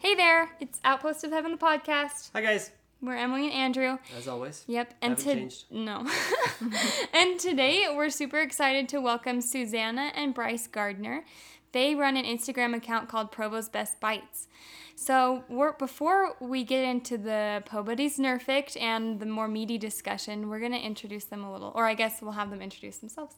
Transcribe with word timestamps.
Hey 0.00 0.14
there, 0.14 0.48
it's 0.60 0.80
Outpost 0.82 1.24
of 1.24 1.30
Heaven, 1.30 1.52
the 1.52 1.58
podcast. 1.58 2.30
Hi, 2.32 2.40
guys. 2.40 2.70
We're 3.02 3.16
Emily 3.16 3.44
and 3.48 3.52
Andrew. 3.52 3.98
As 4.16 4.26
always. 4.26 4.64
Yep, 4.66 4.94
and 5.02 5.10
Haven't 5.12 5.24
to 5.26 5.34
changed. 5.34 5.64
no, 5.70 6.06
and 7.12 7.38
today 7.38 7.86
we're 7.94 8.08
super 8.08 8.38
excited 8.40 8.88
to 8.88 8.98
welcome 8.98 9.42
Susanna 9.42 10.10
and 10.14 10.32
Bryce 10.32 10.66
Gardner. 10.66 11.24
They 11.72 11.94
run 11.94 12.16
an 12.16 12.24
Instagram 12.24 12.74
account 12.74 13.10
called 13.10 13.30
Provo's 13.30 13.68
Best 13.68 14.00
Bites. 14.00 14.48
So 14.96 15.44
we're, 15.50 15.72
before 15.72 16.34
we 16.40 16.64
get 16.64 16.82
into 16.82 17.18
the 17.18 17.62
Nobody's 17.70 18.18
Nerfect 18.18 18.80
and 18.80 19.20
the 19.20 19.26
more 19.26 19.48
meaty 19.48 19.76
discussion, 19.76 20.48
we're 20.48 20.60
gonna 20.60 20.78
introduce 20.78 21.26
them 21.26 21.44
a 21.44 21.52
little, 21.52 21.72
or 21.74 21.86
I 21.86 21.92
guess 21.92 22.22
we'll 22.22 22.32
have 22.32 22.48
them 22.48 22.62
introduce 22.62 22.96
themselves. 22.96 23.34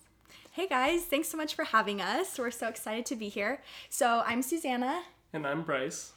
Hey 0.53 0.69
guys, 0.69 1.07
thanks 1.07 1.27
so 1.29 1.37
much 1.37 1.57
for 1.57 1.65
having 1.65 2.01
us. 2.01 2.39
We're 2.39 2.53
so 2.53 2.69
excited 2.69 3.05
to 3.07 3.17
be 3.17 3.29
here. 3.29 3.63
So 3.91 4.23
I'm 4.25 4.43
Susanna, 4.43 5.03
And 5.33 5.45
I'm 5.45 5.63
Bryce. 5.63 6.13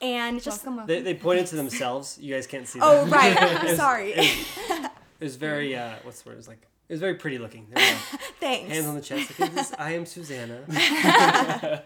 And 0.00 0.42
just 0.42 0.64
Welcome, 0.64 0.76
welcome. 0.76 0.94
They, 0.94 1.00
they 1.02 1.14
pointed 1.14 1.46
to 1.48 1.56
themselves. 1.56 2.18
You 2.20 2.34
guys 2.34 2.46
can't 2.46 2.66
see 2.66 2.78
oh 2.82 3.04
that. 3.04 3.12
right, 3.12 3.62
It 3.64 3.68
was- 3.68 3.76
sorry. 3.76 4.12
It 4.12 5.24
was 5.24 5.36
very, 5.36 5.76
uh, 5.76 5.94
what's 6.02 6.22
the 6.22 6.30
word? 6.30 6.34
It 6.34 6.38
was 6.38 6.48
like, 6.48 6.62
it 6.88 6.94
was 6.94 7.00
very 7.00 7.14
pretty 7.14 7.38
looking. 7.38 7.66
There. 7.72 7.94
Thanks. 8.40 8.72
Hands 8.72 8.86
on 8.86 8.94
the 8.94 9.00
chest. 9.02 9.30
Okay, 9.32 9.48
this, 9.50 9.72
I 9.78 9.92
am 9.92 10.06
Susanna. 10.06 10.62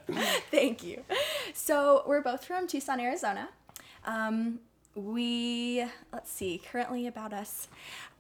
Thank 0.51 0.83
you. 0.85 1.03
So 1.53 2.05
we're 2.07 2.23
both 2.23 2.45
from 2.45 2.67
Tucson, 2.67 3.01
Arizona. 3.01 3.49
Um, 4.07 4.61
we 4.95 5.85
let's 6.13 6.31
see. 6.31 6.63
Currently 6.71 7.07
about 7.07 7.33
us, 7.33 7.69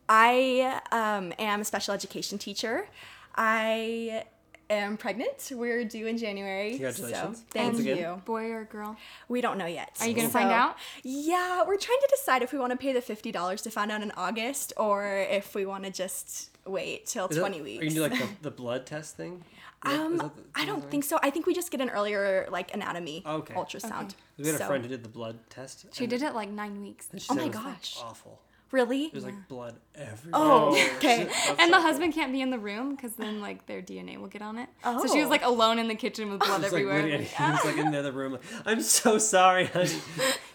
I 0.09 0.81
um, 0.91 1.33
am 1.39 1.61
a 1.61 1.65
special 1.65 1.95
education 1.95 2.37
teacher. 2.39 2.89
I 3.37 4.25
am 4.71 4.97
pregnant. 4.97 5.51
We're 5.55 5.85
due 5.85 6.07
in 6.07 6.17
January. 6.19 6.71
Congratulations. 6.73 7.39
So 7.39 7.45
thank 7.51 7.73
Once 7.75 7.81
again. 7.81 7.99
you. 7.99 8.23
Boy 8.25 8.51
or 8.51 8.65
girl? 8.65 8.97
We 9.29 9.41
don't 9.41 9.59
know 9.59 9.67
yet. 9.67 9.97
Are 10.01 10.07
you 10.09 10.15
gonna 10.15 10.29
find 10.29 10.51
out? 10.51 10.77
Yeah, 11.03 11.63
we're 11.67 11.77
trying 11.77 11.99
to 12.01 12.09
decide 12.11 12.43
if 12.43 12.53
we 12.53 12.59
want 12.59 12.71
to 12.73 12.77
pay 12.77 12.93
the 12.93 13.01
fifty 13.01 13.31
dollars 13.33 13.63
to 13.63 13.71
find 13.71 13.91
out 13.93 14.03
in 14.03 14.11
August 14.17 14.73
or 14.77 15.07
if 15.31 15.55
we 15.55 15.67
want 15.67 15.85
to 15.85 15.91
just 15.91 16.51
wait 16.67 17.07
till 17.07 17.27
Is 17.29 17.37
that- 17.37 17.41
twenty 17.41 17.61
Are 17.61 17.65
weeks. 17.65 17.85
you 17.95 18.01
gonna 18.03 18.15
do 18.15 18.21
like 18.23 18.39
the, 18.43 18.51
the 18.51 18.51
blood 18.51 18.87
test 18.87 19.17
thing? 19.17 19.45
Is 19.87 19.93
um, 19.93 20.17
the- 20.17 20.31
I 20.55 20.65
don't 20.65 20.81
that 20.81 20.91
think 20.91 21.05
so. 21.05 21.19
I 21.23 21.29
think 21.29 21.47
we 21.47 21.53
just 21.55 21.71
get 21.71 21.81
an 21.83 21.91
earlier 21.91 22.49
like 22.51 22.73
anatomy 22.75 23.23
Okay. 23.27 23.53
ultrasound. 23.55 24.05
Okay. 24.05 24.15
We 24.39 24.47
had 24.47 24.55
a 24.55 24.59
So- 24.59 24.67
friend 24.67 24.83
who 24.83 24.89
did 24.89 25.03
the 25.03 25.09
blood 25.11 25.39
test. 25.51 25.87
She 25.93 26.07
did 26.07 26.23
it 26.23 26.35
like 26.35 26.49
nine 26.49 26.81
weeks. 26.81 27.09
Oh 27.29 27.35
my 27.35 27.43
it 27.43 27.45
like, 27.47 27.53
gosh. 27.53 27.99
awful. 28.03 28.41
Really? 28.75 29.09
There's 29.13 29.25
like 29.25 29.47
blood 29.49 29.77
everywhere. 29.95 30.33
Oh, 30.33 30.75
Oh, 30.77 30.97
okay. 30.97 31.29
And 31.61 31.73
the 31.73 31.81
husband 31.81 32.13
can't 32.13 32.33
be 32.33 32.41
in 32.41 32.51
the 32.51 32.59
room 32.59 32.97
because 32.97 33.15
then 33.15 33.41
like 33.41 33.67
their 33.67 33.81
DNA 33.81 34.19
will 34.19 34.27
get 34.27 34.43
on 34.43 34.59
it. 34.59 34.69
Oh. 34.83 35.07
So 35.07 35.13
she 35.15 35.21
was 35.21 35.29
Oh. 35.29 35.31
like 35.31 35.45
alone 35.45 35.79
in 35.79 35.87
the 35.87 35.95
kitchen 35.95 36.29
with 36.29 36.41
blood 36.45 36.65
It's 36.65 36.73
like 36.73 36.83
everywhere. 36.83 37.03
Lydia, 37.03 37.19
Like, 37.19 37.27
he 37.29 37.43
was 37.53 37.65
like 37.65 37.77
in 37.77 37.93
the 37.93 37.99
other 38.01 38.11
room. 38.11 38.33
Like, 38.33 38.43
I'm 38.67 38.81
so 38.83 39.19
sorry, 39.19 39.67
honey. 39.67 39.91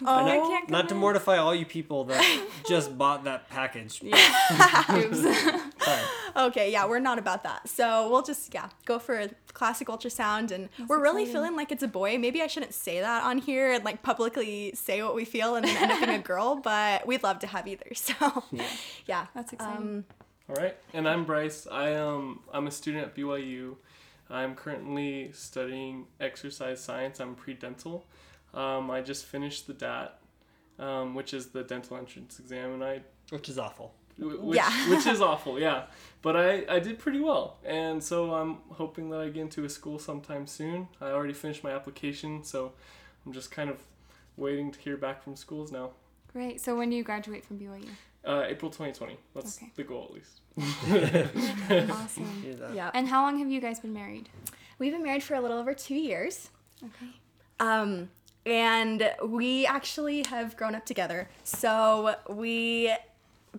Oh, 0.04 0.14
I 0.26 0.36
can't 0.36 0.68
Not 0.70 0.88
to 0.90 0.94
mortify 0.94 1.36
all 1.38 1.54
you 1.54 1.64
people 1.66 2.04
that 2.04 2.46
just 2.68 2.96
bought 2.98 3.24
that 3.24 3.48
package. 3.48 4.02
Oops. 4.02 5.26
Sorry. 5.82 6.02
Okay, 6.36 6.70
yeah, 6.72 6.86
we're 6.86 7.00
not 7.00 7.18
about 7.18 7.42
that. 7.42 7.68
So 7.68 8.08
we'll 8.10 8.22
just 8.22 8.54
yeah 8.54 8.68
go 8.84 8.98
for 8.98 9.18
a 9.18 9.30
classic 9.52 9.88
ultrasound, 9.88 10.50
and 10.52 10.68
we're 10.88 11.00
really 11.00 11.22
exciting. 11.22 11.42
feeling 11.42 11.56
like 11.56 11.72
it's 11.72 11.82
a 11.82 11.88
boy. 11.88 12.18
Maybe 12.18 12.42
I 12.42 12.46
shouldn't 12.46 12.74
say 12.74 13.00
that 13.00 13.24
on 13.24 13.38
here 13.38 13.72
and 13.72 13.84
like 13.84 14.02
publicly 14.02 14.72
say 14.74 15.02
what 15.02 15.14
we 15.14 15.24
feel 15.24 15.56
and 15.56 15.66
then 15.66 15.76
end 15.76 15.92
up 15.92 16.00
being 16.00 16.10
a 16.12 16.22
girl, 16.32 16.56
but 16.56 17.06
we'd 17.06 17.22
love 17.22 17.38
to 17.40 17.46
have 17.46 17.66
either. 17.66 17.86
So 17.94 18.44
yeah, 19.06 19.26
That's 19.34 19.52
exciting. 19.52 19.76
Um, 19.76 20.04
All 20.48 20.56
right. 20.56 20.76
And 20.94 21.08
I'm 21.08 21.24
Bryce. 21.24 21.66
I 21.70 21.90
am 21.90 22.40
I'm 22.52 22.66
a 22.66 22.70
student 22.70 23.04
at 23.04 23.14
BYU. 23.14 23.76
I'm 24.28 24.54
currently 24.54 25.30
studying 25.32 26.06
exercise 26.20 26.80
science. 26.80 27.18
I'm 27.20 27.34
pre-dental. 27.34 28.06
Um, 28.54 28.90
I 28.90 29.00
just 29.00 29.26
finished 29.26 29.66
the 29.66 29.74
DAT, 29.74 30.18
um, 30.78 31.14
which 31.14 31.34
is 31.34 31.46
the 31.48 31.62
dental 31.64 31.96
entrance 31.96 32.38
exam, 32.38 32.72
and 32.74 32.84
I 32.84 33.02
Which 33.30 33.48
is 33.48 33.58
awful. 33.58 33.94
Wh- 34.20 34.44
which, 34.44 34.56
Yeah. 34.56 34.90
which 34.90 35.06
is 35.06 35.20
awful, 35.30 35.58
yeah. 35.58 35.84
But 36.22 36.36
I, 36.36 36.64
I 36.68 36.78
did 36.80 36.98
pretty 36.98 37.20
well, 37.20 37.56
and 37.64 38.04
so 38.04 38.34
I'm 38.34 38.58
hoping 38.72 39.08
that 39.10 39.20
I 39.20 39.28
get 39.30 39.40
into 39.40 39.64
a 39.64 39.68
school 39.70 39.98
sometime 39.98 40.46
soon. 40.46 40.88
I 41.00 41.06
already 41.06 41.32
finished 41.32 41.64
my 41.64 41.70
application, 41.70 42.44
so 42.44 42.72
I'm 43.24 43.32
just 43.32 43.50
kind 43.50 43.70
of 43.70 43.78
waiting 44.36 44.70
to 44.70 44.78
hear 44.78 44.96
back 44.98 45.22
from 45.24 45.34
schools 45.36 45.72
now. 45.72 45.90
Great. 46.32 46.60
So 46.60 46.76
when 46.76 46.90
do 46.90 46.96
you 46.96 47.02
graduate 47.02 47.44
from 47.44 47.58
BYU? 47.58 47.88
Uh, 48.24 48.44
April 48.46 48.70
2020. 48.70 49.16
That's 49.34 49.56
Okay. 49.56 49.72
the 49.76 49.82
goal, 49.84 50.10
at 50.10 50.14
least. 50.14 50.40
Awesome. 51.90 52.44
Yeah, 52.74 52.90
And 52.94 53.08
how 53.08 53.22
long 53.22 53.38
have 53.38 53.50
you 53.50 53.60
guys 53.60 53.80
been 53.80 53.92
married? 53.94 54.28
we've 54.78 54.92
been 54.92 55.02
married 55.02 55.22
for 55.22 55.34
a 55.34 55.40
little 55.40 55.58
over 55.58 55.74
two 55.74 55.94
years. 55.94 56.48
Okay. 56.82 57.12
Um, 57.60 58.08
and 58.46 59.10
we 59.26 59.66
actually 59.66 60.24
have 60.28 60.56
grown 60.56 60.74
up 60.74 60.86
together. 60.86 61.28
So 61.44 62.14
we, 62.30 62.94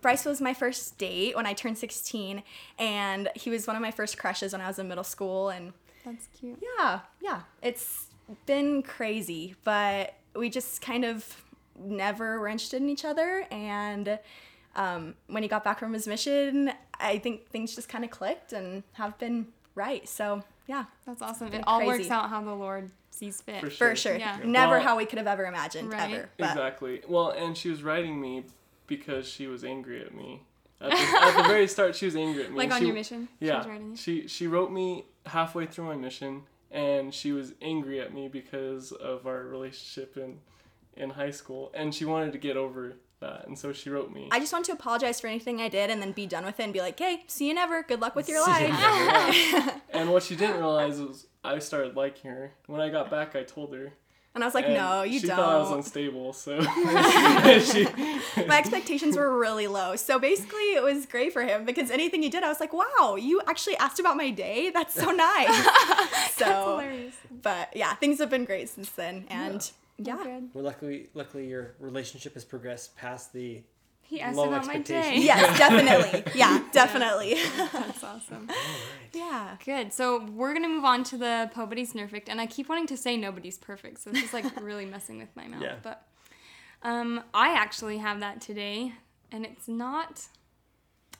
Bryce 0.00 0.24
was 0.24 0.40
my 0.40 0.54
first 0.54 0.98
date 0.98 1.36
when 1.36 1.46
I 1.46 1.52
turned 1.52 1.78
16, 1.78 2.42
and 2.78 3.28
he 3.34 3.50
was 3.50 3.66
one 3.66 3.76
of 3.76 3.82
my 3.82 3.90
first 3.90 4.18
crushes 4.18 4.52
when 4.52 4.60
I 4.60 4.66
was 4.66 4.78
in 4.78 4.88
middle 4.88 5.04
school. 5.04 5.50
And 5.50 5.72
That's 6.04 6.28
cute. 6.38 6.62
yeah, 6.78 7.00
yeah, 7.20 7.40
it's 7.62 8.06
been 8.46 8.82
crazy, 8.82 9.54
but 9.64 10.14
we 10.34 10.48
just 10.48 10.80
kind 10.80 11.04
of 11.04 11.42
never 11.78 12.38
were 12.40 12.48
interested 12.48 12.80
in 12.82 12.88
each 12.88 13.04
other. 13.04 13.46
And 13.50 14.18
um, 14.76 15.14
when 15.26 15.42
he 15.42 15.48
got 15.48 15.62
back 15.64 15.78
from 15.78 15.92
his 15.92 16.06
mission, 16.06 16.72
I 16.98 17.18
think 17.18 17.48
things 17.48 17.74
just 17.74 17.88
kind 17.88 18.04
of 18.04 18.10
clicked 18.10 18.52
and 18.52 18.82
have 18.94 19.18
been 19.18 19.48
right. 19.74 20.08
So 20.08 20.42
yeah, 20.66 20.84
That's 21.06 21.20
awesome. 21.20 21.48
been 21.50 21.60
It 21.60 21.64
all 21.66 21.84
works 21.84 22.08
out 22.10 22.30
how 22.30 22.42
the 22.42 22.54
Lord 22.54 22.90
sees 23.10 23.42
fit. 23.42 23.60
For 23.60 23.68
for 23.70 23.94
sure. 23.96 24.16
Yeah. 24.16 24.38
Never 24.44 24.72
Well- 24.76 24.82
how 24.82 24.96
we 24.96 25.04
could 25.04 25.18
have 25.18 25.26
ever 25.26 25.44
imagined, 25.44 25.92
Right. 25.92 26.10
ever. 26.14 26.30
But 26.38 26.50
Exactly. 26.50 27.02
Well, 27.06 27.30
and 27.30 27.56
she 27.58 27.68
was 27.68 27.82
writing 27.82 28.18
me 28.20 28.44
because 28.86 29.28
she 29.28 29.46
was 29.46 29.64
angry 29.64 30.00
at 30.00 30.14
me. 30.14 30.42
At 30.82 30.90
the, 30.90 30.96
at 30.96 31.36
the 31.36 31.42
very 31.48 31.68
start, 31.68 31.94
she 31.94 32.06
was 32.06 32.16
angry 32.16 32.42
at 32.42 32.50
me. 32.50 32.56
Like 32.58 32.72
on 32.72 32.80
She- 32.80 32.86
your 32.86 32.94
mission? 32.94 33.28
She 33.38 33.46
Yeah. 33.46 33.64
was? 33.64 34.00
She 34.00 34.26
she 34.26 34.48
wrote 34.48 34.72
me 34.72 35.04
halfway 35.26 35.66
through 35.66 35.84
my 35.84 35.94
mission, 35.94 36.42
and 36.72 37.14
she 37.14 37.30
was 37.30 37.52
angry 37.62 38.00
at 38.00 38.12
me 38.12 38.26
because 38.26 38.90
of 38.90 39.24
our 39.28 39.44
relationship 39.44 40.16
in 40.16 40.40
in 40.96 41.10
high 41.10 41.30
school, 41.30 41.70
and 41.72 41.94
she 41.94 42.04
wanted 42.04 42.32
to 42.32 42.38
get 42.38 42.56
over 42.56 42.96
that, 43.20 43.46
and 43.46 43.56
so 43.56 43.72
she 43.72 43.90
wrote 43.90 44.10
me. 44.12 44.28
I 44.32 44.40
just 44.40 44.52
want 44.52 44.64
to 44.66 44.72
apologize 44.72 45.20
for 45.20 45.28
anything 45.28 45.60
I 45.60 45.68
did 45.68 45.88
and 45.88 46.02
then 46.02 46.10
be 46.10 46.26
done 46.26 46.44
with 46.44 46.58
it 46.58 46.64
and 46.64 46.72
be 46.72 46.80
like, 46.80 46.98
hey, 46.98 47.22
see 47.28 47.46
you 47.46 47.54
never. 47.54 47.84
Good 47.84 48.00
luck 48.00 48.16
with 48.16 48.28
your 48.28 48.44
See 48.44 48.50
you 48.66 48.68
life. 48.70 49.52
never. 49.52 49.80
and 49.90 50.10
what 50.10 50.24
she 50.24 50.34
didn't 50.34 50.56
realize 50.56 51.00
was 51.00 51.28
I 51.44 51.60
started 51.60 51.94
liking 51.94 52.32
her. 52.32 52.54
When 52.66 52.80
I 52.80 52.88
got 52.88 53.08
back, 53.08 53.36
I 53.36 53.44
told 53.44 53.72
her. 53.72 53.92
And 54.34 54.42
I 54.42 54.46
was 54.46 54.54
like, 54.54 54.64
and 54.64 54.74
no, 54.74 55.02
you 55.02 55.20
she 55.20 55.26
don't. 55.26 55.36
She 55.36 55.42
thought 55.42 55.54
I 55.54 55.58
was 55.58 55.70
unstable, 55.72 56.32
so 56.32 56.56
My 58.46 58.58
expectations 58.58 59.14
were 59.14 59.38
really 59.38 59.66
low. 59.66 59.94
So 59.96 60.18
basically, 60.18 60.74
it 60.74 60.82
was 60.82 61.04
great 61.04 61.34
for 61.34 61.42
him 61.42 61.66
because 61.66 61.90
anything 61.90 62.22
he 62.22 62.30
did, 62.30 62.42
I 62.42 62.48
was 62.48 62.58
like, 62.58 62.72
wow, 62.72 63.16
you 63.16 63.42
actually 63.46 63.76
asked 63.76 64.00
about 64.00 64.16
my 64.16 64.30
day? 64.30 64.70
That's 64.70 64.94
so 64.94 65.10
nice. 65.10 65.66
so, 66.32 66.78
hilarious. 66.78 67.14
but 67.42 67.76
yeah, 67.76 67.94
things 67.94 68.18
have 68.20 68.30
been 68.30 68.46
great 68.46 68.70
since 68.70 68.88
then. 68.90 69.26
And 69.28 69.70
yeah. 69.98 70.16
Good. 70.22 70.48
Well, 70.54 70.64
luckily, 70.64 71.08
luckily 71.12 71.46
your 71.48 71.74
relationship 71.78 72.32
has 72.34 72.44
progressed 72.44 72.96
past 72.96 73.34
the. 73.34 73.62
He 74.12 74.20
asked 74.20 74.36
Low 74.36 74.44
about 74.44 74.66
my 74.66 74.76
day. 74.76 75.20
Yes, 75.20 75.56
definitely. 75.58 76.22
Yeah, 76.34 76.62
definitely. 76.70 77.38
That's 77.72 78.04
awesome. 78.04 78.46
yeah. 79.14 79.56
Good. 79.64 79.90
So 79.90 80.26
we're 80.26 80.52
gonna 80.52 80.68
move 80.68 80.84
on 80.84 81.02
to 81.04 81.16
the 81.16 81.50
Nobody's 81.56 81.94
Nerfect, 81.94 82.24
and 82.26 82.38
I 82.38 82.44
keep 82.44 82.68
wanting 82.68 82.86
to 82.88 82.96
say 82.98 83.16
nobody's 83.16 83.56
perfect, 83.56 84.00
so 84.00 84.10
this 84.10 84.24
is 84.24 84.34
like 84.34 84.44
really 84.60 84.84
messing 84.84 85.16
with 85.16 85.34
my 85.34 85.48
mouth. 85.48 85.62
Yeah. 85.62 85.76
But 85.82 86.06
um, 86.82 87.22
I 87.32 87.54
actually 87.54 87.96
have 87.98 88.20
that 88.20 88.42
today, 88.42 88.92
and 89.30 89.46
it's 89.46 89.66
not 89.66 90.26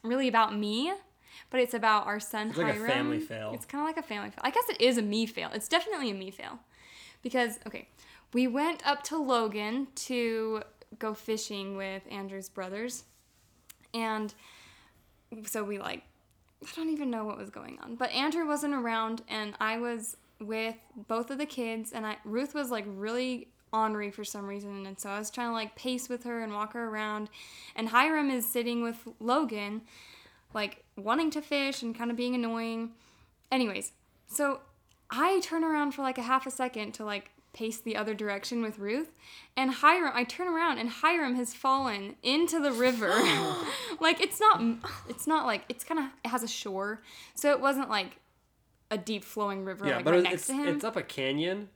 really 0.02 0.28
about 0.28 0.54
me, 0.54 0.92
but 1.48 1.60
it's 1.60 1.72
about 1.72 2.06
our 2.06 2.20
son 2.20 2.50
It's 2.50 2.58
like 2.58 2.76
a 2.76 2.86
family 2.86 3.20
fail. 3.20 3.52
It's 3.54 3.64
kind 3.64 3.80
of 3.80 3.86
like 3.88 3.96
a 3.96 4.06
family 4.06 4.28
fail. 4.28 4.42
I 4.42 4.50
guess 4.50 4.68
it 4.68 4.78
is 4.82 4.98
a 4.98 5.02
me 5.02 5.24
fail. 5.24 5.48
It's 5.54 5.66
definitely 5.66 6.10
a 6.10 6.14
me 6.14 6.30
fail, 6.30 6.58
because 7.22 7.58
okay, 7.66 7.88
we 8.34 8.46
went 8.46 8.86
up 8.86 9.02
to 9.04 9.16
Logan 9.16 9.86
to 9.94 10.62
go 10.98 11.14
fishing 11.14 11.76
with 11.76 12.02
Andrew's 12.10 12.48
brothers, 12.48 13.04
and 13.94 14.32
so 15.46 15.64
we 15.64 15.78
like 15.78 16.02
I 16.62 16.68
don't 16.76 16.90
even 16.90 17.10
know 17.10 17.24
what 17.24 17.38
was 17.38 17.50
going 17.50 17.78
on. 17.82 17.96
But 17.96 18.10
Andrew 18.12 18.46
wasn't 18.46 18.74
around 18.74 19.22
and 19.28 19.54
I 19.60 19.78
was 19.78 20.16
with 20.40 20.76
both 21.08 21.30
of 21.30 21.38
the 21.38 21.46
kids 21.46 21.92
and 21.92 22.06
I 22.06 22.18
Ruth 22.24 22.54
was 22.54 22.70
like 22.70 22.84
really 22.86 23.48
ornery 23.72 24.10
for 24.10 24.24
some 24.24 24.46
reason, 24.46 24.86
and 24.86 24.98
so 24.98 25.08
I 25.08 25.18
was 25.18 25.30
trying 25.30 25.48
to 25.48 25.54
like 25.54 25.74
pace 25.74 26.08
with 26.08 26.24
her 26.24 26.42
and 26.42 26.52
walk 26.52 26.74
her 26.74 26.88
around, 26.88 27.30
and 27.74 27.88
Hiram 27.88 28.30
is 28.30 28.46
sitting 28.46 28.82
with 28.82 29.08
Logan, 29.18 29.82
like 30.52 30.84
wanting 30.96 31.30
to 31.30 31.40
fish 31.40 31.82
and 31.82 31.96
kind 31.96 32.10
of 32.10 32.16
being 32.16 32.34
annoying. 32.34 32.90
Anyways, 33.50 33.92
so 34.26 34.60
I 35.10 35.40
turn 35.40 35.64
around 35.64 35.92
for 35.92 36.02
like 36.02 36.18
a 36.18 36.22
half 36.22 36.46
a 36.46 36.50
second 36.50 36.92
to 36.92 37.04
like 37.04 37.30
pace 37.52 37.78
the 37.80 37.96
other 37.96 38.14
direction 38.14 38.62
with 38.62 38.78
Ruth, 38.78 39.12
and 39.56 39.70
Hiram, 39.70 40.12
I 40.14 40.24
turn 40.24 40.48
around 40.48 40.78
and 40.78 40.88
Hiram 40.88 41.34
has 41.36 41.52
fallen 41.54 42.16
into 42.22 42.60
the 42.60 42.72
river. 42.72 43.08
like 44.00 44.20
it's 44.20 44.40
not, 44.40 44.62
it's 45.08 45.26
not 45.26 45.46
like 45.46 45.64
it's 45.68 45.84
kind 45.84 46.00
of 46.00 46.06
it 46.24 46.28
has 46.28 46.42
a 46.42 46.48
shore, 46.48 47.02
so 47.34 47.50
it 47.50 47.60
wasn't 47.60 47.88
like 47.90 48.18
a 48.90 48.98
deep 48.98 49.24
flowing 49.24 49.64
river 49.64 49.86
yeah, 49.86 49.96
like 49.96 50.04
but 50.04 50.10
right 50.12 50.20
it- 50.20 50.24
next 50.24 50.34
it's 50.34 50.46
to 50.48 50.52
him. 50.54 50.68
it's 50.68 50.84
up 50.84 50.96
a 50.96 51.02
canyon. 51.02 51.68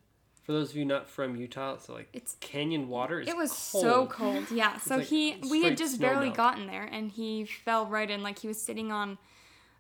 For 0.45 0.53
those 0.53 0.71
of 0.71 0.77
you 0.77 0.85
not 0.85 1.09
from 1.09 1.35
Utah, 1.35 1.77
so 1.79 1.93
like 1.93 2.09
It's- 2.13 2.37
canyon 2.41 2.89
water 2.89 3.19
is 3.21 3.27
It 3.29 3.37
was 3.37 3.51
cold. 3.51 3.83
so 3.83 4.07
cold. 4.07 4.49
Yeah. 4.53 4.77
So 4.79 4.99
like 4.99 5.07
he 5.07 5.39
we 5.51 5.65
had 5.65 5.77
just 5.77 6.01
barely 6.01 6.27
melt. 6.27 6.37
gotten 6.37 6.67
there 6.69 6.85
and 6.85 7.11
he 7.11 7.45
fell 7.45 7.85
right 7.87 8.09
in 8.09 8.23
like 8.23 8.39
he 8.39 8.47
was 8.47 8.61
sitting 8.63 8.93
on 8.93 9.19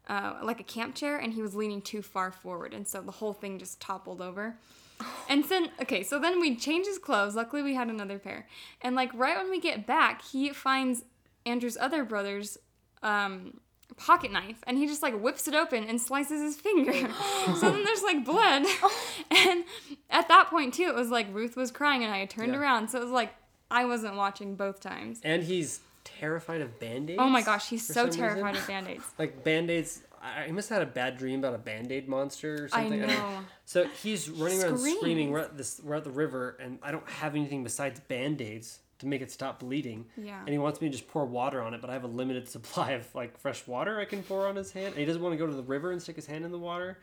uh, 0.08 0.38
like 0.42 0.58
a 0.58 0.64
camp 0.64 0.94
chair 0.96 1.19
and 1.19 1.32
he 1.34 1.40
was 1.42 1.54
leaning 1.54 1.81
too 1.82 2.02
far 2.02 2.32
forward 2.32 2.75
and 2.75 2.87
so 2.88 3.00
the 3.00 3.12
whole 3.12 3.32
thing 3.32 3.58
just 3.60 3.81
toppled 3.81 4.20
over. 4.20 4.56
And 5.28 5.43
then 5.44 5.70
okay, 5.82 6.02
so 6.04 6.19
then 6.20 6.40
we 6.40 6.54
change 6.54 6.87
his 6.87 6.98
clothes. 6.98 7.34
Luckily 7.34 7.62
we 7.62 7.75
had 7.75 7.88
another 7.88 8.19
pair. 8.19 8.46
And 8.81 8.94
like 8.94 9.10
right 9.14 9.37
when 9.37 9.50
we 9.50 9.60
get 9.60 9.84
back, 9.87 10.22
he 10.22 10.50
finds 10.50 11.04
Andrew's 11.44 11.76
other 11.76 12.04
brother's 12.04 12.58
um 13.02 13.58
pocket 13.96 14.31
knife 14.31 14.58
and 14.66 14.76
he 14.78 14.87
just 14.87 15.02
like 15.02 15.19
whips 15.20 15.48
it 15.48 15.54
open 15.54 15.84
and 15.84 16.00
slices 16.00 16.40
his 16.40 16.56
finger. 16.56 16.93
so 17.60 17.70
then 17.72 17.84
there's 17.84 18.02
like 18.02 18.25
blood. 18.25 18.64
and 19.31 19.64
at 20.10 20.28
that 20.28 20.48
point 20.48 20.75
too, 20.75 20.84
it 20.84 20.94
was 20.94 21.10
like 21.10 21.26
Ruth 21.32 21.56
was 21.56 21.70
crying 21.70 22.04
and 22.04 22.12
I 22.12 22.19
had 22.19 22.31
turned 22.31 22.52
Yeah. 22.52 22.60
around. 22.60 22.88
So 22.88 22.99
it 23.00 23.02
was 23.02 23.10
like 23.12 23.34
I 23.70 23.84
wasn't 23.84 24.14
watching 24.16 24.54
both 24.54 24.78
times. 24.81 25.20
And 25.25 25.42
he's 25.42 25.81
terrified 26.06 26.61
of 26.61 26.79
band-aids. 26.81 27.19
Oh 27.20 27.29
my 27.29 27.43
gosh, 27.43 27.69
he's 27.69 27.87
so 27.87 27.93
some 27.94 28.06
reason. 28.06 28.20
terrified 28.20 28.56
of 28.56 28.67
band-aids. 28.69 29.05
Like 29.19 29.44
band-aids. 29.44 30.03
I 30.23 30.44
I 30.44 30.50
must 30.53 30.69
have 30.70 30.79
had 30.79 30.88
a 30.88 30.91
bad 30.91 31.19
dream 31.19 31.41
about 31.41 31.55
a 31.55 31.58
band-aid 31.58 32.08
monster 32.08 32.64
or 32.64 32.69
I 32.73 32.82
something. 32.82 33.00
don't 33.00 33.08
know. 33.08 33.38
So 33.64 33.85
he's 34.03 34.29
running 34.31 34.62
around 34.62 34.79
Screams. 34.79 34.99
screaming. 34.99 35.31
We're 35.31 35.41
at 35.41 35.56
this. 35.56 35.81
We're 35.85 35.94
at 35.97 36.05
the 36.05 36.11
river, 36.11 36.56
and 36.61 36.79
I 36.82 36.91
don't 36.93 37.08
have 37.08 37.35
anything 37.35 37.62
besides 37.64 38.00
band-aids 38.00 38.79
to 39.00 39.06
make 39.06 39.20
it 39.20 39.31
stop 39.31 39.61
bleeding. 39.61 40.06
Yeah. 40.17 40.41
And 40.41 40.49
he 40.49 40.56
wants 40.58 40.81
me 40.81 40.88
to 40.88 40.93
just 40.93 41.06
pour 41.08 41.26
water 41.26 41.61
on 41.61 41.75
it, 41.75 41.81
but 41.82 41.91
I 41.91 41.93
have 41.93 42.05
a 42.05 42.09
limited 42.09 42.49
supply 42.56 42.93
of 42.93 43.12
like 43.14 43.37
fresh 43.38 43.67
water 43.67 44.00
I 44.00 44.05
can 44.06 44.23
pour 44.23 44.47
on 44.47 44.56
his 44.56 44.73
hand. 44.73 44.88
And 44.88 44.97
he 44.97 45.05
doesn't 45.05 45.20
want 45.23 45.35
to 45.35 45.37
go 45.37 45.47
to 45.47 45.52
the 45.52 45.62
river 45.62 45.93
and 45.93 46.00
stick 46.00 46.17
his 46.17 46.26
hand 46.26 46.44
in 46.47 46.50
the 46.52 46.59
water. 46.59 46.99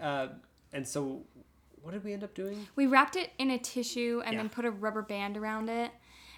Uh, 0.00 0.28
and 0.72 0.86
so, 0.86 1.22
what 1.82 1.92
did 1.92 2.04
we 2.04 2.12
end 2.12 2.22
up 2.22 2.34
doing? 2.34 2.66
We 2.76 2.86
wrapped 2.86 3.16
it 3.16 3.32
in 3.38 3.50
a 3.50 3.58
tissue 3.58 4.22
and 4.24 4.34
Yeah. 4.34 4.40
then 4.42 4.48
put 4.50 4.64
a 4.64 4.70
rubber 4.70 5.02
band 5.02 5.36
around 5.36 5.68
it. 5.68 5.90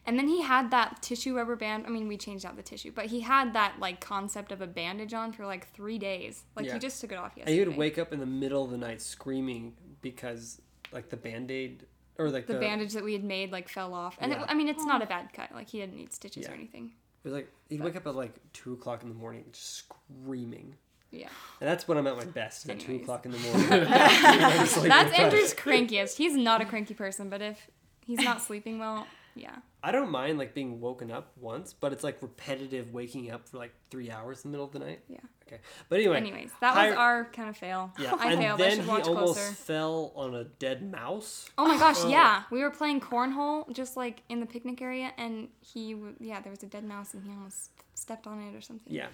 And 0.08 0.18
then 0.18 0.26
he 0.26 0.40
had 0.40 0.70
that 0.70 1.02
tissue 1.02 1.36
rubber 1.36 1.54
band. 1.54 1.84
I 1.86 1.90
mean, 1.90 2.08
we 2.08 2.16
changed 2.16 2.46
out 2.46 2.56
the 2.56 2.62
tissue, 2.62 2.90
but 2.94 3.04
he 3.06 3.20
had 3.20 3.52
that 3.52 3.74
like 3.78 4.00
concept 4.00 4.52
of 4.52 4.62
a 4.62 4.66
bandage 4.66 5.12
on 5.12 5.32
for 5.32 5.44
like 5.44 5.70
three 5.74 5.98
days. 5.98 6.44
Like 6.56 6.64
Yeah. 6.64 6.72
he 6.72 6.78
just 6.78 6.98
took 6.98 7.12
it 7.12 7.18
off 7.18 7.32
And 7.36 7.50
he 7.50 7.58
would 7.58 7.76
wake 7.76 7.98
up 7.98 8.10
in 8.10 8.18
the 8.18 8.24
middle 8.24 8.64
of 8.64 8.70
the 8.70 8.78
night 8.78 9.02
screaming 9.02 9.74
because 10.00 10.62
like 10.92 11.10
the 11.10 11.18
band-aid 11.18 11.84
or 12.16 12.30
like 12.30 12.46
the, 12.46 12.54
the, 12.54 12.58
bandage 12.58 12.94
that 12.94 13.04
we 13.04 13.12
had 13.12 13.22
made 13.22 13.52
like 13.52 13.68
fell 13.68 13.92
off, 13.92 14.16
and 14.18 14.32
Yeah. 14.32 14.44
it, 14.44 14.46
I 14.48 14.54
mean, 14.54 14.68
it's 14.68 14.86
not 14.86 15.02
a 15.02 15.06
bad 15.06 15.30
cut. 15.34 15.52
Like 15.52 15.68
he 15.68 15.78
didn't 15.78 15.96
need 15.96 16.14
stitches 16.14 16.48
or 16.48 16.52
anything. 16.52 16.92
It 17.22 17.28
was 17.28 17.34
like 17.34 17.52
he'd 17.68 17.82
wake 17.82 17.94
up 17.94 18.06
at 18.06 18.14
like 18.14 18.32
two 18.54 18.72
o'clock 18.72 19.02
in 19.02 19.10
the 19.10 19.14
morning, 19.14 19.44
just 19.52 19.74
screaming. 19.74 20.74
Yeah, 21.10 21.28
And 21.60 21.68
that's 21.68 21.86
when 21.86 21.98
I'm 21.98 22.06
at 22.06 22.16
my 22.16 22.24
best, 22.24 22.68
at 22.68 22.80
two 22.80 22.96
o'clock 22.96 23.26
in 23.26 23.32
the 23.32 23.38
morning. 23.46 23.66
I'm 23.70 24.60
just 24.66 24.78
like, 24.78 24.88
that's 24.88 25.18
Andrew's 25.18 25.54
crankiest. 25.54 26.16
He's 26.16 26.34
not 26.34 26.62
a 26.62 26.64
cranky 26.64 26.94
person, 26.94 27.28
but 27.30 27.40
if 27.42 27.70
he's 28.06 28.20
not 28.20 28.40
sleeping 28.42 28.78
well, 28.78 29.06
yeah. 29.38 29.56
I 29.82 29.92
don't 29.92 30.10
mind 30.10 30.38
like 30.38 30.54
being 30.54 30.80
woken 30.80 31.10
up 31.10 31.30
once, 31.40 31.72
but 31.72 31.92
it's 31.92 32.02
like 32.02 32.20
repetitive 32.20 32.92
waking 32.92 33.30
up 33.30 33.48
for 33.48 33.58
like 33.58 33.72
three 33.90 34.10
hours 34.10 34.44
in 34.44 34.50
the 34.50 34.56
middle 34.56 34.66
of 34.66 34.72
the 34.72 34.80
night. 34.80 35.00
Yeah. 35.08 35.18
Okay. 35.46 35.60
But 35.88 36.00
anyway. 36.00 36.16
Anyways, 36.16 36.50
that 36.60 36.74
Hi- 36.74 36.88
was 36.88 36.96
our 36.98 37.24
kind 37.26 37.48
of 37.48 37.56
fail. 37.56 37.92
Yeah. 37.98 38.14
I 38.18 38.32
and 38.32 38.40
failed. 38.40 38.60
I 38.60 38.64
then 38.64 38.76
should 38.76 38.84
he 38.84 38.90
watch 38.90 39.06
almost 39.06 39.34
closer. 39.38 39.52
fell 39.54 40.12
on 40.16 40.34
a 40.34 40.44
dead 40.44 40.82
mouse. 40.90 41.48
Oh 41.56 41.66
my 41.66 41.78
gosh, 41.78 41.96
Oh. 42.00 42.08
yeah. 42.08 42.42
We 42.50 42.60
were 42.62 42.70
playing 42.70 43.00
cornhole 43.00 43.72
just 43.72 43.96
like 43.96 44.22
in 44.28 44.40
the 44.40 44.46
picnic 44.46 44.82
area, 44.82 45.12
and 45.16 45.48
he, 45.60 45.94
w- 45.94 46.14
yeah, 46.20 46.40
there 46.40 46.50
was 46.50 46.62
a 46.64 46.66
dead 46.66 46.84
mouse, 46.84 47.14
and 47.14 47.22
he 47.24 47.30
almost 47.30 47.70
stepped 47.94 48.26
on 48.26 48.40
it 48.42 48.54
or 48.56 48.60
something. 48.60 48.92
Yeah. 48.92 49.06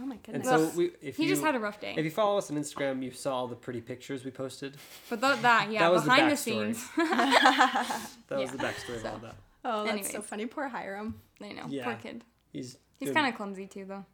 Oh 0.00 0.06
my 0.06 0.16
goodness. 0.18 0.46
And 0.46 0.70
so 0.70 0.78
we, 0.78 0.92
if 1.02 1.16
He 1.16 1.24
you, 1.24 1.28
just 1.28 1.42
had 1.42 1.56
a 1.56 1.58
rough 1.58 1.80
day. 1.80 1.94
if 1.96 2.04
you 2.04 2.10
follow 2.12 2.38
us 2.38 2.52
on 2.52 2.56
Instagram, 2.56 3.02
you 3.02 3.10
saw 3.10 3.34
all 3.34 3.48
the 3.48 3.56
pretty 3.56 3.80
pictures 3.80 4.24
we 4.24 4.30
posted. 4.30 4.76
But 5.10 5.20
th- 5.20 5.40
that, 5.42 5.68
yeah, 5.72 5.80
That 5.80 5.90
was 5.92 6.04
behind 6.04 6.30
the, 6.30 6.34
backstory. 6.34 6.38
scenes. 6.76 6.88
That 6.96 8.38
was 8.38 8.40
Yeah. 8.50 8.52
the 8.52 8.58
backstory 8.58 8.96
of 8.96 9.06
all 9.06 9.18
that. 9.18 9.34
Oh, 9.68 9.84
that's 9.84 10.10
so 10.12 10.22
funny. 10.22 10.46
Poor 10.46 10.68
Hiram. 10.68 11.20
I 11.40 11.52
know, 11.52 11.64
Yeah. 11.68 11.84
poor 11.84 11.94
kid. 11.94 12.24
He's 12.52 12.76
He's 12.98 13.10
kind 13.12 13.28
of 13.28 13.34
clumsy 13.36 13.66
too, 13.66 13.84
though. 13.84 14.04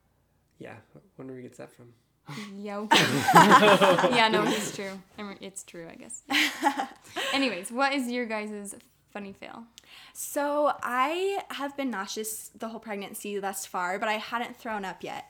yeah. 0.58 0.74
I 0.94 0.98
wonder 1.16 1.32
where 1.32 1.40
he 1.42 1.48
gets 1.48 1.58
that 1.58 1.70
from. 1.72 1.94
Yo. 2.56 2.88
yeah, 2.94 4.28
no, 4.30 4.44
it's 4.46 4.74
true. 4.74 4.90
I 5.18 5.22
mean, 5.22 5.36
it's 5.40 5.62
true, 5.62 5.86
I 5.90 5.94
guess. 5.94 6.22
Anyways, 7.32 7.70
what 7.70 7.92
is 7.92 8.10
your 8.10 8.26
guys' 8.26 8.74
funny 9.12 9.32
fail? 9.32 9.64
So 10.12 10.72
I 10.82 11.42
have 11.50 11.76
been 11.76 11.90
nauseous 11.90 12.50
the 12.58 12.68
whole 12.68 12.80
pregnancy 12.80 13.38
thus 13.38 13.66
far, 13.66 13.98
but 13.98 14.08
I 14.08 14.14
hadn't 14.14 14.56
thrown 14.56 14.84
up 14.84 15.02
yet. 15.04 15.26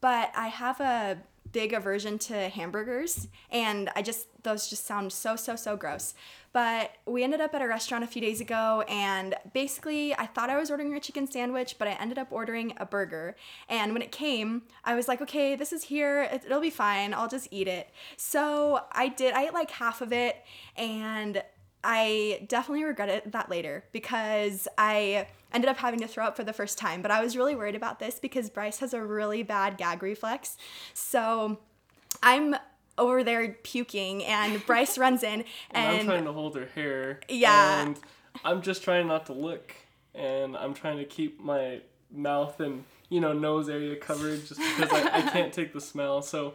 But 0.00 0.30
I 0.34 0.48
have 0.48 0.80
a 0.80 1.18
big 1.52 1.72
aversion 1.72 2.18
to 2.18 2.48
hamburgers, 2.48 3.28
and 3.50 3.90
I 3.96 4.02
just 4.02 4.26
those 4.42 4.68
just 4.68 4.86
sound 4.86 5.12
so 5.12 5.36
so 5.36 5.56
so 5.56 5.76
gross. 5.76 6.14
But 6.52 6.92
we 7.06 7.22
ended 7.22 7.40
up 7.40 7.54
at 7.54 7.62
a 7.62 7.68
restaurant 7.68 8.02
a 8.02 8.06
few 8.08 8.20
days 8.20 8.40
ago, 8.40 8.82
and 8.88 9.34
basically 9.52 10.14
I 10.16 10.26
thought 10.26 10.50
I 10.50 10.58
was 10.58 10.70
ordering 10.70 10.94
a 10.94 11.00
chicken 11.00 11.30
sandwich, 11.30 11.76
but 11.78 11.86
I 11.86 11.92
ended 11.92 12.18
up 12.18 12.28
ordering 12.32 12.72
a 12.78 12.86
burger. 12.86 13.36
And 13.68 13.92
when 13.92 14.02
it 14.02 14.10
came, 14.10 14.62
I 14.84 14.94
was 14.94 15.06
like, 15.06 15.20
okay, 15.22 15.54
this 15.54 15.72
is 15.72 15.84
here. 15.84 16.22
It- 16.22 16.44
It'll 16.46 16.60
be 16.60 16.70
fine. 16.70 17.14
I'll 17.14 17.28
just 17.28 17.46
eat 17.52 17.68
it. 17.68 17.90
So 18.16 18.80
I 18.92 19.08
did. 19.08 19.34
I 19.34 19.44
ate 19.44 19.54
like 19.54 19.70
half 19.70 20.00
of 20.00 20.12
it, 20.12 20.36
and 20.76 21.42
I 21.84 22.44
definitely 22.48 22.84
regretted 22.84 23.32
that 23.32 23.48
later 23.48 23.84
because 23.92 24.66
I 24.76 25.26
ended 25.52 25.68
up 25.68 25.78
having 25.78 26.00
to 26.00 26.06
throw 26.06 26.26
up 26.26 26.36
for 26.36 26.44
the 26.44 26.52
first 26.52 26.78
time. 26.78 27.02
But 27.02 27.10
I 27.10 27.22
was 27.22 27.36
really 27.36 27.54
worried 27.54 27.74
about 27.74 27.98
this 27.98 28.18
because 28.18 28.50
Bryce 28.50 28.78
has 28.78 28.94
a 28.94 29.02
really 29.02 29.42
bad 29.42 29.76
gag 29.76 30.02
reflex. 30.02 30.56
So 30.94 31.58
I'm 32.22 32.56
over 32.98 33.24
there 33.24 33.56
puking, 33.62 34.24
and 34.24 34.64
Bryce 34.66 34.98
runs 34.98 35.22
in, 35.22 35.44
And 35.70 36.00
I'm 36.00 36.06
trying 36.06 36.24
to 36.24 36.32
hold 36.32 36.56
her 36.56 36.66
hair. 36.74 37.20
Yeah. 37.28 37.82
And 37.82 37.98
I'm 38.44 38.62
just 38.62 38.84
trying 38.84 39.08
not 39.08 39.26
to 39.26 39.32
look. 39.32 39.74
And 40.14 40.56
I'm 40.56 40.74
trying 40.74 40.98
to 40.98 41.04
keep 41.04 41.40
my 41.40 41.80
mouth 42.10 42.60
and, 42.60 42.84
you 43.08 43.20
know, 43.20 43.32
nose 43.32 43.68
area 43.68 43.96
covered 43.96 44.44
just 44.46 44.60
because 44.60 44.92
I, 44.92 45.18
I 45.18 45.22
can't 45.22 45.52
take 45.52 45.72
the 45.72 45.80
smell. 45.80 46.20
So 46.22 46.54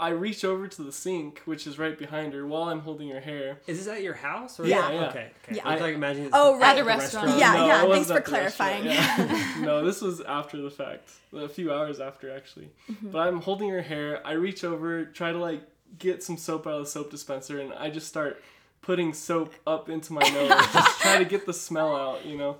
I 0.00 0.08
reach 0.10 0.44
over 0.44 0.68
to 0.68 0.82
the 0.82 0.92
sink, 0.92 1.40
which 1.44 1.66
is 1.66 1.78
right 1.78 1.96
behind 1.98 2.32
her, 2.34 2.46
while 2.46 2.64
I'm 2.64 2.80
holding 2.80 3.10
her 3.10 3.20
hair. 3.20 3.58
Is 3.66 3.78
this 3.84 3.88
at 3.94 4.02
your 4.02 4.14
house? 4.14 4.58
Or 4.60 4.66
Yeah. 4.66 4.86
Okay. 4.86 4.94
Yeah. 4.94 5.06
Okay. 5.08 5.30
Yeah. 5.52 5.68
I 5.68 5.72
was 5.74 5.82
like 5.82 5.94
imagining. 5.94 6.30
Oh, 6.32 6.54
it's 6.54 6.62
right. 6.62 6.68
at 6.68 6.76
At 6.76 6.80
a 6.80 6.82
the 6.82 6.88
restaurant. 6.88 7.38
Yeah, 7.38 7.52
No, 7.52 7.66
yeah, 7.66 7.86
thanks 7.92 8.08
for 8.08 8.16
at 8.18 8.24
the 8.24 8.32
restaurant, 8.32 8.82
clarifying. 8.82 8.84
yeah. 8.84 9.54
no, 9.60 9.84
this 9.84 10.00
was 10.00 10.20
after 10.22 10.56
the 10.58 10.70
fact, 10.70 11.10
a 11.34 11.48
few 11.48 11.72
hours 11.72 12.00
after 12.00 12.34
actually. 12.34 12.70
Mm-hmm. 12.90 13.10
But 13.10 13.26
I'm 13.28 13.40
holding 13.40 13.70
her 13.70 13.82
hair. 13.82 14.26
I 14.26 14.32
reach 14.32 14.64
over, 14.64 15.04
try 15.04 15.32
to 15.32 15.38
like 15.38 15.62
get 15.98 16.22
some 16.22 16.36
soap 16.36 16.66
out 16.66 16.74
of 16.74 16.80
the 16.84 16.90
soap 16.90 17.10
dispenser, 17.10 17.60
and 17.60 17.72
I 17.74 17.90
just 17.90 18.06
start 18.08 18.42
putting 18.82 19.12
soap 19.12 19.52
up 19.66 19.88
into 19.88 20.12
my 20.12 20.22
nose, 20.28 20.48
just 20.72 21.00
try 21.00 21.18
to 21.18 21.24
get 21.24 21.44
the 21.46 21.52
smell 21.52 21.94
out, 21.96 22.24
you 22.24 22.36
know. 22.38 22.58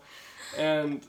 And 0.59 1.03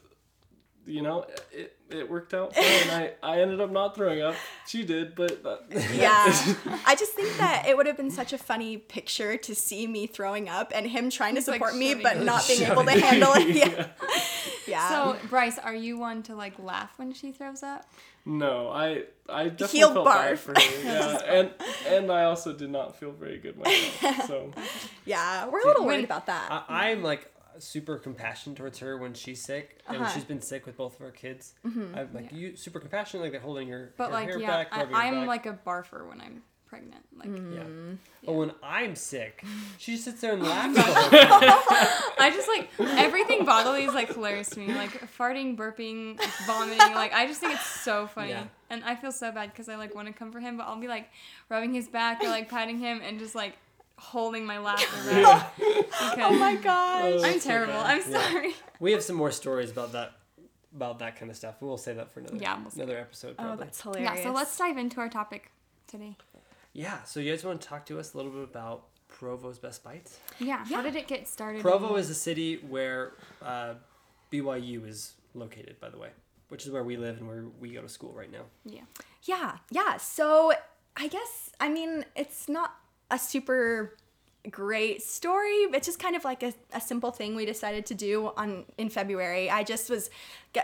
you 0.87 1.01
know, 1.01 1.25
it, 1.51 1.75
it 1.89 2.09
worked 2.09 2.33
out 2.33 2.57
and 2.57 2.91
I, 2.91 3.11
I 3.21 3.41
ended 3.41 3.59
up 3.61 3.69
not 3.71 3.95
throwing 3.95 4.21
up. 4.21 4.35
She 4.65 4.83
did, 4.83 5.15
but 5.15 5.43
that, 5.43 5.65
yeah. 5.93 6.79
I 6.85 6.95
just 6.95 7.13
think 7.13 7.37
that 7.37 7.65
it 7.67 7.75
would 7.77 7.85
have 7.87 7.97
been 7.97 8.11
such 8.11 8.33
a 8.33 8.37
funny 8.37 8.77
picture 8.77 9.37
to 9.37 9.53
see 9.55 9.85
me 9.87 10.07
throwing 10.07 10.47
up 10.49 10.71
and 10.73 10.87
him 10.87 11.09
trying 11.09 11.35
to 11.35 11.41
He's, 11.41 11.47
like, 11.47 11.57
support 11.59 11.75
me, 11.75 11.93
but 11.95 12.21
not 12.21 12.47
being 12.47 12.63
able 12.63 12.83
to 12.85 12.91
handle 12.91 13.31
it. 13.35 13.47
Yeah. 13.67 13.87
yeah. 14.67 14.89
So, 14.89 15.27
Bryce, 15.29 15.57
are 15.59 15.75
you 15.75 15.97
one 15.97 16.23
to 16.23 16.35
like 16.35 16.57
laugh 16.59 16.91
when 16.97 17.13
she 17.13 17.31
throws 17.31 17.63
up? 17.63 17.85
No, 18.25 18.69
I 18.69 19.03
I 19.29 19.47
definitely 19.49 19.79
He'll 19.79 19.93
felt 19.93 20.07
barf. 20.07 20.13
bad 20.15 20.39
for 20.39 20.53
her. 20.53 20.83
Yeah, 20.83 21.17
and 21.25 21.51
and 21.87 22.11
I 22.11 22.25
also 22.25 22.51
did 22.53 22.69
not 22.69 22.97
feel 22.99 23.11
very 23.11 23.37
good 23.37 23.57
myself. 23.57 24.27
So 24.27 24.51
yeah, 25.05 25.47
we're 25.47 25.61
a 25.61 25.65
little 25.65 25.85
When- 25.85 25.95
worried 25.95 26.03
about 26.05 26.25
that. 26.25 26.47
I, 26.51 26.89
I'm 26.91 27.03
like 27.03 27.31
super 27.59 27.97
compassionate 27.97 28.57
towards 28.57 28.79
her 28.79 28.97
when 28.97 29.13
she's 29.13 29.41
sick, 29.41 29.79
and 29.87 29.97
Uh-huh. 29.97 30.09
she's 30.13 30.23
been 30.23 30.41
sick 30.41 30.65
with 30.65 30.77
both 30.77 30.95
of 30.99 31.05
our 31.05 31.11
kids. 31.11 31.53
I'm 31.65 32.09
like 32.13 32.31
you 32.31 32.55
super 32.55 32.79
compassionate, 32.79 33.23
like 33.23 33.31
they're 33.31 33.41
holding 33.41 33.67
her, 33.69 33.93
But 33.97 34.07
her 34.07 34.13
like, 34.13 34.27
hair 34.29 34.39
yeah, 34.39 34.47
back, 34.47 34.67
I, 34.71 34.81
I'm 35.07 35.19
back. 35.21 35.27
like 35.27 35.45
a 35.45 35.53
barfer 35.65 36.07
when 36.07 36.21
I'm 36.21 36.43
pregnant. 36.67 37.05
Like. 37.17 37.29
Mm-hmm. 37.29 37.93
But 38.25 38.33
when 38.33 38.51
I'm 38.61 38.95
sick, 38.95 39.43
she 39.77 39.93
just 39.93 40.03
sits 40.05 40.19
there 40.21 40.33
and 40.33 40.43
laughs. 40.43 40.75
I 42.19 42.29
just 42.33 42.47
like 42.47 42.69
everything 42.97 43.45
bodily 43.45 43.85
is 43.85 43.93
like 43.93 44.13
hilarious 44.13 44.49
to 44.51 44.59
me. 44.59 44.73
Like 44.73 44.91
farting, 45.17 45.55
burping, 45.57 46.19
vomiting. 46.45 46.93
Like 46.93 47.13
I 47.13 47.25
just 47.27 47.39
think 47.39 47.53
it's 47.53 47.65
so 47.65 48.07
funny, 48.07 48.29
Yeah. 48.31 48.43
and 48.69 48.83
I 48.83 48.95
feel 48.95 49.11
so 49.11 49.31
bad 49.31 49.51
because 49.51 49.69
I 49.69 49.75
like 49.75 49.95
want 49.95 50.07
to 50.07 50.13
comfort 50.13 50.41
him, 50.41 50.57
but 50.57 50.63
I'll 50.67 50.79
be 50.79 50.87
like 50.87 51.09
rubbing 51.49 51.73
his 51.73 51.87
back 51.87 52.21
or 52.23 52.27
like 52.27 52.49
patting 52.49 52.79
him 52.79 53.01
and 53.03 53.17
just 53.19 53.33
like 53.35 53.57
holding 53.97 54.45
my 54.45 54.59
laughter 54.59 55.11
back. 55.23 55.55
because 55.57 55.85
Oh 56.17 56.37
my 56.37 56.55
gosh. 56.55 57.13
I'm 57.15 57.21
That's 57.21 57.43
so 57.43 57.49
terrible. 57.49 57.73
I'm 57.77 57.99
Yeah. 58.11 58.21
sorry. 58.31 58.55
We 58.79 58.91
have 58.91 59.03
some 59.03 59.15
more 59.15 59.31
stories 59.31 59.71
about 59.71 59.91
that 59.93 60.13
about 60.75 60.99
that 60.99 61.15
kind 61.15 61.31
of 61.31 61.37
stuff. 61.37 61.55
We'll 61.59 61.77
save 61.77 61.95
that 61.95 62.11
for 62.11 62.19
another 62.19 62.37
Yeah, 62.37 62.59
we'll 62.61 62.69
save 62.69 62.83
another 62.83 62.99
episode. 62.99 63.35
Oh, 63.39 63.43
Probably. 63.43 63.65
that's 63.65 63.81
hilarious. 63.81 64.11
Yeah, 64.17 64.23
so 64.23 64.31
let's 64.31 64.55
dive 64.57 64.77
into 64.77 64.99
our 64.99 65.09
topic 65.09 65.49
today. 65.87 66.15
Yeah. 66.73 67.01
So 67.03 67.19
you 67.19 67.31
guys 67.31 67.43
want 67.43 67.61
to 67.61 67.67
talk 67.67 67.85
to 67.87 67.99
us 67.99 68.13
a 68.13 68.17
little 68.17 68.31
bit 68.31 68.43
about 68.43 68.83
Provo's 69.07 69.57
Best 69.57 69.83
Bites? 69.83 70.19
Yeah, 70.39 70.63
Yeah. 70.69 70.77
how 70.77 70.81
did 70.83 70.95
it 70.95 71.07
get 71.07 71.27
started? 71.27 71.61
Provo 71.61 71.95
in- 71.95 71.99
is 72.01 72.09
the 72.09 72.13
city 72.13 72.57
where 72.57 73.13
uh, 73.41 73.75
BYU 74.31 74.87
is 74.87 75.13
located, 75.33 75.79
by 75.79 75.89
the 75.89 75.97
way, 75.97 76.09
which 76.49 76.65
is 76.65 76.71
where 76.71 76.83
we 76.83 76.95
live 76.97 77.17
and 77.17 77.27
where 77.27 77.45
we 77.59 77.71
go 77.73 77.81
to 77.81 77.89
school 77.89 78.11
right 78.13 78.31
now. 78.31 78.43
Yeah. 78.65 78.81
Yeah, 79.23 79.57
yeah. 79.71 79.97
So 79.97 80.53
I 80.95 81.07
guess 81.07 81.51
I 81.59 81.69
mean 81.69 82.05
it's 82.15 82.47
not 82.47 82.75
a 83.11 83.19
super 83.19 83.95
great 84.49 85.01
story. 85.01 85.63
It's 85.73 85.87
just 85.87 85.99
kind 85.99 86.15
of 86.15 86.23
like 86.23 86.43
a, 86.43 86.53
a 86.73 86.81
simple 86.81 87.11
thing 87.11 87.35
we 87.35 87.45
decided 87.45 87.85
to 87.87 87.95
do 87.95 88.31
on 88.37 88.65
in 88.77 88.89
February. 88.89 89.49
I 89.49 89.63
just 89.63 89.89
was 89.89 90.09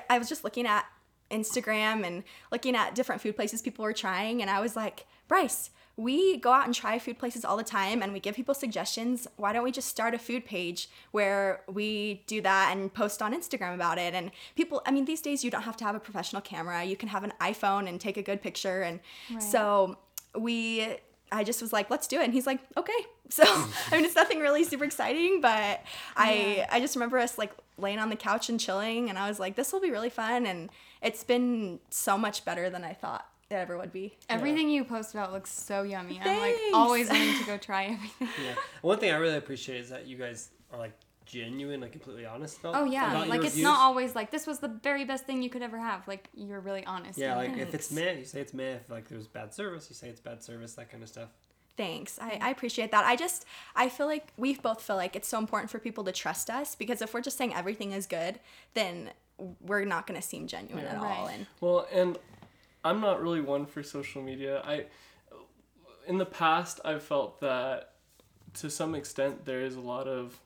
I 0.10 0.18
was 0.18 0.30
just 0.30 0.44
looking 0.44 0.66
at 0.66 0.86
Instagram 1.32 2.06
and 2.06 2.24
looking 2.52 2.76
at 2.76 2.96
different 2.96 3.22
food 3.22 3.36
places 3.36 3.62
people 3.62 3.84
were 3.84 3.94
trying 3.94 4.42
and 4.42 4.50
I 4.50 4.62
was 4.62 4.76
like, 4.76 5.06
Bryce, 5.28 5.72
we 5.96 6.38
go 6.38 6.52
out 6.52 6.66
and 6.66 6.74
try 6.74 6.98
food 6.98 7.20
places 7.20 7.46
all 7.46 7.56
the 7.58 7.64
time 7.64 8.02
and 8.02 8.14
we 8.14 8.20
give 8.20 8.36
people 8.36 8.54
suggestions. 8.54 9.28
Why 9.36 9.54
don't 9.54 9.64
we 9.64 9.72
just 9.72 9.88
start 9.90 10.14
a 10.14 10.20
food 10.20 10.46
page 10.46 10.90
where 11.12 11.62
we 11.72 12.24
do 12.28 12.42
that 12.42 12.70
and 12.76 12.94
post 12.94 13.22
on 13.22 13.34
Instagram 13.34 13.76
about 13.76 13.98
it? 13.98 14.14
And 14.14 14.32
people, 14.56 14.82
I 14.86 14.92
mean, 14.92 15.06
these 15.06 15.22
days 15.22 15.44
you 15.44 15.52
don't 15.52 15.62
have 15.64 15.78
to 15.78 15.84
have 15.86 15.96
a 15.96 16.00
professional 16.00 16.42
camera. 16.42 16.84
You 16.84 16.96
can 16.96 17.10
have 17.10 17.24
an 17.24 17.34
iPhone 17.40 17.88
and 17.88 18.00
take 18.02 18.18
a 18.18 18.24
good 18.24 18.42
picture. 18.42 18.82
And 18.82 19.00
Right. 19.32 19.42
so 19.42 19.98
we, 20.38 20.98
I 21.34 21.44
just 21.44 21.62
was 21.62 21.74
like, 21.74 21.90
let's 21.90 22.08
do 22.08 22.20
it. 22.20 22.24
And 22.26 22.34
he's 22.34 22.48
like, 22.48 22.60
okay. 22.78 22.92
So, 23.30 23.44
I 23.46 23.96
mean, 23.96 24.06
it's 24.06 24.16
nothing 24.16 24.40
really 24.42 24.64
super 24.64 24.84
exciting, 24.84 25.42
but 25.42 25.82
I, 26.16 26.56
Yeah. 26.58 26.68
I 26.70 26.80
just 26.80 26.96
remember 26.96 27.18
us 27.18 27.36
like 27.40 27.52
laying 27.80 27.98
on 27.98 28.10
the 28.12 28.16
couch 28.16 28.48
and 28.48 28.60
chilling. 28.60 29.10
And 29.10 29.18
I 29.18 29.28
was 29.28 29.40
like, 29.40 29.56
this 29.56 29.74
will 29.74 29.80
be 29.80 29.90
really 29.90 30.12
fun. 30.12 30.46
And 30.46 30.70
it's 31.02 31.24
been 31.24 31.80
so 31.90 32.16
much 32.16 32.46
better 32.46 32.70
than 32.70 32.84
I 32.84 32.94
thought 32.94 33.26
it 33.50 33.56
ever 33.56 33.76
would 33.78 33.92
be. 33.92 34.16
Everything 34.30 34.70
you 34.70 34.84
post 34.84 35.16
about 35.16 35.32
looks 35.34 35.50
so 35.52 35.82
yummy. 35.82 36.22
I'm 36.24 36.40
like 36.40 36.56
always 36.74 37.10
wanting 37.10 37.40
to 37.40 37.46
go 37.46 37.58
try 37.58 37.86
everything. 37.86 38.28
Yeah. 38.44 38.54
One 38.84 39.00
thing 39.00 39.12
I 39.12 39.16
really 39.16 39.38
appreciate 39.38 39.80
is 39.82 39.90
that 39.90 40.06
you 40.06 40.18
guys 40.18 40.50
are 40.72 40.78
like 40.78 40.94
genuine, 41.26 41.82
like 41.82 41.92
completely 41.92 42.26
honest 42.26 42.60
about. 42.60 42.76
Oh 42.76 42.86
yeah, 42.86 43.12
about 43.12 43.28
your 43.28 43.36
like 43.36 43.40
it's 43.46 43.52
reviews. 43.54 43.64
not 43.64 43.80
always 43.80 44.16
like 44.16 44.32
this 44.32 44.46
was 44.48 44.60
the 44.60 44.68
very 44.68 45.06
best 45.06 45.26
thing 45.26 45.42
you 45.44 45.50
could 45.50 45.62
ever 45.62 45.80
have. 45.80 46.08
Like 46.08 46.30
you're 46.36 46.60
really 46.60 46.86
honest. 46.86 47.18
Yeah, 47.18 47.40
and- 47.40 47.54
like 47.54 47.62
if 47.62 47.74
it's 47.74 47.88
Thanks. 47.88 47.92
meh, 48.06 48.20
you 48.20 48.26
say 48.26 48.42
it's 48.42 48.54
meh. 48.54 48.76
If 48.76 48.90
like 48.90 49.08
there's 49.10 49.28
bad 49.28 49.54
service, 49.54 49.88
you 49.90 49.96
say 49.96 50.10
it's 50.10 50.20
bad 50.22 50.44
service. 50.44 50.74
That 50.74 50.90
kind 50.92 51.04
of 51.04 51.10
stuff. 51.10 51.30
Thanks. 51.76 52.20
I, 52.22 52.38
I 52.40 52.50
appreciate 52.52 52.92
that. 52.92 53.04
I 53.04 53.16
just, 53.16 53.46
I 53.76 53.90
feel 53.90 54.06
like 54.06 54.28
we 54.38 54.54
both 54.54 54.80
feel 54.80 54.96
like 54.96 55.16
it's 55.16 55.28
so 55.28 55.40
important 55.40 55.72
for 55.72 55.80
people 55.80 56.04
to 56.04 56.12
trust 56.12 56.52
us 56.52 56.76
because 56.76 57.02
if 57.02 57.16
we're 57.16 57.22
just 57.22 57.36
saying 57.36 57.56
everything 57.56 57.94
is 57.94 58.06
good, 58.06 58.40
then 58.76 59.10
we're 59.60 59.84
not 59.84 60.06
going 60.06 60.22
to 60.22 60.26
seem 60.26 60.46
genuine 60.46 60.84
Yeah. 60.84 60.92
at 60.92 60.98
all. 61.00 61.26
And 61.28 61.48
Well, 61.62 61.88
and 61.92 62.20
I'm 62.86 63.02
not 63.02 63.24
really 63.24 63.42
one 63.42 63.66
for 63.66 63.82
social 63.82 64.22
media. 64.22 64.62
I 64.64 64.86
in 66.06 66.20
the 66.20 66.26
past 66.28 66.80
I've 66.86 67.02
felt 67.02 67.40
that 67.42 67.94
to 68.56 68.70
some 68.70 68.94
extent 68.94 69.46
there 69.46 69.62
is 69.62 69.76
a 69.76 69.82
lot 69.82 70.08
of 70.08 70.40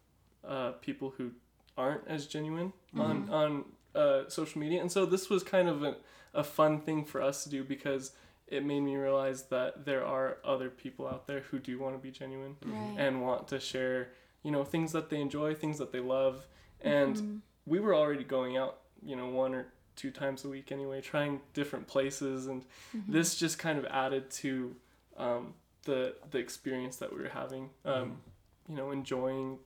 uh, 0.47 0.71
people 0.81 1.13
who 1.17 1.31
aren't 1.77 2.07
as 2.07 2.25
genuine 2.27 2.73
on 2.95 3.29
on 3.29 3.65
uh, 3.95 4.27
social 4.29 4.59
media, 4.61 4.79
and 4.81 4.91
so 4.91 5.05
this 5.05 5.29
was 5.29 5.43
kind 5.43 5.67
of 5.69 5.83
a, 5.83 5.95
a 6.33 6.43
fun 6.43 6.79
thing 6.79 7.03
for 7.05 7.21
us 7.21 7.43
to 7.43 7.49
do 7.49 7.63
because 7.63 8.11
it 8.47 8.63
made 8.63 8.79
me 8.81 8.95
realize 8.95 9.43
that 9.49 9.85
there 9.85 10.05
are 10.05 10.37
other 10.45 10.69
people 10.69 11.07
out 11.07 11.27
there 11.27 11.41
who 11.41 11.59
do 11.59 11.77
want 11.79 11.93
to 11.95 11.99
be 11.99 12.11
genuine 12.11 12.55
Right. 12.65 12.95
and 12.97 13.21
want 13.21 13.47
to 13.49 13.59
share 13.59 14.09
you 14.43 14.51
know 14.51 14.63
things 14.63 14.91
that 14.93 15.09
they 15.09 15.19
enjoy 15.19 15.53
things 15.55 15.77
that 15.79 15.91
they 15.91 15.99
love. 15.99 16.47
And 16.81 17.41
we 17.65 17.79
were 17.79 17.93
already 17.95 18.23
going 18.23 18.55
out 18.57 18.77
you 19.03 19.15
know 19.15 19.27
one 19.29 19.53
or 19.53 19.65
two 19.95 20.11
times 20.11 20.45
a 20.45 20.49
week 20.49 20.71
anyway 20.71 21.01
trying 21.01 21.41
different 21.53 21.87
places. 21.87 22.47
And 22.47 22.63
this 23.07 23.35
just 23.35 23.57
kind 23.59 23.77
of 23.79 23.85
added 23.85 24.29
to 24.43 24.75
um, 25.17 25.53
the 25.83 26.15
the 26.31 26.37
experience 26.37 26.97
that 26.97 27.11
we 27.13 27.21
were 27.21 27.29
having 27.29 27.69
um, 27.83 28.21
you 28.69 28.75
know 28.75 28.91
enjoying 28.91 29.57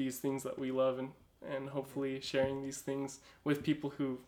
these 0.00 0.18
things 0.18 0.42
that 0.44 0.58
we 0.58 0.70
love 0.70 0.98
and 0.98 1.10
and 1.54 1.68
hopefully 1.70 2.20
sharing 2.20 2.62
these 2.62 2.78
things 2.78 3.20
with 3.44 3.62
people 3.62 3.90
who 3.98 4.18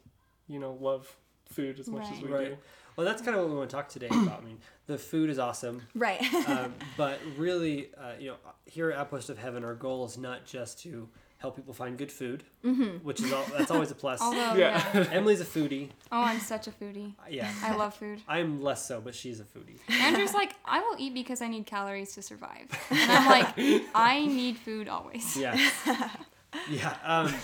you 0.49 0.59
know 0.59 0.77
love 0.81 1.17
food 1.47 1.79
as 1.81 1.89
much 1.89 2.05
as 2.05 2.11
Right. 2.11 2.23
we 2.23 2.31
Right. 2.31 2.49
do 2.51 2.57
Well, 2.97 3.07
that's 3.07 3.23
kind 3.23 3.35
of 3.37 3.43
what 3.43 3.51
we 3.51 3.57
want 3.57 3.71
to 3.71 3.77
talk 3.77 3.89
today 3.89 4.09
about. 4.09 4.43
I 4.43 4.45
mean, 4.45 4.59
the 4.87 4.99
food 4.99 5.31
is 5.31 5.39
awesome, 5.39 5.81
right. 5.95 6.23
um, 6.47 6.75
but 6.99 7.19
really, 7.39 7.89
uh, 7.97 8.13
you 8.21 8.29
know, 8.31 8.37
here 8.67 8.91
at 8.91 8.99
Outpost 8.99 9.31
of 9.31 9.39
Heaven, 9.39 9.65
our 9.65 9.75
goal 9.75 10.05
is 10.05 10.19
not 10.19 10.45
just 10.45 10.79
to 10.83 11.09
help 11.43 11.57
people 11.57 11.75
find 11.75 11.99
good 11.99 12.11
food, 12.11 12.45
which 13.03 13.21
is 13.21 13.33
all, 13.33 13.45
that's 13.57 13.71
always 13.71 13.91
a 13.91 13.95
plus. 13.95 14.21
Although 14.23 14.55
Yeah. 14.55 14.83
yeah. 14.95 15.09
Emily's 15.13 15.41
a 15.41 15.45
foodie. 15.45 15.89
Oh, 16.11 16.23
I'm 16.23 16.39
such 16.39 16.69
a 16.69 16.71
foodie. 16.71 17.13
Yeah, 17.29 17.53
I 17.63 17.75
love 17.77 17.95
food. 17.95 18.23
I'm 18.29 18.63
less 18.63 18.87
so, 18.87 19.01
but 19.01 19.15
she's 19.15 19.41
a 19.41 19.45
foodie. 19.45 19.79
Andrew's 19.91 20.33
like, 20.33 20.55
I 20.65 20.81
will 20.81 20.97
eat 20.99 21.13
because 21.15 21.43
I 21.43 21.49
need 21.49 21.67
calories 21.67 22.15
to 22.15 22.23
survive. 22.23 22.69
And 22.91 23.11
I'm 23.11 23.29
like, 23.29 23.83
I 23.95 24.25
need 24.25 24.57
food 24.57 24.89
always. 24.89 25.37
Yeah. 25.37 25.59
yeah. 26.71 26.97
Um, 27.05 27.35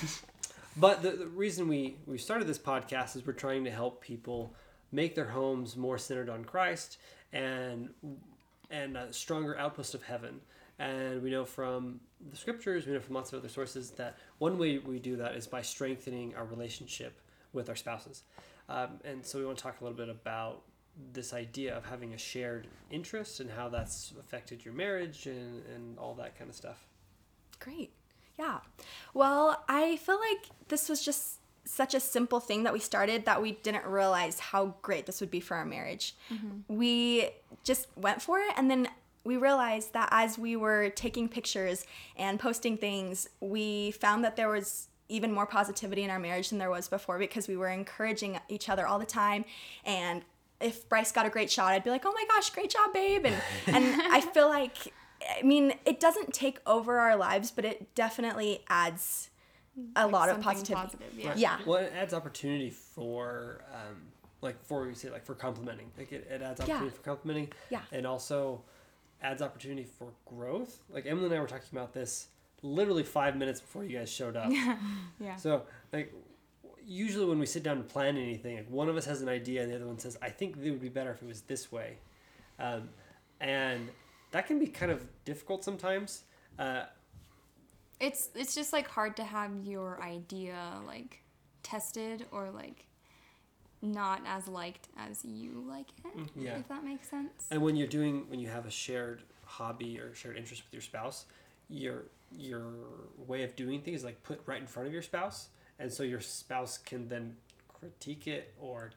but 0.77 1.03
the, 1.03 1.11
the 1.11 1.27
reason 1.27 1.67
we, 1.67 1.97
we 2.07 2.19
started 2.19 2.47
this 2.47 2.59
podcast 2.59 3.17
is 3.17 3.27
we're 3.27 3.33
trying 3.33 3.65
to 3.65 3.71
help 3.71 4.01
people 4.01 4.55
make 4.93 5.15
their 5.17 5.27
homes 5.29 5.77
more 5.77 5.99
centered 5.99 6.31
on 6.31 6.45
Christ 6.45 6.99
and 7.33 7.91
and 8.71 8.97
a 8.97 9.13
stronger 9.13 9.59
outpost 9.59 9.95
of 9.95 10.03
heaven. 10.03 10.41
And 10.79 11.23
we 11.23 11.31
know 11.31 11.45
from 11.45 12.01
the 12.31 12.37
scriptures, 12.37 12.87
we 12.87 12.93
know 12.93 13.01
from 13.01 13.15
lots 13.15 13.33
of 13.33 13.39
other 13.39 13.49
sources 13.49 13.91
that 13.93 14.17
one 14.39 14.59
way 14.59 14.79
we 14.79 14.99
do 14.99 15.17
that 15.17 15.35
is 15.37 15.47
by 15.47 15.63
strengthening 15.63 16.35
our 16.37 16.45
relationship 16.45 17.21
with 17.53 17.69
our 17.69 17.77
spouses. 17.77 18.23
Um, 18.69 19.01
and 19.05 19.25
so 19.25 19.39
we 19.39 19.47
want 19.47 19.59
to 19.59 19.63
talk 19.63 19.81
a 19.81 19.85
little 19.85 19.97
bit 19.97 20.09
about 20.09 20.63
this 21.13 21.33
idea 21.33 21.77
of 21.77 21.87
having 21.87 22.13
a 22.13 22.19
shared 22.19 22.67
interest 22.91 23.41
and 23.41 23.51
how 23.51 23.69
that's 23.69 24.13
affected 24.19 24.65
your 24.65 24.75
marriage 24.75 25.27
and, 25.27 25.63
and 25.75 25.99
all 25.99 26.15
that 26.15 26.37
kind 26.37 26.51
of 26.51 26.57
stuff. 26.57 26.87
Great. 27.61 27.93
Yeah. 28.39 28.59
Well, 29.15 29.63
I 29.69 29.97
feel 29.97 30.19
like 30.19 30.51
this 30.69 30.89
was 30.89 31.05
just 31.05 31.39
such 31.65 31.95
a 31.95 32.01
simple 32.01 32.41
thing 32.41 32.63
that 32.63 32.73
we 32.73 32.79
started 32.79 33.27
that 33.27 33.43
we 33.43 33.53
didn't 33.53 33.85
realize 33.85 34.41
how 34.41 34.75
great 34.81 35.07
this 35.07 35.21
would 35.21 35.31
be 35.31 35.41
for 35.41 35.57
our 35.57 35.67
marriage. 35.67 36.17
We 36.67 37.31
just 37.63 37.89
went 37.97 38.23
for 38.23 38.39
it 38.39 38.53
and 38.57 38.71
then 38.71 38.89
we 39.29 39.37
realized 39.37 39.93
that 39.93 40.09
as 40.11 40.39
we 40.39 40.57
were 40.57 40.89
taking 40.89 41.29
pictures 41.29 41.85
and 42.17 42.41
posting 42.41 42.79
things, 42.79 43.29
we 43.41 43.91
found 43.91 44.25
that 44.25 44.37
there 44.37 44.49
was 44.49 44.89
even 45.11 45.31
more 45.31 45.45
positivity 45.47 46.03
in 46.03 46.09
our 46.11 46.19
marriage 46.19 46.49
than 46.49 46.59
there 46.59 46.71
was 46.71 46.89
before 46.89 47.19
because 47.19 47.47
we 47.47 47.57
were 47.57 47.69
encouraging 47.69 48.41
each 48.49 48.71
other 48.71 48.87
all 48.87 48.99
the 48.99 49.07
time 49.07 49.45
and 49.85 50.23
if 50.61 50.89
Bryce 50.89 51.13
got 51.13 51.25
a 51.25 51.31
great 51.31 51.53
shot, 51.53 51.73
I'd 51.73 51.85
be 51.85 51.91
like, 51.91 52.05
"Oh 52.05 52.11
my 52.13 52.25
gosh, 52.35 52.51
great 52.51 52.69
job, 52.69 52.93
babe!" 52.93 53.25
And 53.27 53.37
and 53.69 54.03
I 54.11 54.21
feel 54.21 54.49
like, 54.49 54.93
I 55.39 55.43
mean, 55.43 55.75
it 55.85 56.01
doesn't 56.01 56.35
take 56.35 56.59
over 56.67 56.99
our 56.99 57.15
lives, 57.15 57.53
but 57.53 57.65
it 57.65 57.95
definitely 57.95 58.65
adds 58.69 59.31
a 59.95 60.09
lot 60.09 60.29
of 60.31 60.41
positivity. 60.41 60.75
positive, 60.75 61.13
yeah. 61.17 61.29
Right. 61.29 61.39
Yeah. 61.39 61.59
Well, 61.65 61.79
it 61.85 61.93
adds 61.95 62.13
opportunity 62.13 62.71
for, 62.71 63.63
um, 63.73 63.99
like, 64.41 64.61
for 64.65 64.85
we 64.85 64.95
say, 64.95 65.11
like, 65.11 65.25
for 65.25 65.37
complimenting. 65.37 65.93
Like, 65.97 66.11
it, 66.11 66.27
it 66.29 66.43
adds 66.43 66.61
opportunity 66.61 66.87
Yeah. 66.87 66.91
for 66.91 67.03
complimenting. 67.03 67.53
Yeah. 67.71 67.83
And 67.93 68.05
also 68.05 68.63
adds 69.23 69.43
opportunity 69.43 69.85
for 69.85 70.13
growth. 70.27 70.83
Like, 70.91 71.07
Emily 71.07 71.27
and 71.27 71.35
I 71.35 71.41
were 71.41 71.47
talking 71.47 71.69
about 71.73 71.93
this 71.93 72.29
literally 72.63 73.03
five 73.03 73.37
minutes 73.37 73.61
before 73.61 73.85
you 73.85 73.99
guys 73.99 74.11
showed 74.11 74.37
up. 74.37 74.51
Yeah. 74.51 74.77
yeah. 75.21 75.37
So, 75.37 75.63
like, 75.93 76.13
usually 76.87 77.27
when 77.27 77.39
we 77.39 77.47
sit 77.47 77.63
down 77.63 77.79
and 77.79 77.89
plan 77.89 78.17
anything, 78.17 78.57
like, 78.57 78.71
one 78.71 78.89
of 78.89 78.97
us 78.97 79.05
has 79.07 79.21
an 79.23 79.29
idea 79.29 79.63
and 79.63 79.71
the 79.71 79.77
other 79.77 79.87
one 79.87 79.99
says, 79.99 80.17
I 80.23 80.31
think 80.31 80.57
it 80.63 80.71
would 80.71 80.81
be 80.81 80.89
better 80.89 81.11
if 81.13 81.23
it 81.23 81.27
was 81.27 81.43
this 81.43 81.71
way. 81.71 81.99
Um, 82.59 82.89
and 83.41 83.89
that 84.33 84.47
can 84.47 84.59
be 84.59 84.67
kind 84.67 84.91
of 84.91 85.07
difficult 85.25 85.65
sometimes. 85.65 86.25
Uh, 86.59 86.85
It's 88.01 88.31
it's 88.35 88.55
just 88.55 88.73
like 88.73 88.89
hard 88.89 89.17
to 89.17 89.25
have 89.25 89.51
your 89.65 90.01
idea 90.03 90.59
like 90.87 91.23
tested 91.63 92.27
or 92.31 92.51
like 92.51 92.87
not 93.83 94.23
as 94.27 94.49
liked 94.49 94.89
as 94.97 95.25
you 95.25 95.65
like 95.69 95.89
it. 96.05 96.17
Mm-hmm. 96.17 96.41
Yeah. 96.41 96.59
If 96.59 96.69
that 96.69 96.85
makes 96.85 97.09
sense. 97.09 97.47
And 97.51 97.63
when 97.63 97.77
you're 97.77 97.89
doing, 97.89 98.25
when 98.29 98.41
you 98.41 98.49
have 98.49 98.67
a 98.67 98.71
shared 98.71 99.23
hobby 99.45 99.99
or 99.99 100.15
shared 100.15 100.37
interest 100.37 100.63
with 100.65 100.73
your 100.73 100.83
spouse, 100.83 101.27
your 101.69 102.05
your 102.31 102.65
way 103.27 103.43
of 103.43 103.57
doing 103.57 103.81
things 103.81 104.01
is 104.01 104.05
like 104.05 104.23
put 104.23 104.41
right 104.47 104.61
in 104.61 104.67
front 104.67 104.87
of 104.87 104.93
your 104.93 105.03
spouse, 105.03 105.49
and 105.79 105.93
so 105.93 106.03
your 106.03 106.21
spouse 106.21 106.79
can 106.79 107.09
then 107.09 107.37
critique 107.79 108.27
it 108.27 108.55
or, 108.61 108.91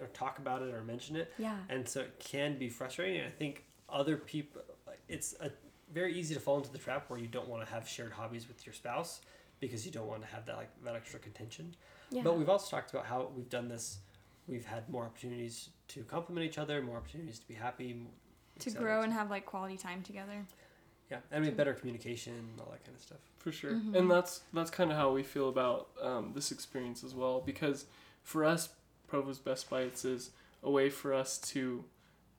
or 0.00 0.06
talk 0.08 0.38
about 0.38 0.62
it 0.62 0.74
or 0.74 0.82
mention 0.82 1.16
it. 1.16 1.32
Yeah. 1.38 1.56
And 1.68 1.88
so 1.88 2.00
it 2.00 2.18
can 2.18 2.58
be 2.58 2.68
frustrating. 2.68 3.22
I 3.22 3.30
think 3.30 3.64
other 3.88 4.16
people, 4.16 4.62
it's 5.08 5.34
a 5.40 5.50
very 5.92 6.18
easy 6.18 6.34
to 6.34 6.40
fall 6.40 6.56
into 6.56 6.72
the 6.72 6.78
trap 6.78 7.08
where 7.08 7.18
you 7.18 7.26
don't 7.26 7.48
want 7.48 7.64
to 7.64 7.72
have 7.72 7.88
shared 7.88 8.12
hobbies 8.12 8.48
with 8.48 8.66
your 8.66 8.72
spouse 8.72 9.20
because 9.60 9.86
you 9.86 9.92
don't 9.92 10.08
want 10.08 10.22
to 10.22 10.28
have 10.28 10.44
that 10.46 10.56
like 10.56 10.70
that 10.84 10.96
extra 10.96 11.20
contention. 11.20 11.74
Yeah. 12.10 12.22
But 12.22 12.36
we've 12.36 12.48
also 12.48 12.74
talked 12.74 12.90
about 12.90 13.06
how 13.06 13.30
we've 13.34 13.48
done 13.48 13.68
this. 13.68 13.98
We've 14.48 14.64
had 14.66 14.88
more 14.88 15.04
opportunities 15.04 15.70
to 15.88 16.02
compliment 16.04 16.46
each 16.46 16.58
other, 16.58 16.82
more 16.82 16.96
opportunities 16.98 17.38
to 17.38 17.48
be 17.48 17.54
happy, 17.54 18.06
To 18.60 18.70
cetera, 18.70 18.82
grow 18.82 19.02
and 19.02 19.12
have 19.12 19.30
like 19.30 19.46
quality 19.46 19.76
time 19.76 20.02
together. 20.02 20.44
yeah, 21.10 21.18
and 21.30 21.40
we 21.42 21.48
have 21.48 21.56
better 21.56 21.74
communication 21.74 22.32
all 22.58 22.70
that 22.72 22.84
kind 22.84 22.96
of 22.96 23.02
stuff. 23.02 23.18
for 23.38 23.52
sure 23.52 23.72
and 23.94 24.10
that's 24.10 24.40
that's 24.52 24.70
kind 24.70 24.90
of 24.90 24.96
how 24.96 25.12
we 25.12 25.22
feel 25.22 25.48
about 25.48 25.88
um, 26.02 26.32
this 26.34 26.50
experience 26.50 27.04
as 27.04 27.14
well 27.14 27.40
because 27.44 27.84
for 28.22 28.44
us 28.44 28.70
provo's 29.06 29.38
best 29.38 29.68
bites 29.68 30.04
is 30.04 30.30
a 30.62 30.70
way 30.70 30.88
for 30.88 31.12
us 31.12 31.38
to 31.38 31.84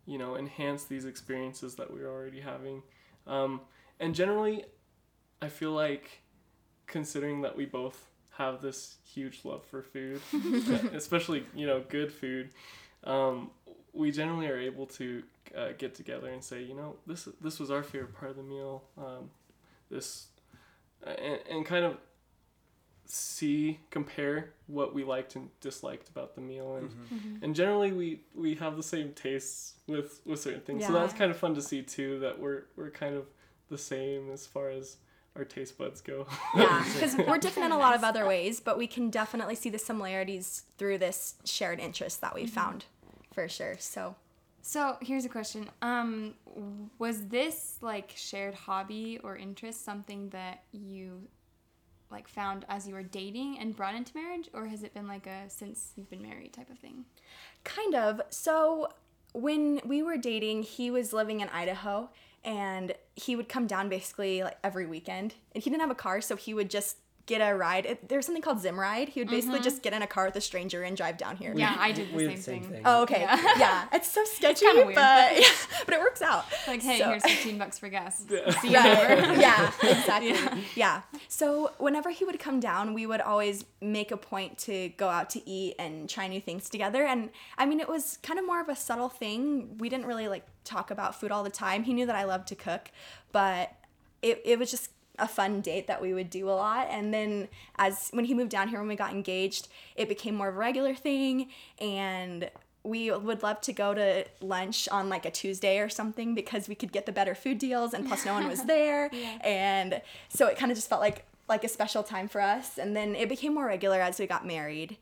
you 0.08 0.18
know 0.18 0.36
enhance 0.36 0.84
these 0.86 1.06
experiences 1.06 1.76
that 1.76 1.92
we're 1.94 2.10
already 2.10 2.42
having 2.42 2.82
um, 3.28 3.62
and 4.00 4.16
generally 4.16 4.66
i 5.44 5.48
feel 5.48 5.72
like 5.72 6.22
considering 6.88 7.42
that 7.42 7.56
we 7.56 7.66
both 7.66 8.08
have 8.38 8.62
this 8.62 8.96
huge 9.04 9.42
love 9.44 9.64
for 9.66 9.82
food 9.82 10.22
especially 10.94 11.46
you 11.56 11.66
know 11.66 11.82
good 11.90 12.12
food 12.12 12.50
um, 13.04 13.50
we 13.94 14.12
generally 14.12 14.48
are 14.48 14.58
able 14.60 14.86
to 14.86 15.24
uh, 15.58 15.70
get 15.78 15.96
together 15.96 16.28
and 16.30 16.44
say 16.44 16.62
you 16.62 16.74
know 16.76 16.96
this 17.08 17.28
this 17.42 17.60
was 17.60 17.72
our 17.72 17.84
favorite 17.84 18.14
part 18.14 18.32
of 18.32 18.38
the 18.38 18.44
meal 18.44 18.84
um, 18.98 19.30
this 19.90 20.28
and, 21.06 21.40
and 21.50 21.66
kind 21.66 21.86
of 21.86 21.98
see 23.08 23.80
compare 23.92 24.50
what 24.68 24.94
we 24.96 25.04
liked 25.04 25.36
and 25.36 25.50
disliked 25.62 26.10
about 26.10 26.34
the 26.36 26.42
meal 26.42 26.76
and 26.76 26.90
Mm-hmm. 26.90 27.44
and 27.44 27.56
generally 27.56 27.92
we 27.92 28.22
we 28.34 28.56
have 28.56 28.76
the 28.78 28.84
same 28.84 29.14
tastes 29.14 29.74
with 29.88 30.22
with 30.26 30.40
certain 30.40 30.62
things. 30.62 30.82
So 30.88 30.94
that's 30.94 31.14
kind 31.14 31.30
of 31.30 31.38
fun 31.38 31.54
to 31.56 31.62
see 31.62 31.84
too 31.84 32.20
that 32.20 32.40
we're 32.40 32.64
we're 32.76 32.90
kind 32.90 33.16
of 33.16 33.26
the 33.70 33.78
same 33.78 34.32
as 34.32 34.48
far 34.48 34.70
as 34.70 34.98
our 35.36 35.44
taste 35.44 35.78
buds 35.78 36.02
go 36.02 36.28
Yeah, 36.56 36.86
because 36.94 37.16
we're 37.16 37.38
different 37.38 37.68
in 37.68 37.72
a 37.72 37.78
lot 37.78 37.96
of 37.96 38.04
other 38.04 38.26
ways, 38.26 38.60
but 38.60 38.78
we 38.78 38.88
can 38.88 39.10
definitely 39.10 39.56
see 39.56 39.70
the 39.70 39.80
similarities 39.80 40.64
through 40.78 40.98
this 41.00 41.36
shared 41.44 41.80
interest 41.80 42.22
that 42.22 42.34
we 42.34 42.46
found, 42.48 42.86
for 43.34 43.48
sure. 43.50 43.76
So 43.80 44.16
So 44.62 44.98
here's 45.02 45.26
a 45.26 45.30
question. 45.30 45.70
Um, 45.82 46.36
was 46.98 47.28
this 47.28 47.78
like 47.82 48.14
shared 48.16 48.54
hobby 48.56 49.20
or 49.24 49.36
interest 49.36 49.84
something 49.84 50.30
that 50.30 50.64
you 50.72 51.28
like 52.12 52.28
found 52.28 52.66
as 52.70 52.88
you 52.88 52.94
were 52.94 53.04
dating 53.04 53.58
and 53.60 53.76
brought 53.76 53.96
into 53.96 54.16
marriage, 54.16 54.50
or 54.54 54.68
has 54.68 54.84
it 54.84 54.94
been 54.94 55.08
like 55.08 55.28
a 55.28 55.50
since 55.50 55.92
you've 55.96 56.10
been 56.10 56.22
married 56.22 56.54
type 56.54 56.70
of 56.70 56.80
thing? 56.80 57.06
Kind 57.64 57.96
of. 57.96 58.22
So 58.30 58.90
when 59.34 59.82
we 59.86 60.02
were 60.02 60.18
dating, 60.18 60.64
he 60.64 60.90
was 60.90 61.12
living 61.12 61.42
in 61.42 61.50
Idaho 61.50 62.10
and 62.46 62.94
he 63.16 63.36
would 63.36 63.50
come 63.50 63.68
down 63.68 63.90
basically 63.90 64.44
like 64.44 64.58
every 64.64 64.86
weekend. 64.86 65.34
And 65.54 65.64
he 65.64 65.70
didn't 65.70 65.82
have 65.82 65.92
a 65.92 65.96
car, 65.96 66.22
so 66.22 66.36
he 66.36 66.54
would 66.54 66.70
just 66.70 66.98
get 67.26 67.40
a 67.40 67.56
ride. 67.56 67.86
It, 67.86 68.08
there's 68.08 68.26
something 68.26 68.42
called 68.42 68.60
Zimride. 68.60 69.10
He 69.10 69.22
would 69.22 69.30
basically 69.30 69.58
mm-hmm. 69.58 69.64
just 69.64 69.82
get 69.82 69.94
in 69.94 70.02
a 70.02 70.08
car 70.08 70.26
with 70.26 70.36
a 70.36 70.42
stranger 70.42 70.84
and 70.84 70.96
drive 70.96 71.18
down 71.18 71.38
here. 71.38 71.54
Yeah, 71.56 71.76
I 71.78 71.92
did 71.92 72.12
the 72.12 72.16
we 72.16 72.36
same, 72.36 72.62
did 72.62 72.72
thing. 72.72 72.82
Oh, 72.86 73.02
okay. 73.04 73.22
Yeah. 73.22 73.54
Yeah. 73.58 73.86
It's 73.94 74.12
so 74.12 74.24
sketchy, 74.26 74.66
kinda 74.66 74.86
weird, 74.86 74.96
but 74.96 75.30
but- 75.32 75.42
yeah, 75.42 75.48
but 75.86 75.94
it 75.96 76.00
works 76.00 76.22
out. 76.22 76.46
Like, 76.68 76.82
hey, 76.82 77.00
So- 77.00 77.10
here's 77.10 77.24
15 77.24 77.58
bucks 77.58 77.80
for 77.80 77.90
gas. 77.90 78.18
See 78.62 78.70
you 78.70 78.76
Right. 78.76 79.38
yeah, 79.40 79.72
exactly. 79.82 80.30
Yeah. 80.32 80.58
Yeah. 80.76 81.02
So 81.28 81.72
whenever 81.78 82.12
he 82.12 82.26
would 82.26 82.40
come 82.40 82.60
down, 82.60 82.94
we 82.94 83.06
would 83.06 83.22
always 83.22 83.66
make 83.82 84.12
a 84.12 84.18
point 84.18 84.58
to 84.60 84.90
go 84.90 85.08
out 85.08 85.30
to 85.32 85.50
eat 85.50 85.76
and 85.80 86.10
try 86.10 86.28
new 86.28 86.42
things 86.42 86.70
together. 86.70 87.06
And 87.06 87.30
I 87.58 87.66
mean, 87.66 87.80
it 87.80 87.88
was 87.90 88.18
kind 88.22 88.38
of 88.38 88.46
more 88.46 88.62
of 88.62 88.70
a 88.70 88.76
subtle 88.76 89.10
thing. 89.10 89.78
We 89.78 89.90
didn't 89.90 90.06
really 90.06 90.28
like 90.28 90.46
talk 90.64 90.92
about 90.92 91.20
food 91.20 91.32
all 91.32 91.44
the 91.44 91.50
time. 91.50 91.84
He 91.84 91.94
knew 91.94 92.06
that 92.06 92.16
I 92.16 92.26
loved 92.26 92.48
to 92.50 92.56
cook, 92.56 92.92
but 93.32 93.74
it, 94.22 94.42
it 94.44 94.60
was 94.60 94.72
just 94.72 94.90
a 95.20 95.28
fun 95.28 95.62
date 95.62 95.88
that 95.88 96.02
we 96.02 96.14
would 96.14 96.30
do 96.30 96.50
a 96.50 96.52
lot. 96.52 96.88
And 96.90 97.14
then 97.14 97.48
as 97.78 98.10
when 98.12 98.26
he 98.26 98.34
moved 98.34 98.52
down 98.52 98.68
here 98.68 98.80
when 98.80 98.88
we 98.88 98.96
got 98.96 99.12
engaged 99.12 99.68
it 99.96 100.10
became 100.10 100.36
more 100.36 100.50
of 100.50 100.56
a 100.56 100.58
regular 100.58 100.96
thing. 100.96 101.50
And 101.80 102.50
we 102.84 103.12
would 103.12 103.42
love 103.42 103.60
to 103.62 103.74
go 103.74 103.94
to 103.94 104.26
lunch 104.42 104.88
on 104.90 105.10
like 105.10 105.26
a 105.26 105.32
Tuesday 105.32 105.80
or 105.80 105.90
something 105.90 106.36
because 106.36 106.70
we 106.70 106.76
could 106.76 106.92
get 106.92 107.08
the 107.08 107.12
better 107.12 107.34
food 107.34 107.58
deals 107.58 107.94
and 107.94 108.08
plus 108.08 108.26
no 108.26 108.34
one 108.34 108.48
was 108.48 108.64
there. 108.66 109.10
And 109.42 110.02
so 110.30 110.48
it 110.48 110.58
kind 110.58 110.72
of 110.72 110.78
just 110.78 110.90
felt 110.90 111.02
like 111.02 111.26
like 111.48 111.64
a 111.64 111.68
special 111.68 112.04
time 112.04 112.28
for 112.28 112.42
us. 112.42 112.78
And 112.78 112.96
then 112.96 113.16
it 113.16 113.30
became 113.30 113.54
more 113.54 113.66
regular 113.66 114.02
as 114.02 114.20
we 114.20 114.28
got 114.28 114.46
married. 114.46 114.98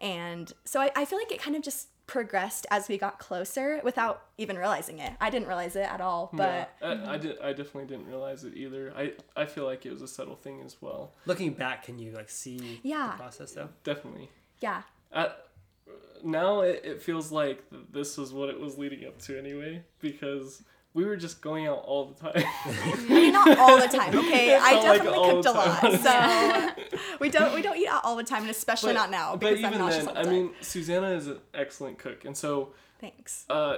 And 0.00 0.52
so 0.64 0.80
I, 0.80 0.90
I 0.94 1.04
feel 1.04 1.18
like 1.18 1.32
it 1.32 1.40
kind 1.40 1.56
of 1.56 1.62
just 1.62 1.88
progressed 2.08 2.66
as 2.72 2.88
we 2.88 2.98
got 2.98 3.20
closer 3.20 3.80
without 3.84 4.22
even 4.38 4.56
realizing 4.58 4.98
it. 4.98 5.12
I 5.20 5.30
didn't 5.30 5.46
realize 5.46 5.76
it 5.76 5.86
at 5.88 6.00
all 6.00 6.30
but 6.32 6.70
yeah, 6.82 6.88
I, 7.06 7.14
I 7.14 7.18
did 7.18 7.38
I 7.40 7.50
definitely 7.52 7.84
didn't 7.86 8.08
realize 8.08 8.42
it 8.42 8.54
either. 8.56 8.92
I 8.96 9.12
I 9.36 9.44
feel 9.44 9.64
like 9.64 9.86
it 9.86 9.92
was 9.92 10.02
a 10.02 10.08
subtle 10.08 10.34
thing 10.34 10.60
as 10.64 10.76
well. 10.80 11.12
Looking 11.26 11.52
back, 11.52 11.84
can 11.84 11.98
you 12.00 12.10
like 12.12 12.30
see 12.30 12.80
Yeah. 12.82 13.12
the 13.12 13.18
process 13.22 13.52
though? 13.52 13.68
definitely. 13.84 14.30
Yeah. 14.60 14.82
At, 15.12 15.44
now 16.24 16.62
it, 16.62 16.80
it 16.84 17.02
feels 17.02 17.30
like 17.30 17.62
this 17.92 18.16
was 18.18 18.32
what 18.32 18.48
it 18.48 18.58
was 18.58 18.76
leading 18.76 19.06
up 19.06 19.18
to 19.22 19.38
anyway 19.38 19.84
because 20.00 20.62
we 20.94 21.04
were 21.04 21.16
just 21.16 21.40
going 21.40 21.66
out 21.66 21.78
all 21.84 22.06
the 22.06 22.14
time 22.14 22.44
I 22.64 23.06
mean, 23.08 23.32
not 23.32 23.58
all 23.58 23.80
the 23.80 23.88
time. 23.88 24.14
Okay, 24.16 24.56
I 24.60 24.80
felt 24.80 24.86
like 24.86 25.02
definitely 25.02 25.30
cooked 25.30 25.46
a 25.46 25.52
lot, 25.52 26.80
so 26.90 26.96
we 27.20 27.30
don't 27.30 27.54
we 27.54 27.62
don't 27.62 27.76
eat 27.76 27.88
out 27.88 28.04
all 28.04 28.16
the 28.16 28.24
time, 28.24 28.42
and 28.42 28.50
especially 28.50 28.94
not 28.94 29.10
now 29.10 29.32
but 29.36 29.40
because 29.40 29.58
even 29.58 29.74
I'm 29.74 29.78
nauseous 29.78 30.04
then 30.06 30.16
all 30.16 30.22
the 30.24 30.28
I 30.28 30.32
mean 30.32 30.50
Susanna 30.60 31.10
is 31.10 31.26
an 31.26 31.38
excellent 31.54 31.98
cook 31.98 32.24
and 32.24 32.36
so 32.36 32.72
Thanks. 33.00 33.44
Uh, 33.48 33.76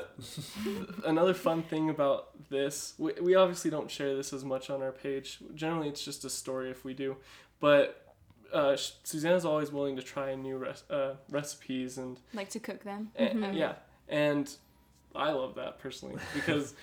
another 1.05 1.35
fun 1.35 1.63
thing 1.63 1.91
about 1.91 2.49
this, 2.49 2.95
we, 2.97 3.13
we 3.21 3.35
obviously 3.35 3.71
don't 3.71 3.91
share 3.91 4.17
this 4.17 4.33
as 4.33 4.45
much 4.47 4.71
on 4.71 4.81
our 4.81 4.93
page. 4.93 5.41
Generally, 5.55 5.91
it's 5.91 6.03
just 6.03 6.25
a 6.25 6.31
story 6.31 6.71
if 6.71 6.87
we 6.87 6.95
do. 6.95 7.17
But 7.61 8.15
uh, 8.51 8.77
sh- 8.77 8.93
Susanna's 9.05 9.45
always 9.45 9.71
willing 9.71 9.97
to 9.97 10.03
try 10.03 10.35
new 10.37 10.57
res- 10.57 10.85
uh, 10.89 11.17
recipes 11.29 11.99
and, 11.99 12.19
Like 12.33 12.49
to 12.51 12.61
cook 12.61 12.83
them. 12.83 13.11
and 13.15 13.55
yeah, 13.55 13.75
and 14.09 14.51
I 15.15 15.33
love 15.33 15.55
that 15.57 15.79
personally 15.81 16.17
because 16.35 16.75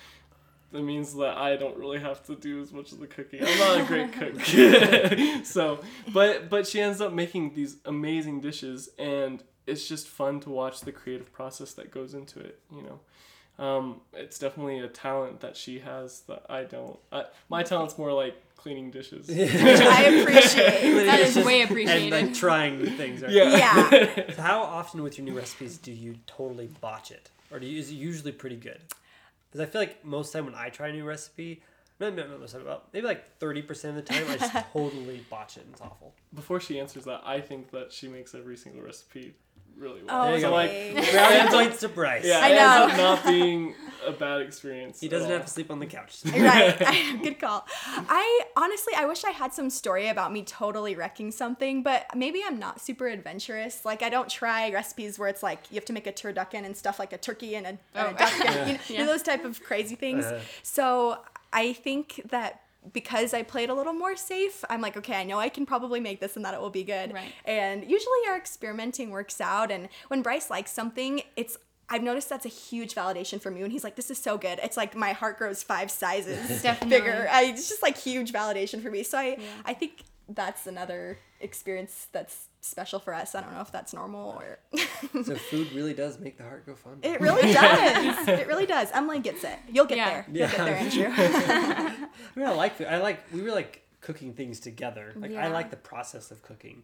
it 0.73 0.81
means 0.81 1.13
that 1.15 1.37
I 1.37 1.55
don't 1.55 1.77
really 1.77 1.99
have 1.99 2.25
to 2.27 2.35
do 2.35 2.61
as 2.61 2.71
much 2.73 2.91
of 2.91 2.99
the 2.99 3.07
cooking. 3.07 3.39
I'm 3.43 3.57
not 3.59 3.81
a 3.81 3.83
great 3.85 4.11
cook, 4.13 4.41
so 5.45 5.79
but 6.13 6.49
but 6.49 6.67
she 6.67 6.81
ends 6.81 7.01
up 7.01 7.13
making 7.13 7.53
these 7.53 7.77
amazing 7.85 8.41
dishes, 8.41 8.89
and 8.99 9.43
it's 9.65 9.87
just 9.87 10.07
fun 10.07 10.39
to 10.41 10.49
watch 10.49 10.81
the 10.81 10.91
creative 10.91 11.31
process 11.31 11.73
that 11.73 11.91
goes 11.91 12.13
into 12.13 12.39
it. 12.39 12.59
You 12.71 12.83
know, 12.83 13.63
um, 13.65 14.01
it's 14.13 14.37
definitely 14.39 14.79
a 14.79 14.87
talent 14.87 15.39
that 15.41 15.55
she 15.57 15.79
has 15.79 16.21
that 16.21 16.45
I 16.49 16.63
don't. 16.63 16.99
I, 17.11 17.25
my 17.49 17.63
talent's 17.63 17.97
more 17.97 18.11
like 18.13 18.35
cleaning 18.57 18.91
dishes. 18.91 19.27
Which 19.29 19.37
I 19.51 20.03
appreciate. 20.03 21.05
That 21.07 21.19
It's 21.19 21.29
is 21.29 21.35
just- 21.35 21.47
way 21.47 21.61
And 21.61 21.69
appreciated. 21.71 22.11
like 22.11 22.33
trying 22.33 22.79
new 22.79 22.87
things. 22.89 23.21
Right? 23.21 23.31
Yeah. 23.31 23.55
Yeah. 23.91 24.33
So 24.35 24.41
how 24.41 24.61
often 24.61 25.03
with 25.03 25.17
your 25.17 25.25
new 25.25 25.37
recipes 25.37 25.77
do 25.77 25.91
you 25.93 26.15
totally 26.25 26.67
botch 26.81 27.11
it, 27.11 27.29
or 27.51 27.59
do 27.59 27.65
you, 27.67 27.79
is 27.79 27.89
it 27.91 27.93
usually 27.95 28.31
pretty 28.33 28.57
good? 28.57 28.79
Because 29.49 29.67
I 29.67 29.69
feel 29.71 29.81
like 29.81 30.03
most 30.05 30.31
time 30.33 30.45
when 30.45 30.55
I 30.55 30.69
try 30.69 30.89
a 30.89 30.93
new 30.93 31.05
recipe, 31.05 31.61
no, 31.99 32.09
no, 32.09 32.27
no, 32.27 32.81
maybe 32.93 33.07
like 33.07 33.37
thirty 33.39 33.61
percent 33.61 33.97
of 33.97 34.05
the 34.05 34.13
time, 34.13 34.23
I 34.29 34.37
just 34.37 34.53
totally 34.73 35.25
botch 35.29 35.57
it 35.57 35.63
and 35.65 35.73
it's 35.73 35.81
awful. 35.81 36.13
Before 36.33 36.59
she 36.59 36.79
answers 36.79 37.05
that, 37.05 37.21
I 37.25 37.41
think 37.41 37.71
that 37.71 37.91
she 37.91 38.07
makes 38.07 38.35
every 38.35 38.57
single 38.57 38.83
recipe 38.83 39.35
really 39.77 40.01
well. 40.03 40.21
Oh, 40.21 40.25
There 40.25 40.35
you 40.35 40.41
so 40.41 40.49
go. 40.49 40.55
like, 40.55 40.69
okay. 40.71 41.11
Brownie 41.11 41.49
points 41.49 41.79
to 41.81 41.89
Bryce. 41.89 42.25
yeah, 42.25 42.39
I 42.41 42.49
it 42.49 42.55
know. 42.55 42.83
ends 42.83 42.93
up 42.93 42.97
not 43.23 43.25
being 43.25 43.75
a 44.05 44.11
bad 44.11 44.41
experience. 44.41 44.99
He 45.01 45.07
doesn't 45.09 45.29
all. 45.29 45.37
have 45.37 45.45
to 45.45 45.51
sleep 45.51 45.69
on 45.71 45.79
the 45.79 45.85
couch. 45.85 46.19
right. 46.25 47.19
Good 47.23 47.39
call. 47.39 47.65
I 47.85 48.41
honestly, 48.55 48.93
I 48.95 49.05
wish 49.05 49.23
I 49.23 49.31
had 49.31 49.53
some 49.53 49.69
story 49.69 50.07
about 50.07 50.31
me 50.31 50.43
totally 50.43 50.95
wrecking 50.95 51.31
something, 51.31 51.83
but 51.83 52.05
maybe 52.15 52.41
I'm 52.45 52.59
not 52.59 52.79
super 52.81 53.07
adventurous. 53.07 53.83
Like 53.85 54.01
I 54.03 54.09
don't 54.09 54.29
try 54.29 54.71
recipes 54.71 55.17
where 55.19 55.29
it's 55.29 55.43
like 55.43 55.63
you 55.71 55.75
have 55.75 55.85
to 55.85 55.93
make 55.93 56.07
a 56.07 56.13
turducken 56.13 56.65
and 56.65 56.75
stuff 56.75 56.99
like 56.99 57.13
a 57.13 57.17
turkey 57.17 57.55
and 57.55 57.65
a, 57.65 57.69
and 57.69 57.79
Oh. 57.95 58.07
a 58.09 58.13
duck 58.13 58.45
and 58.45 58.69
you 58.89 58.97
know, 58.97 59.01
Yeah. 59.01 59.05
those 59.05 59.23
type 59.23 59.43
of 59.45 59.61
crazy 59.63 59.95
things. 59.95 60.25
Uh-huh. 60.25 60.39
So 60.63 61.17
I 61.53 61.73
think 61.73 62.21
that 62.29 62.61
because 62.93 63.33
I 63.33 63.43
played 63.43 63.69
a 63.69 63.73
little 63.73 63.93
more 63.93 64.15
safe, 64.15 64.63
I'm 64.69 64.81
like, 64.81 64.97
okay, 64.97 65.15
I 65.15 65.23
know 65.23 65.39
I 65.39 65.49
can 65.49 65.65
probably 65.65 65.99
make 65.99 66.19
this 66.19 66.35
and 66.35 66.45
that 66.45 66.53
it 66.53 66.61
will 66.61 66.69
be 66.69 66.83
good. 66.83 67.13
Right. 67.13 67.31
And 67.45 67.81
usually 67.83 68.19
our 68.29 68.37
experimenting 68.37 69.09
works 69.09 69.41
out. 69.41 69.71
And 69.71 69.89
when 70.07 70.21
Bryce 70.21 70.49
likes 70.49 70.71
something, 70.71 71.21
it's 71.35 71.57
I've 71.89 72.03
noticed 72.03 72.27
that's 72.29 72.45
a 72.45 72.49
huge 72.49 72.95
validation 72.95 73.41
for 73.41 73.49
me. 73.49 73.61
When 73.61 73.71
he's 73.71 73.83
like, 73.83 73.95
"This 73.95 74.11
is 74.11 74.17
so 74.17 74.37
good," 74.37 74.59
it's 74.61 74.75
like 74.75 74.93
my 74.93 75.13
heart 75.13 75.37
grows 75.37 75.63
five 75.63 75.89
sizes 75.89 76.61
bigger. 76.89 77.29
I, 77.31 77.43
it's 77.45 77.69
just 77.69 77.81
like 77.81 77.97
huge 77.97 78.33
validation 78.33 78.81
for 78.81 78.91
me. 78.91 79.03
So 79.03 79.17
I, 79.17 79.37
I 79.63 79.73
think 79.73 80.03
that's 80.27 80.67
another 80.67 81.19
experience 81.39 82.07
that's 82.11 82.49
special 82.67 82.99
for 82.99 83.13
us. 83.13 83.33
I 83.35 83.41
don't 83.41 83.53
know 83.53 83.61
if 83.61 83.71
that's 83.71 83.93
normal 83.93 84.37
or. 84.41 84.59
so 85.23 85.35
food 85.51 85.71
really 85.73 85.93
does 85.93 86.19
make 86.19 86.37
the 86.37 86.43
heart 86.43 86.65
go 86.65 86.75
fun. 86.75 86.99
it 87.03 87.19
really 87.21 87.53
does. 87.53 88.27
it 88.27 88.47
really 88.47 88.65
does. 88.65 88.89
Emily 88.93 89.19
gets 89.19 89.43
it. 89.43 89.57
You'll 89.71 89.85
get 89.85 89.97
Yeah. 89.97 90.09
there. 90.09 90.25
You'll 90.31 90.47
get 90.47 90.57
Yeah. 90.57 90.65
there, 90.65 90.75
Andrew. 90.75 91.07
I 91.17 92.07
mean, 92.35 92.47
I 92.47 92.51
like 92.51 92.75
food. 92.75 92.87
I 92.87 92.97
like 92.97 93.19
we 93.33 93.39
really 93.41 93.55
like 93.55 93.83
cooking 94.01 94.33
things 94.33 94.59
together. 94.59 95.13
Like 95.15 95.35
I 95.35 95.47
like 95.47 95.69
the 95.71 95.77
process 95.77 96.31
of 96.31 96.41
cooking, 96.43 96.83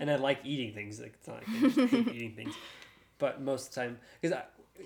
and 0.00 0.10
I 0.10 0.16
like 0.16 0.40
eating 0.44 0.72
things. 0.74 1.00
Like 1.00 1.14
it's 1.18 1.26
not 1.28 1.36
like 1.38 1.48
I 1.48 1.60
just 1.68 1.90
hate 1.90 2.08
eating 2.08 2.34
things, 2.34 2.54
but 3.18 3.40
most 3.40 3.68
of 3.68 3.74
the 3.74 3.80
time 3.80 3.98
because 4.20 4.36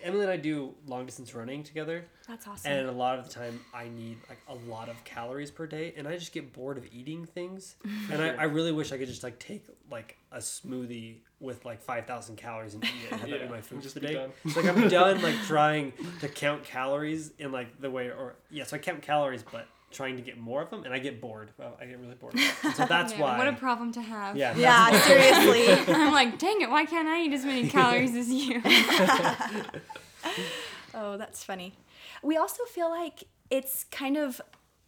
Emily 0.03 0.22
and 0.22 0.31
I 0.31 0.37
do 0.37 0.74
long 0.87 1.07
distance 1.07 1.35
running 1.35 1.62
together, 1.62 2.05
that's 2.26 2.46
awesome. 2.46 2.72
and 2.72 2.88
a 2.88 2.92
lot 2.92 3.18
of 3.18 3.26
the 3.29 3.33
time 3.35 3.61
I 3.74 3.88
need 3.88 4.18
like 4.29 4.38
a 4.48 4.55
lot 4.70 4.88
of 4.88 5.03
calories 5.05 5.50
per 5.50 5.66
day, 5.66 5.94
and 5.96 6.07
I 6.09 6.16
just 6.16 6.33
get 6.33 6.53
bored 6.53 6.79
of 6.79 6.87
eating 6.92 7.24
things, 7.24 7.76
and 8.11 8.22
I, 8.22 8.29
I 8.31 8.42
really 8.44 8.72
wish 8.72 8.92
I 8.92 8.98
could 8.98 9.09
just 9.09 9.22
like 9.22 9.38
take 9.38 9.64
like 9.90 10.16
a 10.33 10.38
smoothie 10.38 11.16
with 11.40 11.64
like 11.64 11.81
five 11.83 12.07
thousand 12.07 12.37
calories 12.37 12.74
and 12.74 12.85
eat 12.85 12.90
it 13.05 13.12
and 13.12 13.20
have 13.20 13.31
that 13.31 13.37
Yeah, 13.40 13.44
be 13.46 13.50
my 13.50 13.57
and 13.57 13.64
food 13.64 13.83
just 13.83 13.94
for 13.94 14.00
the 14.00 14.07
day. 14.09 14.14
done. 14.14 14.31
It's 14.44 14.57
like 14.57 14.66
I'm 14.66 14.88
done 14.88 15.22
like 15.22 15.35
trying 15.46 15.92
to 16.20 16.29
count 16.29 16.64
calories 16.64 17.33
in 17.38 17.50
like 17.53 17.81
the 17.81 17.90
way 17.90 18.07
or 18.09 18.37
yeah, 18.50 18.64
so 18.64 18.76
I 18.76 18.79
count 18.79 19.03
calories, 19.03 19.42
but 19.42 19.66
trying 19.90 20.16
to 20.16 20.22
get 20.22 20.38
more 20.38 20.62
of 20.62 20.70
them, 20.70 20.85
and 20.85 20.94
I 20.94 20.98
get 20.98 21.20
bored. 21.20 21.50
Well, 21.59 21.76
I 21.81 21.87
get 21.87 21.98
really 21.98 22.14
bored. 22.14 22.35
So 22.74 22.87
that's 22.87 23.12
Yeah, 23.14 23.20
why. 23.20 23.38
What 23.38 23.48
a 23.48 23.53
problem 23.53 23.92
to 23.92 24.03
have. 24.03 24.37
yeah. 24.37 24.55
Yeah, 24.57 25.00
seriously. 25.03 25.94
I'm 25.94 26.12
like, 26.12 26.38
dang 26.38 26.61
it, 26.61 26.70
why 26.70 26.85
can't 26.87 27.09
I 27.09 27.22
eat 27.22 27.33
as 27.33 27.44
many 27.44 27.68
calories 27.68 28.14
as 28.14 28.31
you? 28.31 28.62
Oh, 30.94 31.16
that's 31.16 31.44
funny. 31.44 31.74
We 32.22 32.37
also 32.37 32.64
feel 32.64 32.90
like 32.90 33.24
it's 33.50 33.85
kind 33.85 34.16
of 34.16 34.40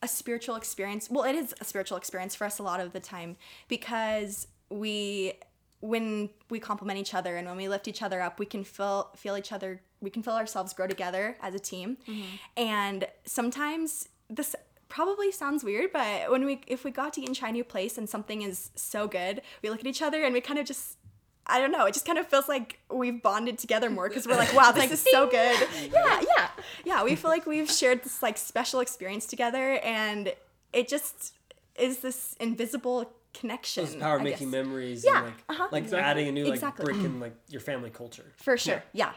a 0.03 0.09
spiritual 0.09 0.57
experience. 0.57 1.09
Well, 1.11 1.25
it 1.25 1.35
is 1.35 1.55
a 1.61 1.65
spiritual 1.65 1.97
experience 1.97 2.35
for 2.35 2.45
us 2.45 2.59
a 2.59 2.63
lot 2.63 2.81
of 2.81 2.93
the 2.93 3.01
time 3.01 3.37
because 3.69 4.49
we 4.69 5.35
when 5.81 6.31
we 6.49 6.61
compliment 6.61 6.99
each 6.99 7.13
other 7.13 7.37
and 7.37 7.47
when 7.49 7.57
we 7.57 7.69
lift 7.69 7.89
each 7.89 8.03
other 8.03 8.21
up, 8.21 8.39
we 8.39 8.47
can 8.47 8.65
feel 8.65 9.11
feel 9.17 9.37
each 9.37 9.53
other 9.53 9.81
we 10.01 10.11
can 10.11 10.23
feel 10.23 10.35
ourselves 10.35 10.73
grow 10.75 10.87
together 10.87 11.37
as 11.41 11.55
a 11.55 11.59
team. 11.61 11.97
Mm-hmm. 12.09 12.23
And 12.57 13.07
sometimes 13.25 14.09
this 14.29 14.57
probably 14.93 15.33
sounds 15.33 15.65
weird, 15.65 15.91
but 15.91 16.31
when 16.31 16.45
we 16.45 16.61
if 16.67 16.85
we 16.85 16.91
got 16.91 17.15
to 17.15 17.21
eat 17.23 17.27
and 17.27 17.35
try 17.35 17.49
a 17.49 17.53
new 17.53 17.65
place 17.65 17.97
and 17.97 18.07
something 18.09 18.43
is 18.43 18.71
so 18.75 19.09
good, 19.09 19.41
we 19.63 19.71
look 19.71 19.81
at 19.81 19.87
each 19.87 20.03
other 20.03 20.23
and 20.23 20.35
we 20.35 20.41
kind 20.43 20.59
of 20.59 20.67
just 20.67 20.99
I 21.47 21.59
don't 21.61 21.73
know. 21.73 21.87
It 21.87 21.95
just 21.95 22.07
kind 22.07 22.19
of 22.19 22.27
feels 22.29 22.47
like 22.49 22.79
we've 22.91 23.21
bonded 23.23 23.59
together 23.59 23.91
more 23.91 24.09
because 24.09 24.29
we're 24.29 24.37
like, 24.37 24.53
wow, 24.55 24.71
this 24.71 24.93
is 24.93 25.05
so 25.11 25.29
good. 25.29 25.57
Yeah, 25.93 26.21
yeah, 26.37 26.49
yeah. 26.85 27.03
We 27.05 27.17
feel 27.17 27.31
like 27.31 27.47
we've 27.47 27.71
shared 27.71 28.05
this 28.05 28.23
like 28.23 28.37
special 28.39 28.81
experience 28.81 29.27
together, 29.27 29.81
and 29.83 30.35
it 30.73 30.89
just 30.89 31.35
is 31.77 31.99
this 31.99 32.37
invisible 32.39 33.11
connection. 33.35 33.85
It's 33.85 33.95
power 33.97 34.17
of 34.17 34.21
I 34.21 34.25
making 34.25 34.49
guess. 34.51 34.65
memories 34.65 35.05
Yeah, 35.05 35.17
and 35.17 35.25
like 35.27 35.35
uh-huh. 35.49 35.69
like 35.73 35.83
Exactly. 35.85 36.11
adding 36.11 36.29
a 36.29 36.33
new 36.33 36.45
like 36.45 36.55
Exactly. 36.55 36.85
brick 36.85 36.99
in 37.05 37.19
like 37.19 37.35
your 37.49 37.61
family 37.63 37.91
culture. 37.91 38.31
For 38.37 38.57
sure. 38.59 38.83
Yeah. 38.93 39.13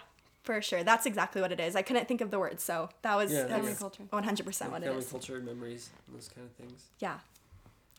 For 0.45 0.61
sure. 0.61 0.83
That's 0.83 1.05
exactly 1.07 1.41
what 1.41 1.51
it 1.51 1.59
is. 1.59 1.75
I 1.75 1.81
couldn't 1.81 2.07
think 2.07 2.21
of 2.21 2.29
the 2.29 2.37
word, 2.39 2.59
so 2.59 2.89
that 3.01 3.15
was 3.15 3.31
Yeah, 3.31 3.47
family 3.47 3.73
culture. 3.73 4.03
100% 4.13 4.71
what 4.71 4.83
it 4.83 4.85
family 4.85 4.99
is. 4.99 5.09
culture, 5.09 5.39
memories, 5.39 5.89
and 6.07 6.15
those 6.15 6.27
kind 6.27 6.45
of 6.47 6.53
things. 6.53 6.85
Yeah. 6.99 7.17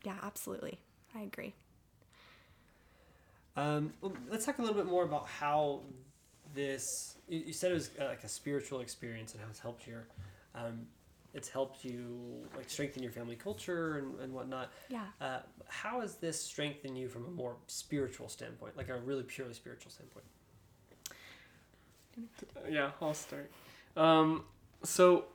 Yeah, 0.03 0.15
absolutely. 0.23 0.79
I 1.13 1.21
agree. 1.21 1.53
Um, 3.57 3.91
well, 4.01 4.13
let's 4.29 4.45
talk 4.45 4.59
a 4.59 4.61
little 4.61 4.77
bit 4.77 4.85
more 4.85 5.03
about 5.03 5.27
how 5.27 5.81
this. 6.53 7.17
You, 7.27 7.39
you 7.47 7.53
said 7.53 7.71
it 7.71 7.75
was 7.75 7.89
uh, 7.99 8.05
like 8.05 8.23
a 8.23 8.29
spiritual 8.29 8.79
experience 8.79 9.33
and 9.33 9.41
how 9.41 9.49
it's 9.49 9.59
helped 9.59 9.85
you. 9.87 9.97
Um, 10.55 10.87
it's 11.33 11.49
helped 11.49 11.83
you 11.83 12.47
like 12.55 12.69
strengthen 12.69 13.03
your 13.03 13.11
family 13.11 13.35
culture 13.35 13.97
and, 13.97 14.19
and 14.21 14.33
whatnot. 14.33 14.71
Yeah. 14.89 15.05
Uh, 15.19 15.39
how 15.67 16.01
has 16.01 16.15
this 16.15 16.41
strengthened 16.41 16.97
you 16.97 17.09
from 17.09 17.25
a 17.25 17.29
more 17.29 17.57
spiritual 17.67 18.29
standpoint, 18.29 18.77
like 18.77 18.89
a 18.89 18.97
really 18.99 19.23
purely 19.23 19.53
spiritual 19.53 19.91
standpoint? 19.91 20.25
Yeah, 22.69 22.91
I'll 23.01 23.13
start. 23.13 23.51
Um, 23.95 24.43
so 24.83 25.25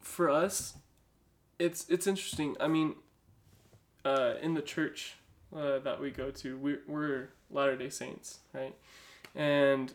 for 0.00 0.30
us, 0.30 0.74
it's 1.58 1.86
it's 1.88 2.06
interesting. 2.06 2.56
I 2.60 2.68
mean, 2.68 2.94
uh, 4.04 4.34
in 4.40 4.54
the 4.54 4.62
church 4.62 5.16
uh, 5.54 5.78
that 5.80 6.00
we 6.00 6.10
go 6.10 6.30
to, 6.30 6.56
we're, 6.56 6.80
we're 6.86 7.28
Latter 7.50 7.76
Day 7.76 7.90
Saints, 7.90 8.38
right? 8.52 8.74
And 9.34 9.92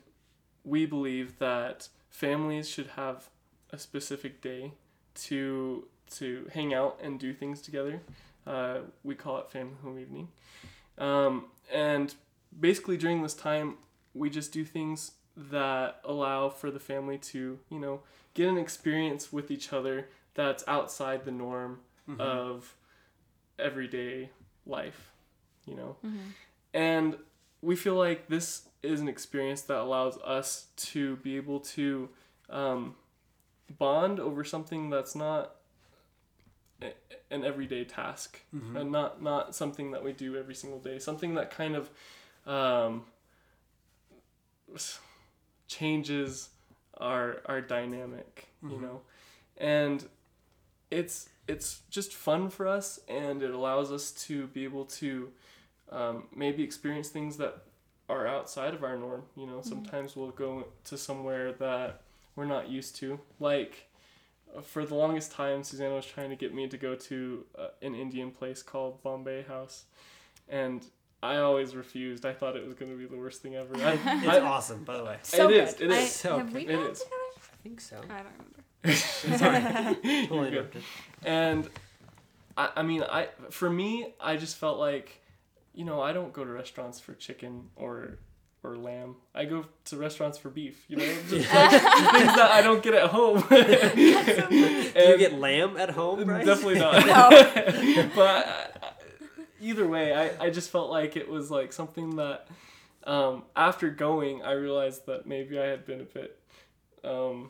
we 0.63 0.85
believe 0.85 1.39
that 1.39 1.89
families 2.09 2.69
should 2.69 2.87
have 2.95 3.29
a 3.71 3.77
specific 3.77 4.41
day 4.41 4.73
to 5.15 5.87
to 6.11 6.49
hang 6.53 6.73
out 6.73 6.99
and 7.01 7.19
do 7.19 7.33
things 7.33 7.61
together. 7.61 8.01
Uh, 8.45 8.79
we 9.03 9.15
call 9.15 9.39
it 9.39 9.49
family 9.49 9.75
home 9.81 9.97
evening, 9.97 10.27
um, 10.99 11.45
and 11.73 12.13
basically 12.59 12.95
during 12.95 13.23
this 13.23 13.33
time, 13.33 13.75
we 14.13 14.29
just 14.29 14.51
do 14.51 14.63
things 14.63 15.11
that 15.37 15.99
allow 16.05 16.49
for 16.49 16.71
the 16.71 16.79
family 16.79 17.17
to 17.17 17.59
you 17.69 17.79
know 17.79 18.01
get 18.33 18.47
an 18.47 18.57
experience 18.57 19.31
with 19.33 19.51
each 19.51 19.73
other 19.73 20.07
that's 20.33 20.63
outside 20.67 21.25
the 21.25 21.31
norm 21.31 21.79
of 22.19 22.75
everyday 23.59 24.29
life 24.65 25.11
you 25.65 25.75
know? 25.75 25.95
And 26.73 27.15
we 27.61 27.75
feel 27.75 27.95
like 27.95 28.27
this 28.27 28.67
is 28.83 28.99
an 29.01 29.07
experience 29.07 29.61
that 29.63 29.77
allows 29.79 30.17
us 30.19 30.67
to 30.93 31.15
be 31.17 31.37
able 31.37 31.59
to 31.61 32.09
um, 32.51 32.93
bond 33.79 34.19
over 34.19 34.43
something 34.43 34.91
that's 34.91 35.15
not 35.15 35.55
an 37.31 37.43
everyday 37.43 37.83
task 37.85 38.41
and 38.77 38.91
not 38.91 39.21
not 39.23 39.55
something 39.55 39.91
that 39.91 40.03
we 40.03 40.11
do 40.13 40.37
every 40.37 40.53
single 40.53 40.79
day 40.79 40.99
something 40.99 41.33
that 41.35 41.49
kind 41.49 41.75
of 41.75 41.89
um, 42.45 43.05
s- 44.75 44.99
changes 45.67 46.49
our 46.97 47.41
our 47.45 47.61
dynamic 47.61 48.47
you 48.63 48.79
know? 48.79 49.01
And 49.57 50.05
it's 50.89 51.29
it's 51.47 51.81
just 51.89 52.13
fun 52.13 52.49
for 52.49 52.67
us 52.67 52.99
and 53.07 53.43
it 53.43 53.51
allows 53.51 53.91
us 53.91 54.11
to 54.11 54.47
be 54.47 54.63
able 54.63 54.85
to 54.85 55.29
um, 55.91 56.23
maybe 56.35 56.63
experience 56.63 57.09
things 57.09 57.37
that 57.37 57.63
are 58.09 58.27
outside 58.27 58.73
of 58.73 58.83
our 58.83 58.97
norm 58.97 59.23
you 59.35 59.45
know? 59.45 59.61
Sometimes 59.61 60.15
we'll 60.15 60.31
go 60.31 60.65
to 60.85 60.97
somewhere 60.97 61.51
that 61.53 62.01
we're 62.35 62.45
not 62.45 62.69
used 62.69 62.95
to. 62.97 63.19
Like 63.39 63.87
for 64.63 64.85
the 64.85 64.95
longest 64.95 65.31
time 65.31 65.63
susanna 65.63 65.95
was 65.95 66.05
trying 66.05 66.29
to 66.29 66.35
get 66.35 66.53
me 66.53 66.67
to 66.67 66.77
go 66.77 66.95
to 66.95 67.45
uh, 67.57 67.67
an 67.81 67.95
indian 67.95 68.31
place 68.31 68.61
called 68.61 69.01
bombay 69.03 69.43
house 69.43 69.85
and 70.47 70.85
i 71.23 71.37
always 71.37 71.75
refused 71.75 72.25
i 72.25 72.33
thought 72.33 72.55
it 72.55 72.65
was 72.65 72.73
going 72.75 72.91
to 72.91 72.97
be 72.97 73.05
the 73.05 73.17
worst 73.17 73.41
thing 73.41 73.55
ever 73.55 73.73
I, 73.77 73.93
It's 74.23 74.27
I- 74.27 74.39
awesome, 74.41 74.83
by 74.83 74.97
the 74.97 75.03
way. 75.03 75.17
So 75.23 75.49
it 75.49 75.55
is 75.57 75.73
good. 75.73 75.91
it 75.91 75.93
I, 75.97 76.05
so 76.05 76.37
have 76.37 76.53
we 76.53 76.61
it 76.61 76.67
gone 76.67 76.77
together? 76.93 76.99
I 77.53 77.55
think 77.63 77.81
so. 77.81 77.95
I 78.09 78.17
don't 78.17 78.27
remember. 78.37 78.61
Sorry, 78.95 79.95
totally 80.27 80.27
You're 80.27 80.45
interrupted. 80.47 80.83
and 81.23 81.69
I, 82.57 82.69
I 82.77 82.83
mean 82.83 83.01
i 83.03 83.29
for 83.49 83.69
me 83.69 84.13
i 84.21 84.37
just 84.37 84.57
felt 84.57 84.77
like 84.79 85.21
you 85.73 85.83
know 85.85 86.01
i 86.01 86.13
don't 86.13 86.31
go 86.31 86.43
to 86.45 86.51
restaurants 86.51 86.99
for 86.99 87.13
chicken 87.15 87.69
or 87.75 88.19
or 88.63 88.75
lamb 88.77 89.15
i 89.33 89.43
go 89.45 89.65
to 89.85 89.97
restaurants 89.97 90.37
for 90.37 90.49
beef 90.49 90.85
you 90.87 90.95
know 90.97 91.05
just 91.29 91.53
like 91.53 91.69
things 91.71 92.35
that 92.39 92.49
i 92.51 92.61
don't 92.61 92.81
get 92.83 92.93
at 92.93 93.09
home 93.09 93.43
Do 93.49 93.55
you 94.55 95.17
get 95.17 95.33
lamb 95.33 95.77
at 95.77 95.89
home, 95.91 96.23
Bryce? 96.23 96.45
definitely 96.45 96.79
not 96.79 97.05
No. 97.05 98.09
but 98.15 98.47
uh, 98.47 98.67
either 99.69 99.87
way 99.87 100.13
I, 100.13 100.45
I 100.45 100.49
just 100.49 100.69
felt 100.69 100.89
like 100.89 101.15
it 101.15 101.27
was 101.29 101.49
like 101.49 101.73
something 101.73 102.15
that 102.17 102.47
um, 103.05 103.43
after 103.55 103.89
going 103.89 104.41
i 104.43 104.51
realized 104.53 105.05
that 105.07 105.25
maybe 105.25 105.59
i 105.59 105.65
had 105.65 105.85
been 105.85 106.01
a 106.01 106.09
bit 106.17 106.39
um, 107.03 107.49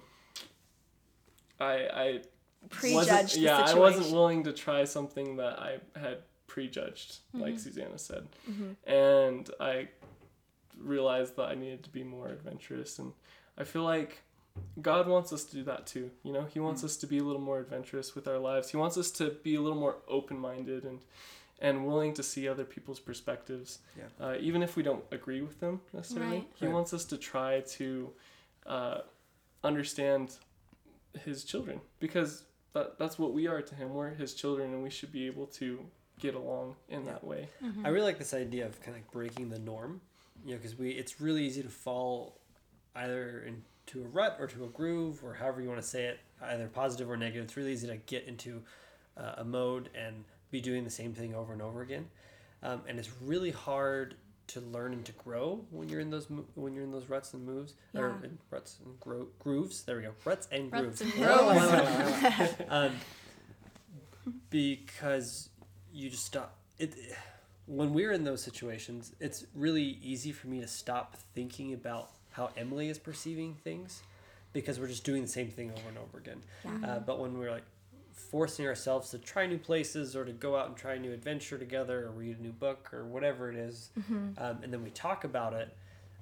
i 1.60 1.74
i 2.06 2.22
Prejudged 2.70 3.38
yeah, 3.38 3.58
situation. 3.58 3.78
I 3.78 3.80
wasn't 3.80 4.12
willing 4.12 4.44
to 4.46 4.52
try 4.52 4.86
something 4.86 5.36
that 5.38 5.60
I 5.60 5.78
had 6.00 6.20
prejudged, 6.48 7.18
like 7.34 7.54
Mm-hmm. 7.54 7.58
Susanna 7.58 7.98
said, 8.00 8.28
and 8.88 9.50
I 9.60 9.90
realized 10.80 11.36
that 11.36 11.50
I 11.50 11.56
needed 11.56 11.84
to 11.84 11.90
be 11.92 12.04
more 12.04 12.28
adventurous, 12.28 12.98
and 12.98 13.14
I 13.56 13.66
feel 13.66 13.84
like 13.84 14.24
God 14.82 15.08
wants 15.08 15.32
us 15.32 15.44
to 15.46 15.56
do 15.58 15.64
that 15.66 15.86
too. 15.86 16.10
You 16.24 16.34
know, 16.34 16.46
He 16.46 16.60
wants 16.60 16.84
us 16.84 16.98
to 16.98 17.08
be 17.08 17.20
a 17.20 17.24
little 17.24 17.42
more 17.42 17.60
adventurous 17.60 18.16
with 18.16 18.28
our 18.28 18.40
lives. 18.40 18.72
He 18.72 18.78
wants 18.78 18.98
us 18.98 19.12
to 19.12 19.30
be 19.44 19.54
a 19.56 19.62
little 19.62 19.78
more 19.80 19.98
open-minded 20.08 20.86
and 20.86 21.00
and 21.60 21.86
willing 21.86 22.14
to 22.14 22.22
see 22.24 22.48
other 22.48 22.66
people's 22.66 23.00
perspectives, 23.00 23.80
Yeah. 23.98 24.04
uh, 24.20 24.36
even 24.40 24.62
if 24.62 24.76
we 24.76 24.84
don't 24.84 25.04
agree 25.12 25.42
with 25.42 25.60
them 25.60 25.82
necessarily. 25.94 26.38
Right. 26.40 26.52
He 26.56 26.66
Right. 26.66 26.74
wants 26.74 26.94
us 26.94 27.06
to 27.06 27.18
try 27.18 27.62
to 27.62 28.12
uh, 28.66 29.02
understand 29.64 30.38
His 31.24 31.44
children 31.46 31.80
because 32.00 32.44
that 32.74 33.00
that's 33.00 33.18
what 33.18 33.32
we 33.34 33.48
are 33.48 33.62
to 33.62 33.76
Him. 33.76 33.94
We're 33.94 34.10
His 34.10 34.34
children, 34.34 34.74
and 34.74 34.84
we 34.84 34.90
should 34.90 35.12
be 35.12 35.28
able 35.28 35.48
to 35.48 35.86
get 36.20 36.36
along 36.36 36.76
in 36.90 37.06
that 37.06 37.24
way. 37.24 37.50
I 37.84 37.90
really 37.90 38.06
like 38.08 38.18
this 38.18 38.34
idea 38.34 38.66
of 38.66 38.80
kind 38.82 38.90
of 38.90 39.04
like 39.04 39.12
breaking 39.12 39.50
the 39.50 39.60
norm, 39.60 40.02
you 40.44 40.52
know, 40.52 40.58
because 40.58 40.76
we 40.78 40.92
it's 40.92 41.22
really 41.22 41.46
easy 41.46 41.62
to 41.64 41.70
fall 41.70 42.40
either 42.96 43.46
into 43.46 44.04
a 44.04 44.08
rut 44.08 44.38
or 44.40 44.48
to 44.48 44.64
a 44.66 44.68
groove 44.68 45.24
or 45.24 45.34
however 45.34 45.62
you 45.62 45.68
want 45.70 45.82
to 45.82 45.88
say 45.88 46.06
it, 46.06 46.20
either 46.42 46.68
positive 46.68 47.10
or 47.10 47.18
negative. 47.18 47.44
It's 47.46 47.58
really 47.58 47.74
easy 47.74 47.88
to 47.88 47.98
get 47.98 48.26
into 48.26 48.62
uh, 49.18 49.36
a 49.38 49.44
mode 49.46 49.90
and 49.96 50.24
be 50.56 50.62
doing 50.62 50.84
the 50.84 50.90
same 51.02 51.14
thing 51.14 51.34
over 51.36 51.52
and 51.54 51.62
over 51.62 51.82
again, 51.82 52.06
um, 52.64 52.82
and 52.88 52.98
it's 53.00 53.10
really 53.22 53.52
hard 53.52 54.16
to 54.48 54.60
learn 54.62 54.94
and 54.94 55.04
to 55.06 55.12
grow 55.14 55.66
when 55.72 55.90
you're 55.90 56.00
in 56.00 56.12
those 56.12 56.28
when 56.56 56.74
you're 56.74 56.84
in 56.84 56.92
those 56.92 57.10
ruts 57.10 57.34
and 57.34 57.44
moves 57.46 57.74
or 57.96 58.10
Yeah. 58.22 58.28
in 58.30 58.38
ruts 58.52 58.78
and 58.86 59.00
gro- 59.00 59.28
grooves. 59.40 59.84
There 59.84 59.98
we 59.98 60.04
go, 60.04 60.14
ruts 60.24 60.48
and 60.52 60.72
Ruts 60.72 61.02
grooves. 61.02 61.02
and 61.02 61.14
grooves. 62.38 62.54
um, 62.70 62.92
because 64.50 65.50
you 65.94 66.10
just 66.10 66.26
stop 66.26 66.58
it 66.80 66.94
when 67.68 67.94
we're 67.94 68.12
in 68.12 68.24
those 68.24 68.42
situations 68.44 69.14
it's 69.20 69.46
really 69.56 69.98
easy 70.04 70.32
for 70.32 70.48
me 70.48 70.60
to 70.60 70.68
stop 70.68 71.16
thinking 71.34 71.74
about 71.74 72.10
how 72.32 72.50
emily 72.58 72.90
is 72.90 72.98
perceiving 73.00 73.56
things 73.64 74.02
because 74.54 74.80
we're 74.80 74.88
just 74.88 75.04
doing 75.04 75.22
the 75.22 75.28
same 75.28 75.50
thing 75.50 75.72
over 75.72 75.90
and 75.90 75.98
over 75.98 76.18
again 76.18 76.42
uh, 76.84 77.00
but 77.00 77.20
when 77.20 77.38
we're 77.38 77.52
like 77.52 77.64
forcing 78.16 78.66
ourselves 78.66 79.10
to 79.12 79.18
try 79.20 79.46
new 79.46 79.58
places 79.60 80.16
or 80.16 80.26
to 80.26 80.32
go 80.32 80.56
out 80.56 80.68
and 80.68 80.76
try 80.76 80.94
a 80.96 81.00
new 81.00 81.12
adventure 81.14 81.58
together 81.58 82.06
or 82.08 82.12
read 82.12 82.40
a 82.40 82.42
new 82.42 82.52
book 82.52 82.90
or 82.94 83.06
whatever 83.06 83.50
it 83.50 83.56
is, 83.56 83.90
um, 84.38 84.60
and 84.64 84.74
then 84.74 84.84
we 84.84 84.90
talk 84.90 85.24
about 85.24 85.54
it 85.54 85.76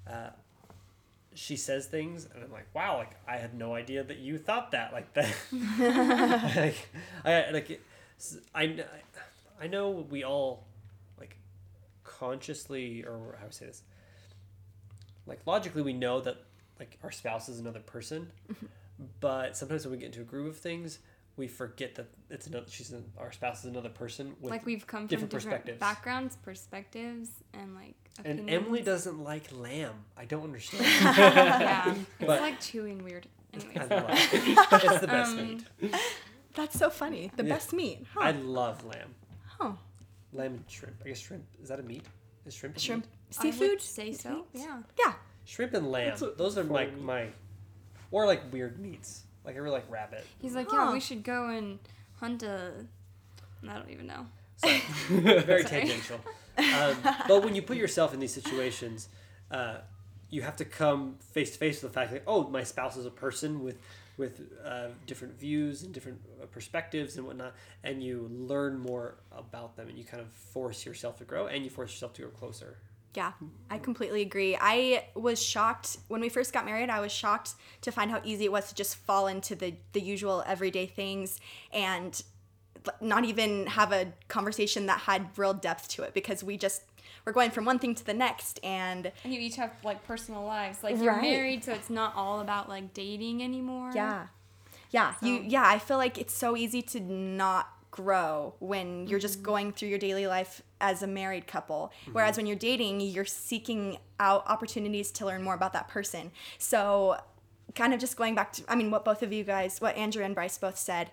uh, 0.10 0.30
she 1.36 1.56
says 1.56 1.88
things 1.88 2.28
and 2.34 2.44
i'm 2.44 2.52
like 2.52 2.68
wow 2.76 2.98
like 2.98 3.12
i 3.28 3.38
had 3.38 3.54
no 3.58 3.74
idea 3.74 4.04
that 4.04 4.18
you 4.20 4.38
thought 4.38 4.72
that 4.72 4.94
like 4.94 5.12
that. 5.14 5.34
Like 6.56 6.90
i 7.26 7.52
like 7.52 7.82
I, 8.54 8.84
I 9.62 9.68
know 9.68 10.06
we 10.10 10.24
all 10.24 10.66
like 11.20 11.38
consciously 12.04 13.04
or 13.04 13.36
how 13.40 13.46
do 13.46 13.48
I 13.48 13.52
say 13.52 13.66
this? 13.66 13.82
Like 15.26 15.42
logically 15.46 15.82
we 15.82 15.94
know 15.94 16.22
that 16.22 16.38
like 16.80 16.98
our 17.04 17.12
spouse 17.12 17.50
is 17.50 17.60
another 17.60 17.80
person 17.80 18.30
but 19.20 19.58
sometimes 19.58 19.86
when 19.86 19.94
we 19.94 19.98
get 19.98 20.08
into 20.08 20.22
a 20.22 20.26
groove 20.26 20.48
of 20.48 20.58
things 20.58 21.00
we 21.36 21.48
forget 21.48 21.96
that 21.96 22.08
it's 22.30 22.48
another 22.48 22.66
she's 22.70 22.92
an, 22.92 23.04
our 23.18 23.32
spouse 23.32 23.60
is 23.62 23.66
another 23.66 23.90
person 23.90 24.36
with 24.40 24.52
like 24.52 24.66
we've 24.66 24.86
come 24.86 25.02
from 25.02 25.08
different 25.08 25.32
different, 25.32 25.52
perspectives. 25.58 25.80
backgrounds, 25.80 26.36
perspectives, 26.38 27.30
and 27.54 27.76
like 27.76 27.96
and. 28.24 28.50
Emily 28.50 28.82
doesn't 28.82 29.24
like 29.24 29.52
lamb 29.52 29.94
I 30.18 30.26
don't 30.26 30.44
understand 30.44 30.86
yeah, 31.18 31.92
it's 32.20 32.28
But- 32.28 32.42
like 32.42 32.60
chewing 32.62 33.04
weird. 33.04 33.28
I 33.76 33.86
love 33.86 34.06
it. 34.10 34.30
it's 34.34 35.00
the 35.00 35.08
best 35.08 35.32
Um, 35.38 35.48
meat 35.82 35.96
That's 36.56 36.78
so 36.78 36.90
funny. 36.90 37.32
The 37.36 37.44
Yeah. 37.44 37.54
best 37.54 37.72
meat. 37.74 38.06
Huh. 38.14 38.22
I 38.22 38.32
love 38.32 38.84
lamb 38.86 39.14
Huh. 39.60 39.74
lamb 40.34 40.54
and 40.56 40.64
shrimp 40.68 40.96
I 41.06 41.10
guess 41.10 41.20
shrimp 41.20 41.44
is 41.62 41.70
that 41.70 41.80
a 41.80 41.84
meat 41.84 42.04
is 42.46 42.54
shrimp 42.56 42.78
a 42.78 42.80
Shrimp. 42.80 43.06
meat? 43.06 43.12
I 43.40 43.46
would 43.46 43.54
Seafood? 43.56 43.82
say 43.82 44.12
so. 44.14 44.30
meat? 44.36 44.46
Yeah. 44.54 44.82
Yeah. 45.00 45.14
Shrimp 45.46 45.74
and 45.74 45.92
lamb. 45.92 46.14
A 46.22 46.26
Those 46.38 46.58
are 46.58 46.64
my 46.64 46.86
my, 47.02 47.28
or 48.12 48.26
like 48.28 48.42
weird 48.54 48.80
meats. 48.80 49.24
Like 49.46 49.56
I 49.56 49.60
really 49.60 49.76
like 49.76 49.90
rabbit. 49.92 50.26
He's 50.42 50.56
like, 50.56 50.68
Huh. 50.70 50.78
yeah, 50.88 50.94
we 50.94 51.00
should 51.00 51.24
go 51.24 51.50
and 51.50 51.80
hunt 52.20 52.44
a. 52.44 52.72
I 53.68 53.74
don't 53.76 53.90
even 53.90 54.08
know. 54.08 54.26
So, 54.58 54.68
very 55.10 55.64
Sorry. 55.64 55.64
tangential. 55.64 56.20
Um, 56.56 56.96
but 57.28 57.44
when 57.44 57.56
you 57.56 57.64
put 57.64 57.78
yourself 57.78 58.14
in 58.14 58.20
these 58.20 58.32
situations, 58.32 59.10
uh, 59.50 59.78
you 60.30 60.44
have 60.44 60.56
to 60.58 60.66
come 60.66 61.16
face 61.32 61.50
to 61.54 61.58
face 61.58 61.82
with 61.82 61.92
the 61.92 62.00
fact 62.00 62.12
that 62.12 62.22
oh, 62.28 62.48
my 62.48 62.64
spouse 62.64 62.96
is 62.96 63.08
a 63.08 63.10
person 63.10 63.64
with 63.64 63.80
with 64.18 64.42
uh, 64.64 64.90
different 65.08 65.40
views 65.40 65.82
and 65.82 65.92
different 65.94 66.22
uh, 66.42 66.46
perspectives 66.46 67.18
and 67.18 67.26
whatnot, 67.26 67.56
and 67.84 68.04
you 68.04 68.30
learn 68.32 68.78
more 68.78 69.16
about 69.36 69.76
them, 69.76 69.88
and 69.90 69.98
you 69.98 70.04
kind 70.04 70.22
of 70.22 70.30
force 70.30 70.86
yourself 70.86 71.18
to 71.18 71.24
grow, 71.24 71.48
and 71.48 71.64
you 71.64 71.72
force 71.72 71.90
yourself 71.92 72.14
to 72.14 72.22
grow 72.22 72.30
closer. 72.32 72.78
Yeah, 73.14 73.34
I 73.70 73.78
completely 73.78 74.22
agree. 74.22 74.58
I 74.60 75.06
was 75.16 75.42
shocked 75.42 75.98
when 76.08 76.20
we 76.22 76.30
first 76.30 76.52
got 76.52 76.66
married. 76.66 76.90
I 76.90 77.00
was 77.00 77.12
shocked 77.12 77.54
to 77.82 77.92
find 77.92 78.10
how 78.10 78.22
easy 78.24 78.46
it 78.46 78.52
was 78.52 78.70
to 78.70 78.76
just 78.76 78.96
fall 78.96 79.28
into 79.28 79.56
the 79.56 79.76
the 79.94 80.02
usual 80.02 80.44
everyday 80.48 80.86
things 80.88 81.40
and 81.72 82.22
not 83.00 83.24
even 83.24 83.68
have 83.68 83.92
a 83.94 84.08
conversation 84.28 84.88
that 84.88 85.02
had 85.02 85.28
real 85.38 85.54
depth 85.54 85.88
to 85.90 86.04
it 86.04 86.14
because 86.14 86.44
we 86.44 86.58
just 86.58 86.82
we're 87.26 87.32
going 87.32 87.52
from 87.52 87.66
one 87.66 87.80
thing 87.80 87.96
to 87.96 88.06
the 88.06 88.14
next 88.14 88.60
and 88.64 89.12
And 89.24 89.34
you 89.34 89.40
each 89.40 89.56
have 89.56 89.72
like 89.84 90.04
personal 90.06 90.44
lives. 90.44 90.84
Like 90.84 90.98
you're 90.98 91.14
Right. 91.14 91.22
married, 91.22 91.64
so 91.64 91.72
it's 91.74 91.90
not 91.90 92.14
all 92.16 92.42
about 92.42 92.68
like 92.68 92.94
dating 92.94 93.44
anymore. 93.44 93.92
yeah. 93.94 94.28
Yeah, 94.90 95.14
you 95.24 95.44
yeah, 95.48 95.64
I 95.66 95.80
feel 95.80 95.98
like 95.98 96.18
it's 96.20 96.34
so 96.34 96.56
easy 96.56 96.82
to 96.84 97.00
not 97.00 97.68
grow 97.94 98.56
when 98.58 99.06
you're 99.06 99.20
just 99.20 99.36
mm-hmm. 99.36 99.46
going 99.46 99.72
through 99.72 99.88
your 99.88 100.00
daily 100.00 100.26
life 100.26 100.64
as 100.82 101.04
a 101.04 101.08
married 101.08 101.46
couple. 101.46 101.94
Mm-hmm. 102.02 102.14
Whereas 102.14 102.38
when 102.38 102.48
you're 102.48 102.56
dating, 102.56 103.02
you're 103.02 103.24
seeking 103.24 104.00
out 104.20 104.44
opportunities 104.48 105.12
to 105.12 105.28
learn 105.28 105.44
more 105.44 105.54
about 105.54 105.74
that 105.74 105.88
person. 105.90 106.32
So 106.58 107.18
kind 107.76 107.94
of 107.94 108.00
just 108.00 108.18
going 108.18 108.34
back 108.34 108.52
to 108.54 108.64
I 108.68 108.76
mean 108.76 108.90
what 108.90 109.06
both 109.06 109.22
of 109.22 109.32
you 109.32 109.44
guys, 109.44 109.80
what 109.80 109.96
Andrew 109.96 110.24
and 110.24 110.34
Bryce 110.34 110.58
both 110.58 110.78
said, 110.78 111.12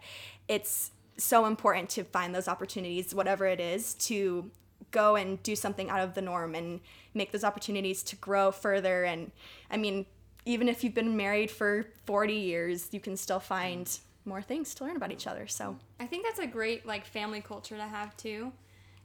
it's 0.48 0.92
so 1.18 1.44
important 1.44 1.90
to 1.90 2.04
find 2.04 2.34
those 2.34 2.48
opportunities, 2.48 3.14
whatever 3.14 3.44
it 3.46 3.60
is, 3.60 3.92
to 3.94 4.50
go 4.90 5.16
and 5.16 5.42
do 5.42 5.54
something 5.54 5.90
out 5.90 6.00
of 6.00 6.14
the 6.14 6.22
norm 6.22 6.54
and 6.54 6.80
make 7.12 7.30
those 7.30 7.44
opportunities 7.44 8.02
to 8.04 8.16
grow 8.16 8.50
further. 8.50 9.04
And 9.04 9.32
I 9.70 9.76
mean, 9.76 10.06
even 10.46 10.66
if 10.66 10.82
you've 10.82 10.94
been 10.94 11.14
married 11.14 11.50
for 11.50 11.86
40 12.06 12.32
years, 12.32 12.88
you 12.90 13.00
can 13.00 13.18
still 13.18 13.38
find 13.38 13.84
mm. 13.84 14.00
More 14.30 14.40
things 14.40 14.74
to 14.76 14.84
learn 14.84 14.96
about 14.96 15.12
each 15.12 15.26
other. 15.26 15.46
So, 15.46 15.76
I 15.98 16.06
think 16.06 16.24
that's 16.24 16.38
a 16.38 16.46
great 16.46 16.86
like 16.86 17.04
family 17.04 17.42
culture 17.42 17.76
to 17.76 17.82
have 17.82 18.16
too, 18.16 18.52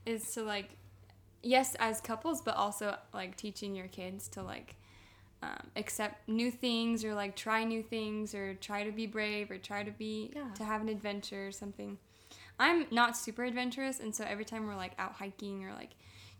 is 0.06 0.32
to 0.34 0.42
like, 0.42 0.70
yes, 1.42 1.74
as 1.78 2.00
couples, 2.00 2.40
but 2.40 2.56
also 2.56 2.96
like 3.12 3.36
teaching 3.36 3.74
your 3.74 3.88
kids 3.88 4.28
to 4.28 4.42
like 4.42 4.76
um, 5.42 5.66
accept 5.76 6.28
new 6.28 6.50
things 6.50 7.04
or 7.04 7.12
like 7.14 7.36
try 7.36 7.64
new 7.64 7.82
things 7.82 8.34
or 8.34 8.54
try 8.54 8.84
to 8.84 8.92
be 8.92 9.06
brave 9.06 9.50
or 9.50 9.58
try 9.58 9.82
to 9.82 9.90
be 9.90 10.32
Yeah. 10.34 10.44
to 10.54 10.64
have 10.64 10.80
an 10.80 10.88
adventure 10.88 11.48
or 11.48 11.52
something. 11.52 11.98
I'm 12.58 12.86
not 12.90 13.16
super 13.18 13.44
adventurous, 13.44 14.00
and 14.00 14.14
so 14.14 14.24
every 14.24 14.46
time 14.46 14.66
we're 14.66 14.76
like 14.76 14.92
out 14.98 15.12
hiking 15.12 15.64
or 15.64 15.74
like 15.74 15.90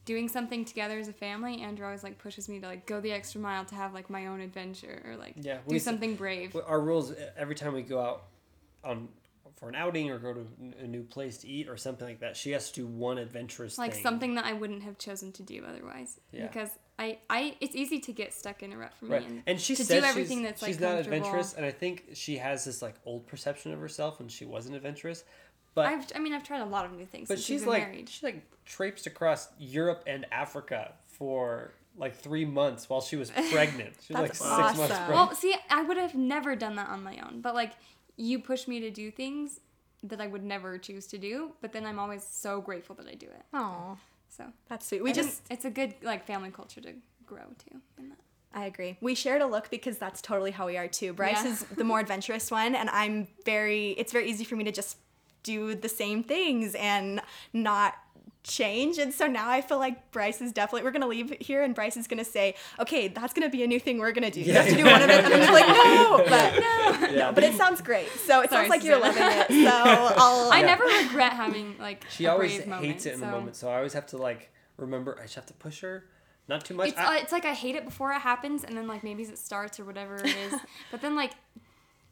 doing 0.06 0.28
something 0.28 0.64
together 0.64 0.98
as 0.98 1.08
a 1.08 1.12
family, 1.12 1.60
Andrew 1.60 1.84
always 1.84 2.02
like 2.02 2.16
pushes 2.16 2.48
me 2.48 2.60
to 2.60 2.66
like 2.66 2.86
go 2.86 3.00
the 3.00 3.12
extra 3.12 3.40
mile 3.40 3.64
to 3.66 3.74
have 3.74 3.92
like 3.92 4.08
my 4.08 4.26
own 4.26 4.40
adventure 4.40 5.02
or 5.06 5.16
like 5.16 5.34
Yeah, 5.36 5.56
do 5.56 5.74
we 5.74 5.78
something 5.78 6.14
brave. 6.16 6.56
Our 6.66 6.80
rules 6.80 7.12
every 7.36 7.54
time 7.54 7.74
we 7.74 7.82
go 7.82 8.00
out 8.00 8.22
on 8.86 9.08
for 9.58 9.68
an 9.70 9.74
outing 9.74 10.10
or 10.10 10.18
go 10.18 10.34
to 10.34 10.46
a 10.80 10.86
new 10.86 11.02
place 11.02 11.38
to 11.38 11.48
eat 11.48 11.68
or 11.68 11.76
something 11.78 12.06
like 12.06 12.20
that, 12.20 12.36
she 12.36 12.50
has 12.50 12.70
to 12.70 12.82
do 12.82 12.86
one 12.86 13.16
adventurous 13.16 13.78
like 13.78 13.94
thing. 13.94 14.02
something 14.02 14.34
that 14.34 14.44
I 14.44 14.52
wouldn't 14.52 14.82
have 14.82 14.98
chosen 14.98 15.32
to 15.32 15.42
do 15.42 15.64
otherwise. 15.66 16.20
Yeah. 16.30 16.46
Because 16.46 16.68
I, 16.98 17.18
I, 17.30 17.56
it's 17.60 17.74
easy 17.74 17.98
to 18.00 18.12
get 18.12 18.34
stuck 18.34 18.62
in 18.62 18.72
a 18.72 18.76
rut 18.76 18.92
for 18.98 19.06
me. 19.06 19.12
Right. 19.12 19.26
And, 19.26 19.42
And 19.46 19.60
she 19.60 19.74
to 19.74 19.84
says 19.84 20.02
do 20.02 20.06
everything 20.06 20.38
she's, 20.38 20.46
that's 20.46 20.62
like 20.62 20.68
she's 20.72 20.80
not 20.80 20.98
adventurous, 20.98 21.54
and 21.54 21.64
I 21.64 21.70
think 21.70 22.04
she 22.14 22.36
has 22.36 22.64
this 22.64 22.82
like 22.82 22.96
old 23.06 23.26
perception 23.26 23.72
of 23.72 23.80
herself 23.80 24.18
when 24.18 24.28
she 24.28 24.44
wasn't 24.44 24.76
adventurous. 24.76 25.24
But 25.74 25.86
I've, 25.86 26.06
I 26.14 26.18
mean, 26.18 26.32
I've 26.32 26.44
tried 26.44 26.62
a 26.62 26.66
lot 26.66 26.86
of 26.86 26.92
new 26.92 27.04
things. 27.06 27.28
but 27.28 27.36
since 27.38 27.46
she's 27.46 27.66
like 27.66 27.82
married. 27.82 28.08
she 28.08 28.24
like 28.24 28.42
traipsed 28.64 29.06
across 29.06 29.48
Europe 29.58 30.04
and 30.06 30.26
Africa 30.32 30.92
for 31.06 31.72
like 31.98 32.16
three 32.16 32.44
months 32.44 32.88
while 32.90 33.00
she 33.00 33.16
was 33.16 33.30
pregnant. 33.52 33.94
She 34.06 34.12
was 34.12 34.20
like 34.20 34.32
That's 34.32 34.38
six 34.38 34.50
months 34.50 34.78
awesome. 34.80 34.86
pregnant. 34.88 35.10
Well, 35.14 35.34
see, 35.34 35.54
I 35.70 35.82
would 35.82 35.96
have 35.96 36.14
never 36.14 36.56
done 36.56 36.76
that 36.76 36.88
on 36.88 37.02
my 37.02 37.18
own. 37.26 37.40
But 37.42 37.54
like, 37.54 37.72
you 38.16 38.38
push 38.38 38.66
me 38.68 38.80
to 38.80 38.90
do 38.90 39.10
things 39.10 39.60
that 40.02 40.20
I 40.20 40.26
would 40.26 40.44
never 40.44 40.78
choose 40.78 41.06
to 41.08 41.18
do. 41.18 41.52
But 41.60 41.72
then 41.72 41.84
I'm 41.84 41.98
always 41.98 42.24
so 42.24 42.60
grateful 42.60 42.94
that 42.96 43.06
I 43.08 43.14
do 43.14 43.26
it. 43.26 43.42
oh, 43.54 43.96
So 44.28 44.44
that's 44.68 44.86
sweet. 44.86 45.02
We 45.02 45.10
I 45.10 45.14
just, 45.14 45.42
it's 45.50 45.64
a 45.64 45.70
good 45.70 45.94
like 46.02 46.26
family 46.26 46.50
culture 46.50 46.80
to 46.80 46.92
grow 47.26 47.44
too. 47.58 47.80
In 47.98 48.08
that. 48.10 48.18
I 48.54 48.66
agree. 48.66 48.96
We 49.00 49.14
shared 49.14 49.42
a 49.42 49.46
look 49.46 49.68
because 49.70 49.98
that's 49.98 50.22
totally 50.22 50.50
how 50.50 50.66
we 50.66 50.76
are 50.76 50.88
too. 50.88 51.12
Bryce 51.12 51.44
Yeah. 51.44 51.52
is 51.52 51.62
the 51.76 51.84
more 51.84 52.00
adventurous 52.06 52.50
one, 52.50 52.74
and 52.74 52.88
I'm 52.90 53.26
very, 53.44 53.90
it's 53.92 54.12
very 54.12 54.30
easy 54.30 54.44
for 54.44 54.56
me 54.56 54.64
to 54.64 54.72
just 54.72 54.96
do 55.42 55.74
the 55.74 55.88
same 55.88 56.22
things 56.24 56.74
and 56.74 57.20
not 57.52 57.94
change. 58.46 58.98
And 58.98 59.12
so 59.12 59.26
now 59.26 59.48
I 59.50 59.60
feel 59.60 59.78
like 59.78 60.10
Bryce 60.12 60.40
is 60.40 60.52
definitely, 60.52 60.84
we're 60.84 60.92
going 60.92 61.02
to 61.02 61.08
leave 61.08 61.30
here 61.40 61.62
and 61.62 61.74
Bryce 61.74 61.96
is 61.96 62.06
going 62.06 62.18
to 62.18 62.24
say, 62.24 62.54
okay, 62.80 63.08
that's 63.08 63.32
going 63.32 63.48
to 63.48 63.54
be 63.54 63.62
a 63.64 63.66
new 63.66 63.80
thing 63.80 63.98
we're 63.98 64.12
going 64.12 64.24
to 64.24 64.30
do. 64.30 64.40
You 64.40 64.52
have 64.54 64.68
to 64.68 64.76
do 64.76 64.84
one 64.84 65.02
of 65.02 65.08
it. 65.10 65.24
And 65.24 65.34
I'm 65.34 65.40
just 65.40 65.52
like, 65.52 65.66
no, 65.68 66.24
but, 66.28 66.54
no, 66.60 67.08
yeah. 67.08 67.32
but 67.32 67.42
it 67.44 67.54
sounds 67.54 67.80
great. 67.80 68.08
So 68.10 68.40
it 68.42 68.50
Sorry, 68.50 68.68
sounds 68.68 68.70
like 68.70 68.84
you're 68.84 68.96
Susanna. 69.02 69.28
living 69.46 69.56
it. 69.58 69.64
So 69.68 69.72
I'll, 70.16 70.50
I 70.52 70.60
Yeah. 70.60 70.66
never 70.66 70.84
regret 70.84 71.32
having 71.32 71.76
like 71.78 72.04
she 72.10 72.24
a 72.26 72.30
always 72.32 72.50
brave 72.52 72.60
hates 72.60 72.68
moment, 72.68 73.06
it 73.06 73.14
in 73.14 73.20
the 73.20 73.26
moment, 73.26 73.56
so 73.56 73.68
I 73.68 73.76
always 73.76 73.92
have 73.94 74.06
to 74.08 74.16
like 74.16 74.50
remember. 74.76 75.16
I 75.18 75.22
just 75.22 75.34
have 75.34 75.46
to 75.46 75.54
push 75.54 75.80
her, 75.80 76.04
not 76.48 76.64
too 76.64 76.74
much. 76.74 76.88
It's, 76.90 76.98
I- 76.98 77.16
uh, 77.16 77.20
it's 77.20 77.32
like 77.32 77.44
I 77.44 77.54
hate 77.54 77.74
it 77.74 77.84
before 77.84 78.12
it 78.12 78.20
happens, 78.20 78.64
and 78.64 78.76
then 78.76 78.86
like 78.86 79.02
maybe 79.04 79.22
it 79.22 79.38
starts 79.38 79.78
or 79.80 79.84
whatever 79.84 80.16
it 80.16 80.26
is. 80.26 80.54
but 80.90 81.00
then 81.02 81.14
like 81.16 81.32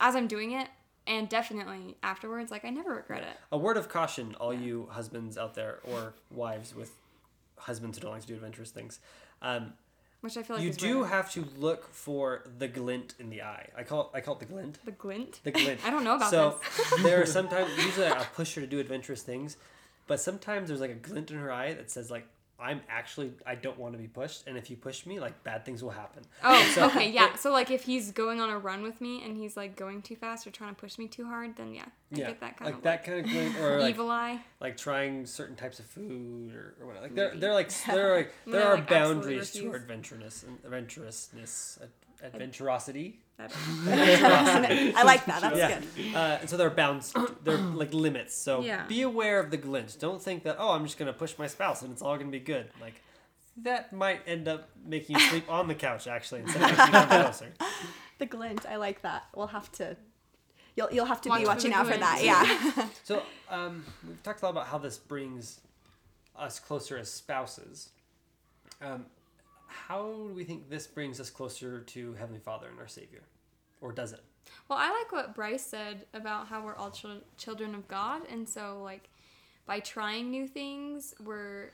as 0.01 0.15
I'm 0.17 0.27
doing 0.27 0.53
it, 0.53 0.69
and 1.07 1.29
definitely 1.29 1.97
afterwards, 2.03 2.51
like 2.51 2.65
I 2.65 2.71
never 2.71 2.95
regret 2.95 3.23
it. 3.23 3.37
A 3.53 3.59
word 3.59 3.77
of 3.77 3.89
caution, 3.89 4.35
all 4.37 4.55
you 4.55 4.89
husbands 4.91 5.37
out 5.37 5.55
there 5.55 5.81
or 5.85 6.15
wives 6.31 6.75
with 6.75 6.93
husbands 7.59 7.99
who 7.99 8.03
don't 8.03 8.13
like 8.13 8.23
to 8.23 8.27
do 8.27 8.35
adventurous 8.35 8.71
things. 8.71 9.01
Um, 9.43 9.75
Which 10.21 10.37
I 10.37 10.43
feel 10.43 10.57
like 10.57 10.65
you 10.65 10.73
do 10.73 11.05
have 11.05 11.31
to 11.33 11.47
look 11.59 11.93
for 11.93 12.45
the 12.59 12.69
glint 12.69 13.15
in 13.19 13.31
the 13.31 13.43
eye. 13.43 13.69
I 13.77 13.83
call 13.83 14.03
it, 14.03 14.17
I 14.17 14.21
call 14.21 14.35
it 14.35 14.41
the 14.41 14.47
glint. 14.47 14.79
the 14.85 14.93
glint. 14.93 15.41
The 15.45 15.51
glint. 15.51 15.81
I 15.85 15.91
don't 15.91 16.05
know 16.05 16.17
about 16.17 16.31
that. 16.31 16.61
so 16.61 16.61
this. 16.91 17.03
there 17.03 17.23
are 17.23 17.27
sometimes 17.27 17.71
usually 17.77 18.07
I'll 18.07 18.27
push 18.35 18.55
her 18.55 18.61
to 18.61 18.67
do 18.67 18.81
adventurous 18.81 19.23
things, 19.23 19.57
but 20.07 20.21
sometimes 20.21 20.69
there's 20.69 20.81
like 20.81 20.91
a 20.91 20.95
glint 20.95 21.31
in 21.31 21.39
her 21.39 21.53
eye 21.53 21.75
that 21.75 21.91
says 21.91 22.11
like 22.11 22.27
I'm 22.59 22.81
actually 22.89 23.33
I 23.45 23.57
don't 23.57 23.79
want 23.79 23.95
to 23.95 23.99
be 23.99 24.07
pushed, 24.07 24.47
and 24.47 24.57
if 24.57 24.71
you 24.71 24.77
push 24.77 25.07
me, 25.07 25.19
like 25.21 25.43
bad 25.43 25.65
things 25.65 25.83
will 25.83 25.91
happen. 25.91 26.23
Oh, 26.43 26.63
So- 26.75 26.87
okay, 26.87 27.11
yeah. 27.11 27.35
So 27.35 27.51
like 27.53 27.71
if 27.71 27.83
he's 27.83 28.13
going 28.13 28.41
on 28.41 28.49
a 28.51 28.59
run 28.59 28.83
with 28.83 29.01
me 29.01 29.23
and 29.25 29.37
he's 29.37 29.57
like 29.57 29.77
going 29.77 30.03
too 30.03 30.17
fast 30.17 30.47
or 30.47 30.51
trying 30.51 30.75
to 30.75 30.81
push 30.81 30.97
me 30.99 31.09
too 31.09 31.25
hard, 31.27 31.57
then 31.57 31.75
yeah, 31.75 31.83
I 31.85 31.89
yeah, 32.19 32.27
get 32.29 32.41
that 32.41 32.57
kind 32.57 32.67
like 32.71 32.77
of 32.79 32.83
that 32.85 33.05
kind 33.05 33.27
of 33.27 33.61
or 33.61 33.81
like 33.81 33.91
evil 33.91 34.11
eye. 34.11 34.41
like 34.61 34.77
trying 34.77 35.27
certain 35.27 35.57
types 35.57 35.79
of 35.81 35.87
food 35.87 36.55
or, 36.55 36.75
or 36.81 36.87
whatever. 36.87 37.07
Like 37.07 37.15
there, 37.15 37.33
they're 37.35 37.55
like 37.55 37.71
they're 37.87 38.17
like 38.17 38.33
there 38.47 38.67
are 38.67 38.75
like, 38.77 38.89
boundaries 38.89 39.51
to 39.53 39.71
refuse. 39.71 39.75
adventurousness 39.83 40.45
and 40.45 40.63
adventurousness, 40.65 41.79
ad- 42.25 42.31
adventurosity. 42.35 43.21
I 43.39 45.03
like 45.05 45.25
that. 45.27 45.41
That's 45.41 45.57
yeah, 45.57 45.81
good. 45.97 46.15
uh, 46.15 46.39
and 46.41 46.49
so 46.49 46.57
they're 46.57 46.71
bounds, 46.71 47.13
they're 47.43 47.59
like 47.59 47.93
limits. 47.93 48.35
So 48.35 48.61
Yeah. 48.63 48.87
be 48.87 49.03
aware 49.03 49.41
of 49.41 49.51
the 49.51 49.57
glint. 49.57 49.97
Don't 49.99 50.23
think 50.23 50.45
that 50.45 50.57
oh 50.59 50.71
I'm 50.73 50.85
just 50.85 50.99
gonna 50.99 51.13
push 51.13 51.37
my 51.39 51.47
spouse 51.47 51.83
and 51.83 51.93
it's 51.93 52.03
all 52.03 52.17
gonna 52.17 52.31
be 52.31 52.39
good. 52.41 52.71
Like 52.81 52.95
that 53.63 53.93
might 53.93 54.21
end 54.27 54.49
up 54.49 54.69
making 54.85 55.17
you 55.17 55.21
sleep 55.29 55.51
on 55.51 55.69
the 55.69 55.75
couch 55.75 56.07
actually 56.07 56.41
instead 56.43 56.63
of 56.63 56.71
making 56.71 56.87
you 56.87 56.93
come 56.93 57.09
closer. 57.09 57.53
The 58.19 58.27
glint. 58.27 58.65
I 58.65 58.77
like 58.77 59.03
that. 59.03 59.25
We'll 59.35 59.49
have 59.49 59.73
to, 59.73 59.97
you'll, 60.77 60.89
you'll 60.93 61.05
have 61.05 61.21
to 61.23 61.29
Watch 61.29 61.41
be 61.41 61.47
watching 61.49 61.73
out 61.73 61.89
for 61.89 61.97
that. 61.97 62.23
Yeah. 62.23 62.89
So 63.03 63.25
um, 63.51 63.85
we've 64.07 64.23
talked 64.23 64.41
a 64.43 64.45
lot 64.45 64.53
about 64.53 64.69
how 64.69 64.79
this 64.79 64.99
brings 64.99 65.61
us 66.39 66.61
closer 66.61 66.97
as 66.97 67.11
spouses. 67.11 67.89
Um, 68.81 69.07
how 69.89 70.13
do 70.29 70.33
we 70.35 70.45
think 70.45 70.69
this 70.71 70.87
brings 70.87 71.21
us 71.21 71.31
closer 71.31 71.81
to 71.81 72.15
Heavenly 72.15 72.41
Father 72.41 72.69
and 72.69 72.79
our 72.79 72.89
Savior, 72.89 73.23
or 73.81 73.93
does 73.93 74.13
it? 74.13 74.21
Well, 74.69 74.79
I 74.79 74.91
like 74.91 75.11
what 75.13 75.35
Bryce 75.35 75.65
said 75.65 76.07
about 76.15 76.49
how 76.49 76.63
we're 76.65 76.77
all 76.77 76.91
chil- 76.91 77.23
children 77.37 77.75
of 77.75 77.87
God, 77.89 78.23
and 78.31 78.49
so 78.49 78.81
like 78.83 79.09
by 79.67 79.81
trying 79.81 80.31
new 80.31 80.47
things, 80.47 81.15
we're 81.25 81.71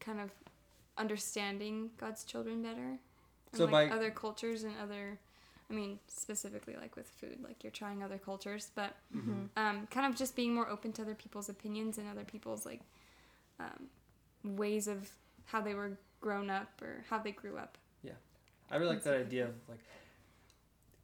kind 0.00 0.20
of 0.20 0.30
understanding 0.98 1.90
God's 1.98 2.24
children 2.24 2.62
better. 2.62 2.80
And 2.90 2.98
So 3.54 3.64
like 3.64 3.90
by- 3.90 3.94
other 3.96 4.10
cultures 4.10 4.62
and 4.64 4.74
other, 4.82 5.18
I 5.70 5.74
mean, 5.74 5.98
specifically 6.06 6.76
like 6.80 6.96
with 6.96 7.06
food, 7.08 7.38
like 7.42 7.64
you're 7.64 7.70
trying 7.72 8.02
other 8.02 8.18
cultures, 8.18 8.70
but 8.74 8.94
Mm-hmm. 9.16 9.44
um, 9.56 9.86
kind 9.90 10.06
of 10.06 10.16
just 10.16 10.36
being 10.36 10.54
more 10.54 10.68
open 10.68 10.92
to 10.92 11.02
other 11.02 11.14
people's 11.14 11.48
opinions 11.48 11.98
and 11.98 12.08
other 12.08 12.24
people's 12.24 12.64
like 12.64 12.80
um, 13.60 13.88
ways 14.44 14.86
of 14.86 15.10
how 15.46 15.60
they 15.60 15.74
were 15.74 15.92
grown 16.22 16.48
up 16.48 16.80
or 16.80 17.04
how 17.10 17.18
they 17.18 17.32
grew 17.32 17.58
up. 17.58 17.76
Yeah. 18.02 18.12
I 18.70 18.76
really 18.76 18.94
like 18.94 19.02
that 19.02 19.14
idea 19.14 19.44
of 19.44 19.54
like 19.68 19.80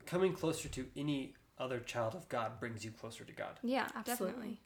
coming 0.07 0.33
closer 0.33 0.69
to 0.71 0.87
any 0.97 1.35
other 1.59 1.81
child 1.81 2.15
of 2.15 2.27
God 2.31 2.59
brings 2.59 2.85
you 2.85 2.91
closer 2.91 3.25
to 3.25 3.33
God. 3.33 3.59
Yeah, 3.63 3.89
Absolutely. 3.95 4.27
definitely. 4.27 4.61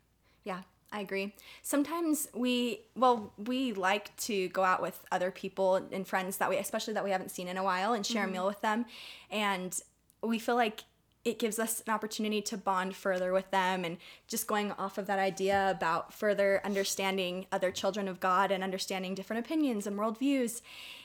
Yeah, 0.44 0.60
I 0.92 1.00
agree. 1.00 1.34
Sometimes 1.62 2.28
we, 2.34 2.82
well, 2.94 3.32
we 3.36 3.72
like 3.72 4.14
to 4.18 4.48
go 4.48 4.62
out 4.62 4.82
with 4.82 5.02
other 5.10 5.30
people 5.30 5.76
and 5.76 6.06
friends 6.06 6.36
that 6.36 6.48
we, 6.50 6.58
especially 6.58 6.94
that 6.94 7.02
we 7.02 7.10
haven't 7.10 7.30
seen 7.30 7.48
in 7.48 7.56
a 7.56 7.64
while, 7.64 7.94
and 7.94 8.04
share 8.04 8.22
a 8.22 8.26
mm-hmm. 8.26 8.34
meal 8.34 8.46
with 8.46 8.60
them. 8.60 8.84
And 9.30 9.78
we 10.22 10.38
feel 10.38 10.54
like 10.54 10.84
it 11.24 11.38
gives 11.38 11.58
us 11.58 11.82
an 11.86 11.92
opportunity 11.92 12.42
to 12.42 12.56
bond 12.56 12.96
further 12.96 13.32
with 13.32 13.50
them 13.50 13.84
and 13.84 13.96
just 14.26 14.46
going 14.46 14.72
off 14.72 14.98
of 14.98 15.06
that 15.06 15.18
idea 15.18 15.70
about 15.70 16.12
further 16.12 16.60
understanding 16.64 17.46
other 17.52 17.70
children 17.70 18.08
of 18.08 18.18
God 18.18 18.50
and 18.50 18.64
understanding 18.64 19.14
different 19.14 19.44
opinions 19.44 19.86
and 19.86 19.96
worldviews. 19.98 20.62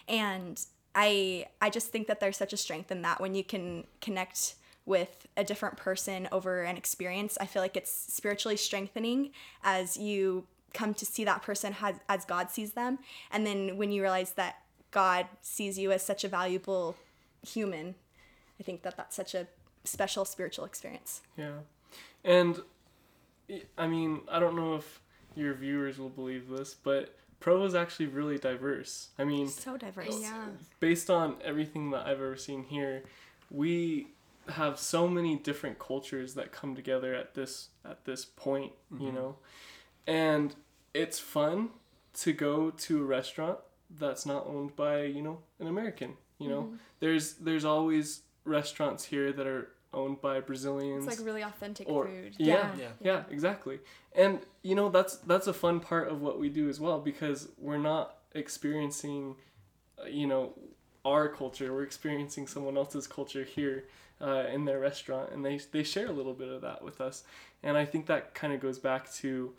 And 0.07 0.63
I 0.95 1.47
I 1.61 1.69
just 1.69 1.89
think 1.89 2.07
that 2.07 2.19
there's 2.19 2.37
such 2.37 2.53
a 2.53 2.57
strength 2.57 2.91
in 2.91 3.03
that 3.03 3.21
when 3.21 3.35
you 3.35 3.43
can 3.43 3.85
connect 4.01 4.55
with 4.87 5.27
a 5.35 5.43
different 5.43 5.77
person 5.77 6.27
over 6.31 6.63
an 6.63 6.77
experience. 6.77 7.37
I 7.39 7.45
feel 7.45 7.61
like 7.61 7.75
it's 7.75 7.91
spiritually 7.91 8.55
strengthening 8.55 9.31
as 9.63 9.97
you 9.97 10.47
come 10.73 10.93
to 10.93 11.05
see 11.05 11.25
that 11.25 11.43
person 11.43 11.75
as, 11.81 11.95
as 12.07 12.23
God 12.25 12.49
sees 12.49 12.71
them. 12.71 12.99
And 13.29 13.45
then 13.45 13.77
when 13.77 13.91
you 13.91 14.01
realize 14.01 14.31
that 14.33 14.61
God 14.91 15.27
sees 15.41 15.77
you 15.77 15.91
as 15.91 16.03
such 16.03 16.23
a 16.23 16.29
valuable 16.29 16.95
human, 17.45 17.95
I 18.59 18.63
think 18.63 18.81
that 18.83 18.95
that's 18.95 19.15
such 19.15 19.35
a 19.35 19.47
special 19.87 20.25
spiritual 20.25 20.65
experience. 20.65 21.21
Yeah. 21.37 21.59
And 22.23 22.59
I 23.77 23.87
mean, 23.87 24.21
I 24.29 24.39
don't 24.39 24.55
know 24.55 24.75
if 24.75 25.01
your 25.35 25.53
viewers 25.53 25.97
will 25.97 26.09
believe 26.09 26.49
this, 26.49 26.73
but 26.73 27.15
Provo 27.39 27.65
is 27.65 27.75
actually 27.75 28.07
really 28.07 28.37
diverse. 28.37 29.09
I 29.17 29.23
mean, 29.23 29.47
So 29.47 29.77
diverse. 29.77 30.19
Yeah. 30.21 30.45
based 30.79 31.09
on 31.09 31.35
everything 31.43 31.91
that 31.91 32.05
I've 32.05 32.19
ever 32.19 32.35
seen 32.35 32.63
here, 32.63 33.03
we 33.51 34.07
have 34.49 34.79
so 34.79 35.07
many 35.07 35.35
different 35.35 35.77
cultures 35.77 36.33
that 36.35 36.51
come 36.51 36.75
together 36.75 37.13
at 37.13 37.33
this 37.35 37.69
at 37.85 38.05
this 38.05 38.25
point, 38.25 38.71
you 38.91 39.07
mm-hmm. 39.07 39.15
know. 39.15 39.35
And 40.05 40.55
it's 40.93 41.19
fun 41.19 41.69
to 42.21 42.33
go 42.33 42.71
to 42.71 43.01
a 43.01 43.05
restaurant 43.05 43.59
that's 43.99 44.25
not 44.25 44.47
owned 44.47 44.75
by, 44.75 45.03
you 45.03 45.21
know, 45.21 45.39
an 45.59 45.67
American, 45.67 46.13
you 46.39 46.49
know. 46.49 46.63
Mm-hmm. 46.63 46.75
There's 46.99 47.33
there's 47.33 47.65
always 47.65 48.21
restaurants 48.45 49.05
here 49.05 49.31
that 49.31 49.45
are 49.45 49.69
owned 49.93 50.21
by 50.21 50.39
Brazilians. 50.39 51.07
It's 51.07 51.17
like 51.17 51.25
really 51.25 51.41
authentic 51.43 51.87
or 51.87 52.07
food. 52.07 52.35
yeah, 52.37 52.71
Yeah. 52.77 52.87
yeah. 52.99 53.23
Exactly. 53.29 53.79
And 54.15 54.39
you 54.63 54.75
know 54.75 54.89
that's 54.89 55.17
that's 55.17 55.47
a 55.47 55.53
fun 55.53 55.79
part 55.79 56.09
of 56.09 56.21
what 56.21 56.39
we 56.39 56.49
do 56.49 56.69
as 56.69 56.79
well 56.79 56.99
because 56.99 57.49
we're 57.57 57.77
not 57.77 58.17
experiencing 58.33 59.35
uh, 59.99 60.05
you 60.07 60.27
know 60.27 60.53
our 61.05 61.29
culture. 61.29 61.73
We're 61.73 61.83
experiencing 61.83 62.47
someone 62.47 62.77
else's 62.77 63.07
culture 63.07 63.43
here 63.43 63.85
uh, 64.21 64.45
in 64.51 64.65
their 64.65 64.79
restaurant 64.79 65.31
and 65.31 65.45
they 65.45 65.59
they 65.71 65.83
share 65.83 66.07
a 66.07 66.11
little 66.11 66.33
bit 66.33 66.49
of 66.49 66.61
that 66.61 66.83
with 66.83 67.01
us. 67.01 67.23
And 67.63 67.77
i 67.77 67.85
think 67.85 68.05
that 68.05 68.33
kind 68.35 68.53
of 68.53 68.59
goes 68.59 68.77
back 68.79 69.11
to 69.15 69.53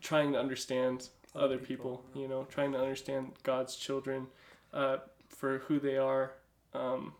trying 0.00 0.32
to 0.32 0.38
understand 0.38 1.08
Other 1.34 1.44
other 1.44 1.58
people, 1.58 1.98
people, 1.98 2.22
you 2.22 2.28
know 2.28 2.44
trying 2.44 2.72
to 2.72 2.78
understand 2.78 3.32
god's 3.42 3.76
children 3.76 4.26
uh, 4.72 4.98
for 5.28 5.58
who 5.66 5.78
they 5.78 5.96
are 5.96 6.32
um, 6.74 7.12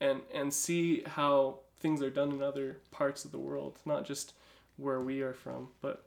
and 0.00 0.20
and 0.34 0.52
see 0.52 1.02
how 1.06 1.58
things 1.82 2.00
are 2.00 2.10
done 2.10 2.30
in 2.32 2.42
other 2.42 2.78
parts 2.90 3.24
of 3.24 3.32
the 3.32 3.38
world, 3.38 3.78
not 3.84 4.04
just 4.04 4.32
where 4.76 5.00
we 5.00 5.20
are 5.20 5.34
from, 5.34 5.68
but 5.82 6.06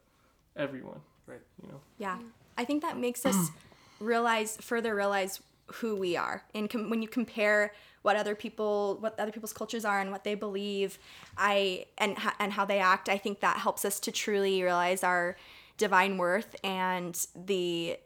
everyone. 0.56 1.02
Right. 1.28 1.42
You 1.62 1.70
know. 1.70 1.80
Yeah. 1.98 2.18
I 2.58 2.66
think 2.66 2.82
that 2.82 2.98
makes 2.98 3.26
us 3.26 3.52
realize 4.00 4.58
further 4.62 4.96
realize 4.96 5.42
who 5.68 5.96
we 5.96 6.16
are. 6.16 6.44
And 6.54 6.70
com- 6.70 6.90
when 6.90 7.02
you 7.02 7.08
compare 7.08 7.74
what 8.04 8.16
other 8.16 8.36
people 8.36 8.98
what 9.00 9.20
other 9.20 9.32
people's 9.32 9.54
cultures 9.54 9.84
are 9.84 10.00
and 10.00 10.12
what 10.12 10.24
they 10.24 10.36
believe, 10.36 10.98
I 11.38 11.88
and 11.98 12.18
and 12.40 12.54
how 12.54 12.66
they 12.66 12.80
act, 12.80 13.10
I 13.10 13.18
think 13.18 13.42
that 13.42 13.58
helps 13.58 13.84
us 13.84 14.00
to 14.02 14.12
truly 14.12 14.62
realize 14.62 15.04
our 15.04 15.36
divine 15.78 16.18
worth 16.18 16.56
and 16.64 17.26
the 17.36 17.98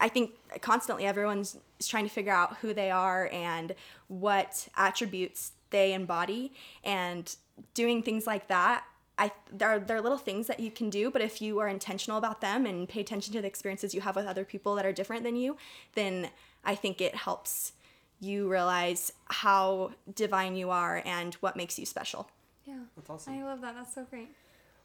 I 0.00 0.08
think 0.08 0.32
constantly 0.60 1.04
everyone's 1.04 1.56
is 1.78 1.88
trying 1.88 2.04
to 2.04 2.10
figure 2.10 2.32
out 2.32 2.56
who 2.58 2.72
they 2.72 2.90
are 2.90 3.28
and 3.32 3.74
what 4.08 4.68
attributes 4.76 5.52
they 5.72 5.92
embody 5.92 6.52
and 6.84 7.34
doing 7.74 8.02
things 8.02 8.26
like 8.26 8.46
that 8.48 8.84
I 9.18 9.30
there 9.52 9.68
are, 9.68 9.78
there 9.78 9.96
are 9.98 10.00
little 10.00 10.18
things 10.18 10.46
that 10.46 10.60
you 10.60 10.70
can 10.70 10.90
do, 10.90 11.10
but 11.10 11.22
if 11.22 11.42
you 11.42 11.58
are 11.58 11.68
intentional 11.68 12.18
about 12.18 12.40
them 12.40 12.66
and 12.66 12.88
pay 12.88 13.00
attention 13.00 13.32
to 13.34 13.40
the 13.40 13.46
experiences 13.46 13.94
you 13.94 14.00
have 14.00 14.16
with 14.16 14.26
other 14.26 14.44
people 14.44 14.74
that 14.76 14.86
are 14.86 14.92
different 14.92 15.22
than 15.22 15.36
you, 15.36 15.56
then 15.94 16.30
I 16.64 16.74
think 16.74 17.00
it 17.00 17.14
helps 17.14 17.72
you 18.20 18.48
realize 18.48 19.12
how 19.26 19.92
divine 20.14 20.56
you 20.56 20.70
are 20.70 21.02
and 21.04 21.34
what 21.34 21.56
makes 21.56 21.78
you 21.78 21.84
special. 21.84 22.30
Yeah. 22.64 22.78
That's 22.96 23.10
awesome. 23.10 23.34
I 23.34 23.42
love 23.42 23.60
that. 23.60 23.74
That's 23.74 23.94
so 23.94 24.04
great. 24.08 24.28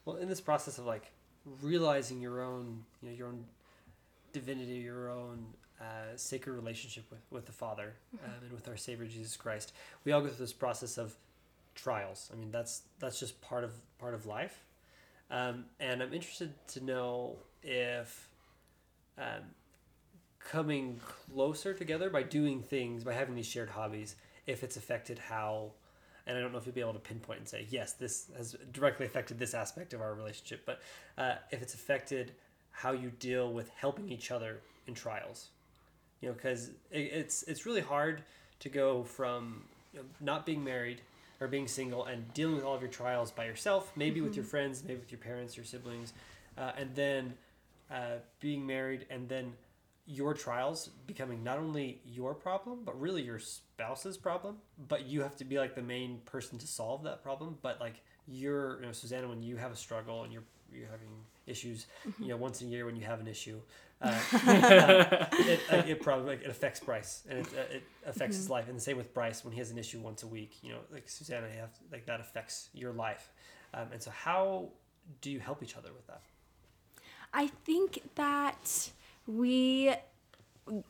Well, 0.04 0.16
in 0.16 0.28
this 0.28 0.40
process 0.40 0.78
of 0.78 0.86
like 0.86 1.12
realizing 1.62 2.20
your 2.20 2.42
own, 2.42 2.84
you 3.00 3.08
know, 3.08 3.14
your 3.14 3.28
own 3.28 3.44
divinity, 4.32 4.74
your 4.74 5.10
own 5.10 5.46
uh, 5.80 6.16
sacred 6.16 6.54
relationship 6.54 7.04
with, 7.10 7.20
with 7.30 7.46
the 7.46 7.52
Father 7.52 7.94
um, 8.24 8.30
and 8.42 8.52
with 8.52 8.68
our 8.68 8.76
Savior 8.76 9.06
Jesus 9.06 9.36
Christ, 9.36 9.72
we 10.04 10.12
all 10.12 10.20
go 10.20 10.28
through 10.28 10.44
this 10.44 10.52
process 10.52 10.98
of 10.98 11.16
trials. 11.74 12.30
I 12.32 12.36
mean, 12.36 12.50
that's 12.50 12.82
that's 12.98 13.20
just 13.20 13.40
part 13.40 13.64
of 13.64 13.72
part 13.98 14.14
of 14.14 14.26
life. 14.26 14.64
Um, 15.30 15.66
and 15.78 16.02
I'm 16.02 16.12
interested 16.12 16.54
to 16.68 16.84
know 16.84 17.36
if 17.62 18.28
um, 19.18 19.42
coming 20.40 21.00
closer 21.32 21.74
together 21.74 22.10
by 22.10 22.22
doing 22.22 22.62
things, 22.62 23.04
by 23.04 23.12
having 23.12 23.34
these 23.34 23.46
shared 23.46 23.70
hobbies, 23.70 24.16
if 24.46 24.62
it's 24.62 24.76
affected 24.76 25.18
how 25.18 25.72
and 26.28 26.36
I 26.36 26.42
don't 26.42 26.52
know 26.52 26.58
if 26.58 26.66
you'll 26.66 26.74
be 26.74 26.82
able 26.82 26.92
to 26.92 26.98
pinpoint 26.98 27.38
and 27.38 27.48
say, 27.48 27.66
yes, 27.70 27.94
this 27.94 28.30
has 28.36 28.54
directly 28.70 29.06
affected 29.06 29.38
this 29.38 29.54
aspect 29.54 29.94
of 29.94 30.02
our 30.02 30.14
relationship, 30.14 30.60
but 30.66 30.80
uh, 31.16 31.36
if 31.50 31.62
it's 31.62 31.72
affected 31.72 32.32
how 32.70 32.92
you 32.92 33.10
deal 33.18 33.50
with 33.50 33.70
helping 33.70 34.10
each 34.10 34.30
other 34.30 34.60
in 34.86 34.92
trials, 34.92 35.48
you 36.20 36.28
know, 36.28 36.34
because 36.34 36.68
it, 36.90 36.98
it's 36.98 37.42
it's 37.44 37.66
really 37.66 37.80
hard 37.80 38.22
to 38.60 38.68
go 38.68 39.04
from 39.04 39.64
you 39.92 40.00
know, 40.00 40.06
not 40.20 40.44
being 40.46 40.64
married 40.64 41.00
or 41.40 41.46
being 41.48 41.68
single 41.68 42.04
and 42.04 42.32
dealing 42.34 42.56
with 42.56 42.64
all 42.64 42.74
of 42.74 42.82
your 42.82 42.90
trials 42.90 43.30
by 43.30 43.44
yourself, 43.44 43.92
maybe 43.94 44.20
with 44.20 44.34
your 44.34 44.44
friends, 44.44 44.82
maybe 44.84 44.98
with 44.98 45.12
your 45.12 45.20
parents, 45.20 45.56
your 45.56 45.64
siblings, 45.64 46.12
uh, 46.56 46.72
and 46.76 46.94
then 46.94 47.34
uh, 47.90 48.16
being 48.40 48.66
married 48.66 49.06
and 49.08 49.28
then 49.28 49.52
your 50.06 50.34
trials 50.34 50.88
becoming 51.06 51.44
not 51.44 51.58
only 51.58 52.00
your 52.06 52.34
problem 52.34 52.80
but 52.84 52.98
really 52.98 53.22
your 53.22 53.38
spouse's 53.38 54.16
problem. 54.16 54.56
But 54.88 55.06
you 55.06 55.22
have 55.22 55.36
to 55.36 55.44
be 55.44 55.58
like 55.58 55.74
the 55.74 55.82
main 55.82 56.20
person 56.24 56.58
to 56.58 56.66
solve 56.66 57.04
that 57.04 57.22
problem. 57.22 57.58
But 57.62 57.80
like 57.80 58.02
you're 58.28 58.80
you 58.80 58.86
know 58.86 58.92
susanna 58.92 59.28
when 59.28 59.42
you 59.42 59.56
have 59.56 59.72
a 59.72 59.76
struggle 59.76 60.22
and 60.22 60.32
you're 60.32 60.42
you're 60.72 60.88
having 60.90 61.08
issues 61.46 61.86
you 62.18 62.28
know 62.28 62.36
once 62.36 62.60
a 62.60 62.64
year 62.64 62.84
when 62.84 62.94
you 62.94 63.04
have 63.04 63.20
an 63.20 63.26
issue 63.26 63.58
uh, 64.00 64.18
it, 64.32 65.60
uh, 65.70 65.82
it 65.86 66.00
probably 66.00 66.26
like, 66.26 66.42
it 66.42 66.50
affects 66.50 66.80
bryce 66.80 67.24
and 67.28 67.40
it, 67.40 67.46
uh, 67.46 67.74
it 67.76 67.82
affects 68.06 68.36
his 68.36 68.48
life 68.48 68.68
and 68.68 68.76
the 68.76 68.80
same 68.80 68.96
with 68.96 69.12
bryce 69.12 69.44
when 69.44 69.52
he 69.52 69.58
has 69.58 69.70
an 69.70 69.78
issue 69.78 69.98
once 69.98 70.22
a 70.22 70.26
week 70.26 70.58
you 70.62 70.70
know 70.70 70.78
like 70.92 71.08
susanna 71.08 71.48
you 71.52 71.58
have 71.60 71.70
like 71.92 72.06
that 72.06 72.20
affects 72.20 72.70
your 72.72 72.92
life. 72.92 73.30
Um, 73.74 73.88
and 73.92 74.02
so 74.02 74.10
how 74.10 74.68
do 75.20 75.30
you 75.30 75.40
help 75.40 75.62
each 75.62 75.76
other 75.76 75.90
with 75.92 76.06
that? 76.06 76.22
I 77.32 77.48
think 77.48 78.02
that 78.14 78.90
we, 79.26 79.92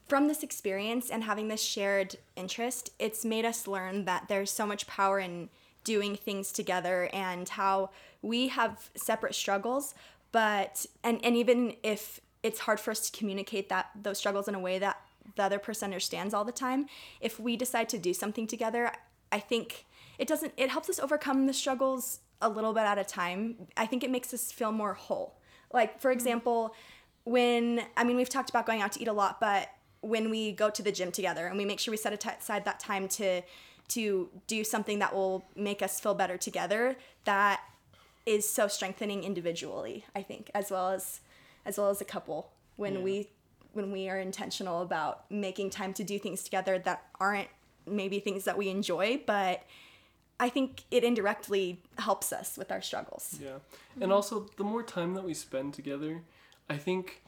from 0.06 0.28
this 0.28 0.42
experience 0.42 1.10
and 1.10 1.24
having 1.24 1.48
this 1.48 1.62
shared 1.62 2.16
interest, 2.36 2.90
it's 2.98 3.24
made 3.24 3.44
us 3.44 3.66
learn 3.66 4.04
that 4.04 4.28
there's 4.28 4.50
so 4.50 4.66
much 4.66 4.86
power 4.86 5.18
in 5.18 5.48
doing 5.84 6.16
things 6.16 6.52
together 6.52 7.08
and 7.12 7.48
how 7.48 7.90
we 8.22 8.48
have 8.48 8.90
separate 8.94 9.34
struggles, 9.34 9.94
but, 10.32 10.86
and, 11.02 11.24
and 11.24 11.36
even 11.36 11.74
if 11.82 12.20
it's 12.42 12.60
hard 12.60 12.80
for 12.80 12.90
us 12.90 13.10
to 13.10 13.16
communicate 13.16 13.68
that 13.68 13.90
those 14.00 14.18
struggles 14.18 14.48
in 14.48 14.54
a 14.54 14.60
way 14.60 14.78
that 14.78 15.00
the 15.36 15.42
other 15.42 15.58
person 15.58 15.86
understands 15.86 16.34
all 16.34 16.44
the 16.44 16.52
time, 16.52 16.86
if 17.20 17.38
we 17.38 17.56
decide 17.56 17.88
to 17.90 17.98
do 17.98 18.14
something 18.14 18.46
together, 18.46 18.92
I 19.30 19.40
think 19.40 19.84
it 20.18 20.26
doesn't, 20.26 20.52
it 20.56 20.70
helps 20.70 20.88
us 20.88 20.98
overcome 20.98 21.46
the 21.46 21.52
struggles 21.52 22.20
a 22.40 22.48
little 22.48 22.72
bit 22.72 22.84
at 22.84 22.98
a 22.98 23.04
time. 23.04 23.56
I 23.76 23.86
think 23.86 24.04
it 24.04 24.10
makes 24.10 24.32
us 24.32 24.52
feel 24.52 24.72
more 24.72 24.94
whole. 24.94 25.34
Like, 25.72 26.00
for 26.00 26.10
mm-hmm. 26.10 26.18
example, 26.18 26.74
when, 27.24 27.82
I 27.96 28.04
mean, 28.04 28.16
we've 28.16 28.28
talked 28.28 28.50
about 28.50 28.66
going 28.66 28.80
out 28.80 28.92
to 28.92 29.02
eat 29.02 29.08
a 29.08 29.12
lot, 29.12 29.40
but 29.40 29.68
when 30.00 30.30
we 30.30 30.52
go 30.52 30.70
to 30.70 30.82
the 30.82 30.92
gym 30.92 31.10
together 31.12 31.46
and 31.46 31.58
we 31.58 31.64
make 31.64 31.80
sure 31.80 31.90
we 31.90 31.96
set 31.96 32.12
aside 32.24 32.64
that 32.64 32.80
time 32.80 33.08
to, 33.08 33.42
to 33.88 34.28
do 34.46 34.64
something 34.64 35.00
that 35.00 35.14
will 35.14 35.44
make 35.56 35.82
us 35.82 36.00
feel 36.00 36.14
better 36.14 36.38
together, 36.38 36.96
that 37.24 37.60
is 38.24 38.48
so 38.48 38.68
strengthening 38.68 39.24
individually, 39.24 40.04
I 40.14 40.22
think, 40.22 40.50
as 40.54 40.70
well 40.70 40.90
as 40.90 41.20
as 41.66 41.78
well 41.78 41.90
as 41.90 42.00
a 42.00 42.04
couple 42.04 42.50
when 42.76 42.94
Yeah. 42.94 43.00
we 43.00 43.28
when 43.74 43.92
we 43.92 44.08
are 44.08 44.18
intentional 44.18 44.80
about 44.82 45.30
making 45.30 45.70
time 45.70 45.92
to 45.94 46.02
do 46.02 46.18
things 46.18 46.42
together 46.42 46.78
that 46.80 47.06
aren't 47.20 47.48
maybe 47.86 48.18
things 48.18 48.44
that 48.44 48.56
we 48.58 48.68
enjoy, 48.70 49.22
but 49.26 49.62
I 50.40 50.48
think 50.48 50.84
it 50.90 51.04
indirectly 51.04 51.80
helps 51.98 52.32
us 52.32 52.56
with 52.56 52.72
our 52.72 52.80
struggles. 52.80 53.38
Yeah. 53.40 53.58
And 54.00 54.10
also, 54.12 54.46
the 54.56 54.64
more 54.64 54.82
time 54.82 55.14
that 55.14 55.22
we 55.24 55.34
spend 55.34 55.74
together, 55.74 56.22
I 56.68 56.76
think 56.76 57.22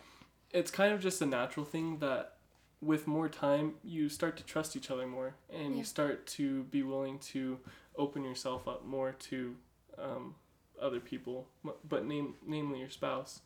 it's 0.51 0.70
kind 0.70 0.93
of 0.93 1.01
just 1.01 1.20
a 1.20 1.26
natural 1.26 1.66
thing 1.66 1.99
that 1.99 2.37
with 2.81 3.07
more 3.07 3.28
time, 3.28 3.74
you 3.85 4.09
start 4.09 4.37
to 4.39 4.43
trust 4.45 4.74
each 4.74 4.91
other 4.91 5.07
more 5.07 5.35
and 5.53 5.72
Yeah. 5.72 5.78
you 5.78 5.85
start 5.85 6.26
to 6.39 6.64
be 6.64 6.83
willing 6.83 7.18
to 7.35 7.61
open 7.97 8.24
yourself 8.24 8.66
up 8.66 8.85
more 8.85 9.12
to 9.12 9.57
um, 9.99 10.35
other 10.81 11.01
people, 11.01 11.47
but 11.85 12.07
name, 12.07 12.37
namely 12.47 12.78
your 12.81 12.89
spouse. 12.91 13.41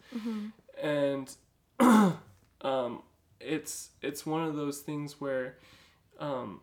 And 0.83 1.35
um, 1.81 3.03
it's, 3.41 3.91
it's 4.03 4.25
one 4.27 4.45
of 4.45 4.57
those 4.57 4.81
things 4.81 5.21
where 5.21 5.57
um, 6.19 6.61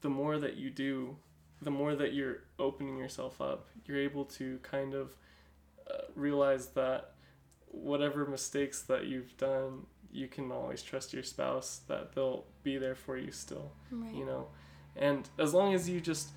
the 0.00 0.08
more 0.10 0.38
that 0.38 0.56
you 0.56 0.70
do, 0.70 1.16
the 1.62 1.70
more 1.70 1.94
that 1.94 2.12
you're 2.14 2.42
opening 2.58 2.96
yourself 2.96 3.40
up, 3.40 3.68
you're 3.86 3.98
able 3.98 4.24
to 4.24 4.58
kind 4.62 4.94
of 4.94 5.14
uh, 5.90 6.02
realize 6.14 6.68
that 6.68 7.12
whatever 7.68 8.24
mistakes 8.26 8.82
that 8.82 9.06
you've 9.06 9.36
done, 9.36 9.86
you 10.12 10.26
can 10.26 10.50
always 10.50 10.82
trust 10.82 11.12
your 11.12 11.22
spouse 11.22 11.80
that 11.86 12.14
they'll 12.14 12.44
be 12.62 12.76
there 12.78 12.94
for 12.96 13.16
you 13.16 13.30
still, 13.30 13.70
Right. 13.90 14.12
you 14.14 14.24
know. 14.24 14.48
And 14.96 15.28
as 15.38 15.54
long 15.54 15.72
as 15.74 15.88
you 15.88 16.00
just 16.00 16.30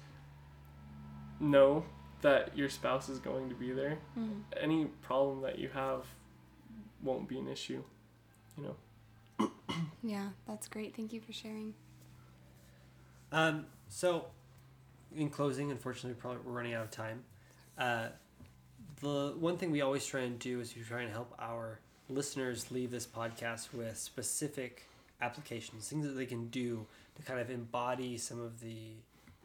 know 1.39 1.85
that 2.21 2.55
your 2.57 2.69
spouse 2.69 3.09
is 3.09 3.19
going 3.19 3.49
to 3.49 3.55
be 3.55 3.71
there, 3.71 3.97
Mhm. 4.17 4.43
any 4.57 4.85
problem 5.01 5.41
that 5.41 5.57
you 5.59 5.69
have 5.69 6.05
won't 7.03 7.27
be 7.27 7.37
an 7.37 7.47
issue, 7.47 7.83
you 8.57 8.63
know. 8.63 8.75
Yeah, 10.05 10.29
that's 10.47 10.67
great. 10.67 10.95
Thank 10.95 11.13
you 11.13 11.21
for 11.21 11.31
sharing. 11.31 11.73
Um, 13.31 13.65
so, 13.87 14.25
in 15.15 15.29
closing, 15.29 15.71
unfortunately, 15.71 16.19
probably 16.19 16.39
we're 16.45 16.51
running 16.51 16.73
out 16.73 16.83
of 16.83 16.91
time. 16.91 17.23
Uh, 17.77 18.07
the 19.01 19.33
one 19.39 19.57
thing 19.57 19.71
we 19.71 19.81
always 19.81 20.05
try 20.05 20.21
and 20.21 20.37
do 20.39 20.59
is 20.59 20.75
we 20.75 20.81
try 20.83 21.01
and 21.01 21.11
help 21.11 21.33
our 21.39 21.79
listeners 22.09 22.69
leave 22.69 22.91
this 22.91 23.07
podcast 23.07 23.73
with 23.73 23.97
specific 23.97 24.83
applications, 25.21 25.87
things 25.87 26.05
that 26.05 26.13
they 26.13 26.25
can 26.25 26.47
do 26.47 26.85
to 27.15 27.21
kind 27.23 27.39
of 27.39 27.49
embody 27.49 28.17
some 28.17 28.41
of 28.41 28.59
the 28.59 28.91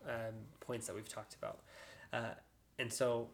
um, 0.06 0.34
points 0.60 0.86
that 0.86 0.96
we've 0.96 1.08
talked 1.08 1.34
about. 1.34 1.60
Uh, 2.12 2.34
and 2.78 2.92
so, 2.92 3.28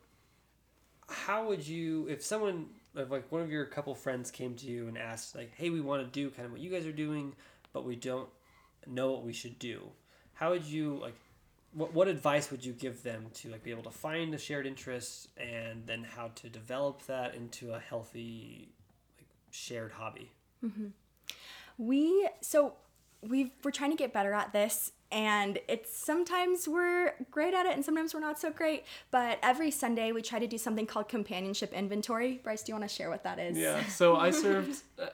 how 1.08 1.46
would 1.46 1.66
you, 1.66 2.06
if 2.08 2.22
someone, 2.22 2.66
if 2.96 3.10
like 3.10 3.30
one 3.30 3.42
of 3.42 3.50
your 3.50 3.64
couple 3.64 3.94
friends 3.94 4.30
came 4.30 4.54
to 4.56 4.66
you 4.66 4.88
and 4.88 4.96
asked, 4.96 5.34
like, 5.34 5.52
hey, 5.56 5.70
we 5.70 5.80
want 5.80 6.04
to 6.04 6.08
do 6.10 6.30
kind 6.30 6.46
of 6.46 6.52
what 6.52 6.60
you 6.60 6.70
guys 6.70 6.86
are 6.86 6.92
doing, 6.92 7.34
but 7.72 7.84
we 7.84 7.96
don't 7.96 8.28
know 8.86 9.10
what 9.12 9.24
we 9.24 9.32
should 9.32 9.58
do, 9.58 9.82
how 10.34 10.50
would 10.50 10.64
you 10.64 10.98
like 11.00 11.14
what, 11.72 11.92
what 11.92 12.08
advice 12.08 12.50
would 12.50 12.64
you 12.64 12.72
give 12.72 13.02
them 13.02 13.26
to 13.34 13.50
like 13.50 13.62
be 13.62 13.70
able 13.70 13.82
to 13.82 13.90
find 13.90 14.32
a 14.34 14.38
shared 14.38 14.66
interest 14.66 15.28
and 15.36 15.86
then 15.86 16.04
how 16.04 16.28
to 16.36 16.48
develop 16.48 17.04
that 17.06 17.34
into 17.34 17.72
a 17.72 17.78
healthy 17.78 18.68
like 19.18 19.26
shared 19.50 19.92
hobby? 19.92 20.30
Mm-hmm. 20.64 20.86
We 21.78 22.28
so 22.40 22.74
we 23.22 23.52
we're 23.62 23.72
trying 23.72 23.90
to 23.90 23.96
get 23.96 24.12
better 24.12 24.32
at 24.32 24.52
this 24.52 24.92
and 25.14 25.58
it's 25.68 26.04
sometimes 26.04 26.66
we're 26.66 27.14
great 27.30 27.54
at 27.54 27.64
it 27.66 27.72
and 27.74 27.84
sometimes 27.84 28.12
we're 28.12 28.20
not 28.20 28.38
so 28.38 28.50
great 28.50 28.84
but 29.12 29.38
every 29.42 29.70
sunday 29.70 30.10
we 30.12 30.20
try 30.20 30.38
to 30.40 30.46
do 30.48 30.58
something 30.58 30.84
called 30.86 31.08
companionship 31.08 31.72
inventory 31.72 32.40
bryce 32.42 32.62
do 32.64 32.72
you 32.72 32.74
want 32.78 32.86
to 32.88 32.94
share 32.94 33.08
what 33.08 33.22
that 33.22 33.38
is 33.38 33.56
Yeah. 33.56 33.84
So 33.86 34.16
I 34.16 34.30
served, 34.44 34.82
uh, 34.98 35.06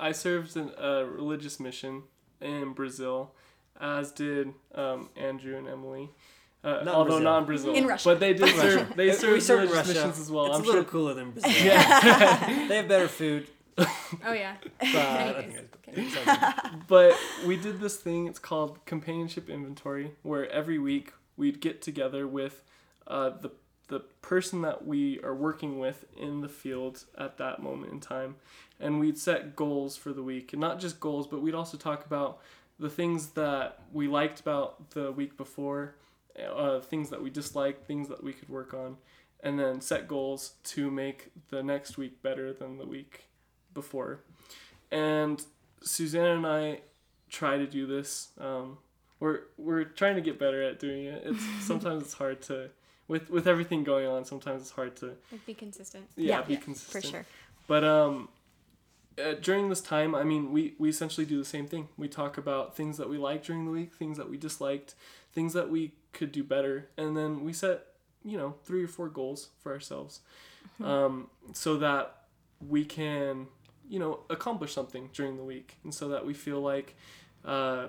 I 0.00 0.12
served 0.12 0.56
in 0.56 0.70
a 0.78 1.04
religious 1.04 1.60
mission 1.60 2.02
in 2.40 2.72
Brazil, 2.72 3.32
as 3.80 4.10
did 4.10 4.52
um, 4.74 5.10
Andrew 5.16 5.56
and 5.56 5.68
Emily. 5.68 6.10
Uh, 6.64 6.82
Not 6.84 6.94
although 6.94 7.04
Brazil. 7.18 7.24
not 7.24 7.38
in 7.38 7.44
Brazil, 7.44 7.74
In 7.74 7.86
Russia. 7.86 8.08
but 8.08 8.20
they 8.20 8.34
did 8.34 8.54
serve. 8.56 8.94
They 8.96 9.06
we 9.06 9.12
served 9.12 9.42
serve 9.42 9.60
in 9.64 9.68
religious 9.68 9.88
Russia. 9.88 10.06
missions 10.08 10.18
as 10.20 10.30
well. 10.30 10.46
it's 10.46 10.56
I'm 10.56 10.62
a 10.62 10.66
little 10.66 10.82
sure. 10.82 10.90
cooler 10.90 11.14
than 11.14 11.30
Brazil 11.32 11.50
Yeah. 11.64 12.66
they 12.68 12.76
have 12.76 12.88
better 12.88 13.08
food 13.08 13.48
Oh 13.78 14.32
yeah. 14.32 14.56
but 14.78 14.94
I 14.94 15.22
Anyways, 15.28 15.54
it's- 15.56 15.68
okay. 15.88 16.02
it's 16.02 16.16
okay. 16.16 16.76
but 16.88 17.16
we 17.46 17.56
did 17.56 17.80
this 17.80 17.96
thing 17.96 18.26
it's 18.26 18.38
called 18.38 18.84
companionship 18.86 19.48
inventory 19.48 20.12
where 20.22 20.50
every 20.50 20.78
week 20.78 21.12
we'd 21.36 21.60
get 21.60 21.80
together 21.82 22.26
with 22.26 22.62
uh, 23.06 23.30
the 23.30 23.50
the 23.88 24.00
person 24.22 24.62
that 24.62 24.86
we 24.86 25.20
are 25.22 25.34
working 25.34 25.78
with 25.78 26.04
in 26.18 26.40
the 26.40 26.48
field 26.48 27.04
at 27.18 27.36
that 27.36 27.62
moment 27.62 27.92
in 27.92 28.00
time 28.00 28.36
and 28.80 28.98
we'd 28.98 29.18
set 29.18 29.54
goals 29.54 29.96
for 29.96 30.12
the 30.12 30.22
week 30.22 30.52
and 30.52 30.60
not 30.60 30.78
just 30.80 30.98
goals 31.00 31.26
but 31.26 31.42
we'd 31.42 31.54
also 31.54 31.76
talk 31.76 32.06
about 32.06 32.38
the 32.78 32.88
things 32.88 33.28
that 33.28 33.80
we 33.92 34.08
liked 34.08 34.40
about 34.40 34.90
the 34.90 35.12
week 35.12 35.36
before 35.36 35.94
uh, 36.56 36.80
things 36.80 37.10
that 37.10 37.20
we 37.22 37.28
disliked 37.28 37.86
things 37.86 38.08
that 38.08 38.22
we 38.24 38.32
could 38.32 38.48
work 38.48 38.72
on 38.72 38.96
and 39.40 39.58
then 39.58 39.80
set 39.80 40.08
goals 40.08 40.54
to 40.64 40.90
make 40.90 41.30
the 41.50 41.62
next 41.62 41.98
week 41.98 42.22
better 42.22 42.52
than 42.52 42.78
the 42.78 42.86
week 42.86 43.24
before 43.74 44.20
and 44.90 45.44
Susanna 45.82 46.36
and 46.36 46.46
I 46.46 46.80
try 47.28 47.56
to 47.58 47.66
do 47.66 47.86
this. 47.86 48.28
Um, 48.40 48.78
we're 49.20 49.40
we're 49.56 49.84
trying 49.84 50.16
to 50.16 50.20
get 50.20 50.38
better 50.38 50.62
at 50.62 50.78
doing 50.78 51.04
it. 51.06 51.22
It's 51.24 51.42
sometimes 51.66 52.02
it's 52.04 52.14
hard 52.14 52.42
to 52.42 52.70
with 53.08 53.30
with 53.30 53.46
everything 53.46 53.84
going 53.84 54.06
on. 54.06 54.24
Sometimes 54.24 54.62
it's 54.62 54.70
hard 54.72 54.96
to 54.96 55.16
Like 55.30 55.46
be 55.46 55.54
consistent. 55.54 56.04
yeah, 56.16 56.38
Yeah, 56.38 56.42
be 56.42 56.56
for 56.56 56.62
consistent. 56.64 57.04
sure 57.04 57.26
But 57.66 57.84
um, 57.84 58.28
uh, 59.22 59.34
during 59.40 59.68
this 59.68 59.80
time, 59.80 60.14
I 60.14 60.24
mean, 60.24 60.52
we 60.52 60.74
we 60.78 60.88
essentially 60.88 61.26
do 61.26 61.38
the 61.38 61.44
same 61.44 61.66
thing. 61.66 61.88
We 61.96 62.08
talk 62.08 62.38
about 62.38 62.76
things 62.76 62.96
that 62.98 63.08
we 63.08 63.18
like 63.18 63.44
during 63.44 63.64
the 63.64 63.70
week, 63.70 63.92
things 63.94 64.16
that 64.18 64.28
we 64.30 64.36
disliked, 64.36 64.94
things 65.32 65.52
that 65.52 65.68
we 65.70 65.92
could 66.12 66.32
do 66.32 66.42
better, 66.44 66.88
and 66.96 67.16
then 67.16 67.44
we 67.44 67.52
set 67.52 67.86
you 68.24 68.36
know 68.38 68.54
three 68.64 68.84
or 68.84 68.88
four 68.88 69.08
goals 69.08 69.48
for 69.62 69.72
ourselves, 69.72 70.20
um, 70.82 71.28
so 71.52 71.76
that 71.78 72.16
we 72.68 72.84
can 72.84 73.46
you 73.92 73.98
know 73.98 74.20
accomplish 74.30 74.72
something 74.72 75.10
during 75.12 75.36
the 75.36 75.44
week, 75.44 75.76
and 75.84 75.92
so 75.92 76.08
that 76.08 76.24
we 76.24 76.32
feel 76.32 76.62
like 76.62 76.96
uh, 77.44 77.88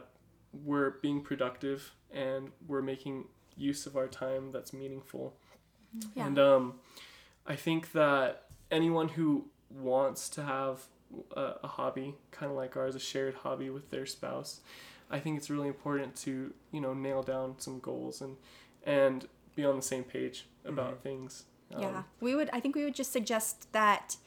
we're 0.65 0.91
being 1.01 1.21
productive 1.21 1.93
and 2.11 2.51
we're 2.67 2.81
making 2.81 3.23
use 3.55 3.85
of 3.85 3.95
our 3.95 4.07
time 4.07 4.51
that's 4.51 4.73
meaningful. 4.73 5.33
yeah 6.13 6.25
And 6.27 6.37
um, 6.37 6.73
I 7.47 7.55
think 7.55 7.93
that 7.93 8.47
anyone 8.69 9.07
who 9.07 9.45
wants 9.69 10.27
to 10.29 10.43
have 10.43 10.81
a, 11.37 11.53
a 11.63 11.67
hobby, 11.67 12.15
kind 12.31 12.51
of 12.51 12.57
like 12.57 12.75
ours, 12.75 12.95
a 12.95 12.99
shared 12.99 13.35
hobby 13.35 13.69
with 13.69 13.89
their 13.89 14.05
spouse, 14.05 14.59
I 15.09 15.19
think 15.19 15.37
it's 15.37 15.49
really 15.49 15.69
important 15.69 16.17
to 16.17 16.53
you 16.73 16.81
know 16.81 16.93
nail 16.93 17.23
down 17.23 17.55
some 17.59 17.79
goals 17.79 18.19
and 18.19 18.35
and 18.85 19.25
be 19.55 19.63
on 19.63 19.77
the 19.77 19.87
same 19.93 20.03
page 20.03 20.47
about 20.65 21.01
things. 21.01 21.45
Um, 21.73 21.81
yeah 21.81 22.03
we 22.19 22.35
would 22.35 22.51
i 22.53 22.59
think 22.59 22.75
we 22.75 22.83
would 22.83 22.93
just 22.93 23.11
suggest 23.11 23.71
that 23.71 24.17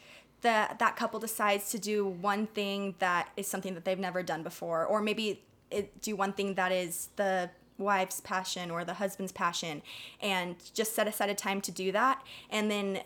the 0.47 0.69
that 0.79 0.95
couple 0.95 1.19
decides 1.19 1.71
to 1.71 1.79
do 1.79 2.07
one 2.07 2.47
thing 2.47 2.95
that 3.01 3.31
is 3.37 3.49
something 3.49 3.75
that 3.75 3.85
they've 3.85 3.99
never 3.99 4.23
done 4.23 4.45
before 4.45 4.87
or 4.87 5.01
maybe 5.01 5.43
it, 5.73 6.01
do 6.01 6.15
one 6.15 6.33
thing 6.33 6.55
that 6.55 6.71
is 6.71 7.09
the 7.17 7.51
wife's 7.79 8.21
passion 8.21 8.71
or 8.71 8.85
the 8.85 8.95
husband's 8.95 9.33
passion 9.33 9.83
and 10.21 10.55
just 10.73 10.95
set 10.95 11.09
aside 11.09 11.29
a 11.29 11.35
time 11.35 11.61
to 11.61 11.73
do 11.73 11.91
that. 11.91 12.23
And 12.49 12.71
then 12.71 13.01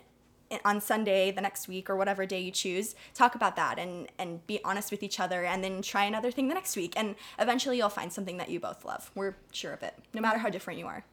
eh, 0.51 0.59
on 0.63 0.79
Sunday 0.79 1.31
the 1.31 1.41
next 1.41 1.67
week 1.67 1.89
or 1.89 1.95
whatever 1.95 2.27
day 2.27 2.39
you 2.39 2.51
choose 2.51 2.93
talk 3.15 3.33
about 3.33 3.55
that 3.55 3.79
and 3.79 4.07
and 4.19 4.45
be 4.45 4.59
honest 4.63 4.91
with 4.91 5.01
each 5.01 5.19
other 5.19 5.43
and 5.43 5.63
then 5.63 5.81
try 5.81 6.03
another 6.03 6.29
thing 6.29 6.47
the 6.47 6.53
next 6.53 6.75
week. 6.75 6.93
And 6.95 7.15
eventually 7.39 7.77
you'll 7.77 7.89
find 7.89 8.13
something 8.13 8.37
that 8.37 8.49
you 8.49 8.59
both 8.59 8.85
love. 8.85 9.09
We're 9.15 9.35
sure 9.51 9.73
of 9.73 9.81
it 9.81 9.95
no 10.13 10.21
matter 10.21 10.37
how 10.37 10.49
different 10.49 10.77
you 10.77 10.85
are. 10.85 11.03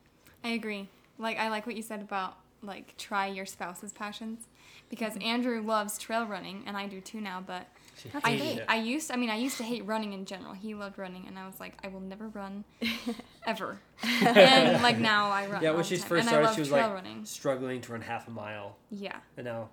I 0.44 0.50
agree. 0.50 0.90
Like 1.18 1.38
I 1.38 1.48
like 1.48 1.66
what 1.66 1.74
you 1.74 1.82
said 1.82 2.02
about 2.02 2.36
like 2.62 2.98
try 2.98 3.28
your 3.28 3.46
spouse's 3.46 3.92
passions 3.92 4.46
because 4.90 5.16
Andrew 5.22 5.60
loves 5.62 5.98
trail 5.98 6.24
running 6.26 6.62
and 6.66 6.76
I 6.76 6.86
do 6.86 7.00
too 7.00 7.20
now, 7.20 7.42
but 7.46 7.66
I 8.24 8.32
hate. 8.36 8.62
I 8.68 8.76
used 8.76 9.10
I 9.10 9.16
mean 9.16 9.28
I 9.30 9.36
used 9.36 9.56
to 9.58 9.64
hate 9.64 9.84
running 9.84 10.12
in 10.12 10.24
general. 10.24 10.54
He 10.54 10.74
loved 10.74 10.98
running 10.98 11.26
and 11.26 11.38
I 11.38 11.46
was 11.46 11.58
like 11.60 11.74
I 11.84 11.88
will 11.88 12.00
never 12.00 12.28
run 12.28 12.64
ever. 13.46 13.80
and 14.22 14.82
like 14.82 14.98
now 14.98 15.30
I 15.30 15.46
run. 15.46 15.62
yeah 15.62 15.72
when 15.72 15.84
she 15.84 15.96
first 15.96 16.20
and 16.20 16.28
I 16.28 16.32
started 16.32 16.46
love 16.46 16.54
she 16.54 16.60
was 16.60 16.70
like 16.70 16.92
running. 16.92 17.24
struggling 17.24 17.80
to 17.82 17.92
run 17.92 18.00
half 18.00 18.28
a 18.28 18.30
mile 18.30 18.76
Yeah. 18.90 19.16
and 19.36 19.44
now 19.46 19.70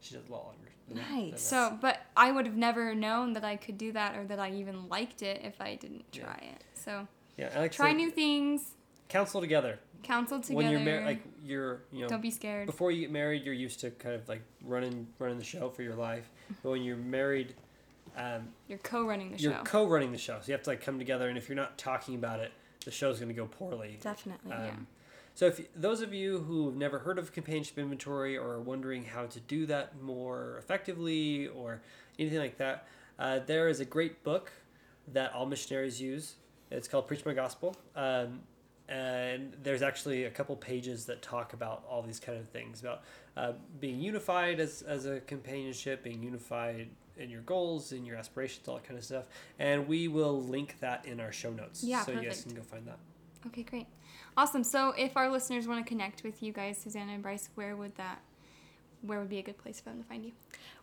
she 0.00 0.14
does 0.14 0.28
a 0.28 0.32
lot 0.32 0.44
longer 0.46 0.58
than. 0.88 0.98
Nice. 1.30 1.40
So, 1.40 1.78
but 1.80 2.00
I 2.14 2.30
would 2.30 2.44
have 2.44 2.56
never 2.56 2.94
known 2.94 3.32
that 3.32 3.44
I 3.44 3.56
could 3.56 3.78
do 3.78 3.92
that 3.92 4.16
or 4.16 4.24
that 4.26 4.38
I 4.38 4.50
even 4.52 4.88
liked 4.90 5.22
it 5.22 5.40
if 5.42 5.58
I 5.60 5.76
didn't 5.76 6.04
Yeah. 6.12 6.24
try 6.24 6.50
it. 6.54 6.62
So, 6.74 7.08
yeah 7.38 7.50
I 7.56 7.60
like 7.60 7.72
try 7.72 7.90
say, 7.90 7.94
new 7.96 8.10
things, 8.10 8.72
counsel 9.08 9.40
together 9.40 9.78
counsel 10.04 10.40
together. 10.40 10.56
when 10.56 10.70
you're 10.70 10.80
married 10.80 11.04
like 11.06 11.22
you're 11.44 11.82
you 11.92 12.02
know 12.02 12.08
don't 12.08 12.20
be 12.22 12.30
scared. 12.30 12.66
before 12.66 12.90
you 12.90 13.00
get 13.00 13.10
married, 13.10 13.44
you're 13.44 13.54
used 13.54 13.80
to 13.80 13.90
kind 13.90 14.14
of 14.14 14.28
like 14.28 14.42
running 14.64 15.06
running 15.18 15.38
the 15.38 15.44
show 15.44 15.68
for 15.70 15.82
your 15.82 15.94
life. 15.96 16.30
But 16.62 16.70
when 16.70 16.82
you're 16.82 16.96
married, 16.96 17.54
um, 18.16 18.48
You're 18.68 18.78
co-running 18.78 19.32
the 19.32 19.38
show. 19.38 19.50
you're 19.50 19.58
co-running 19.64 20.12
the 20.12 20.18
show, 20.18 20.38
so 20.40 20.46
you 20.48 20.52
have 20.52 20.62
to 20.64 20.70
like 20.70 20.80
come 20.82 20.98
together. 20.98 21.28
And 21.28 21.36
if 21.38 21.48
you're 21.48 21.56
not 21.56 21.78
talking 21.78 22.14
about 22.14 22.38
it, 22.40 22.52
the 22.84 22.90
show's 22.90 23.18
going 23.18 23.28
to 23.28 23.34
go 23.34 23.46
poorly. 23.46 23.98
definitely 24.00 24.52
Um, 24.52 24.62
Yeah. 24.64 24.74
So 25.36 25.46
if 25.46 25.60
those 25.74 26.00
of 26.00 26.14
you 26.14 26.38
who've 26.40 26.76
never 26.76 27.00
heard 27.00 27.18
of 27.18 27.32
companionship 27.32 27.76
inventory 27.78 28.36
or 28.36 28.52
are 28.52 28.60
wondering 28.60 29.04
how 29.04 29.26
to 29.26 29.40
do 29.40 29.66
that 29.66 30.00
more 30.00 30.56
effectively 30.58 31.48
or 31.48 31.82
anything 32.20 32.38
like 32.38 32.56
that, 32.58 32.86
uh, 33.18 33.40
there 33.44 33.66
is 33.68 33.80
a 33.80 33.84
great 33.84 34.22
book 34.22 34.52
that 35.12 35.32
all 35.32 35.44
missionaries 35.46 36.00
use. 36.00 36.34
It's 36.70 36.86
called 36.86 37.08
Preach 37.08 37.24
My 37.24 37.34
Gospel. 37.34 37.74
Um, 37.96 38.42
and 38.88 39.56
there's 39.62 39.82
actually 39.82 40.24
a 40.24 40.30
couple 40.30 40.54
pages 40.56 41.06
that 41.06 41.22
talk 41.22 41.52
about 41.52 41.84
all 41.88 42.02
these 42.02 42.20
kind 42.20 42.38
of 42.38 42.48
things 42.48 42.80
about 42.80 43.02
uh, 43.36 43.52
being 43.80 44.00
unified 44.00 44.60
as, 44.60 44.82
as 44.82 45.06
a 45.06 45.20
companionship, 45.20 46.02
being 46.02 46.22
unified 46.22 46.88
in 47.16 47.30
your 47.30 47.40
goals, 47.42 47.92
in 47.92 48.04
your 48.04 48.16
aspirations, 48.16 48.68
all 48.68 48.76
that 48.76 48.84
kind 48.84 48.98
of 48.98 49.04
stuff. 49.04 49.24
And 49.58 49.88
we 49.88 50.08
will 50.08 50.42
link 50.42 50.76
that 50.80 51.06
in 51.06 51.20
our 51.20 51.32
show 51.32 51.50
notes. 51.50 51.82
Yeah, 51.82 52.04
so 52.04 52.12
you 52.12 52.22
guys 52.22 52.42
can 52.42 52.54
go 52.54 52.62
find 52.62 52.86
that. 52.86 52.98
Okay, 53.46 53.62
great. 53.62 53.86
Awesome. 54.36 54.64
So 54.64 54.92
if 54.98 55.16
our 55.16 55.30
listeners 55.30 55.66
want 55.68 55.84
to 55.84 55.88
connect 55.88 56.24
with 56.24 56.42
you 56.42 56.52
guys, 56.52 56.78
Susanna 56.78 57.12
and 57.12 57.22
Bryce, 57.22 57.50
where 57.54 57.76
would 57.76 57.94
that 57.96 58.20
where 59.02 59.18
would 59.18 59.28
be 59.28 59.38
a 59.38 59.42
good 59.42 59.58
place 59.58 59.80
for 59.80 59.90
them 59.90 60.02
to 60.02 60.08
find 60.08 60.24
you? 60.24 60.32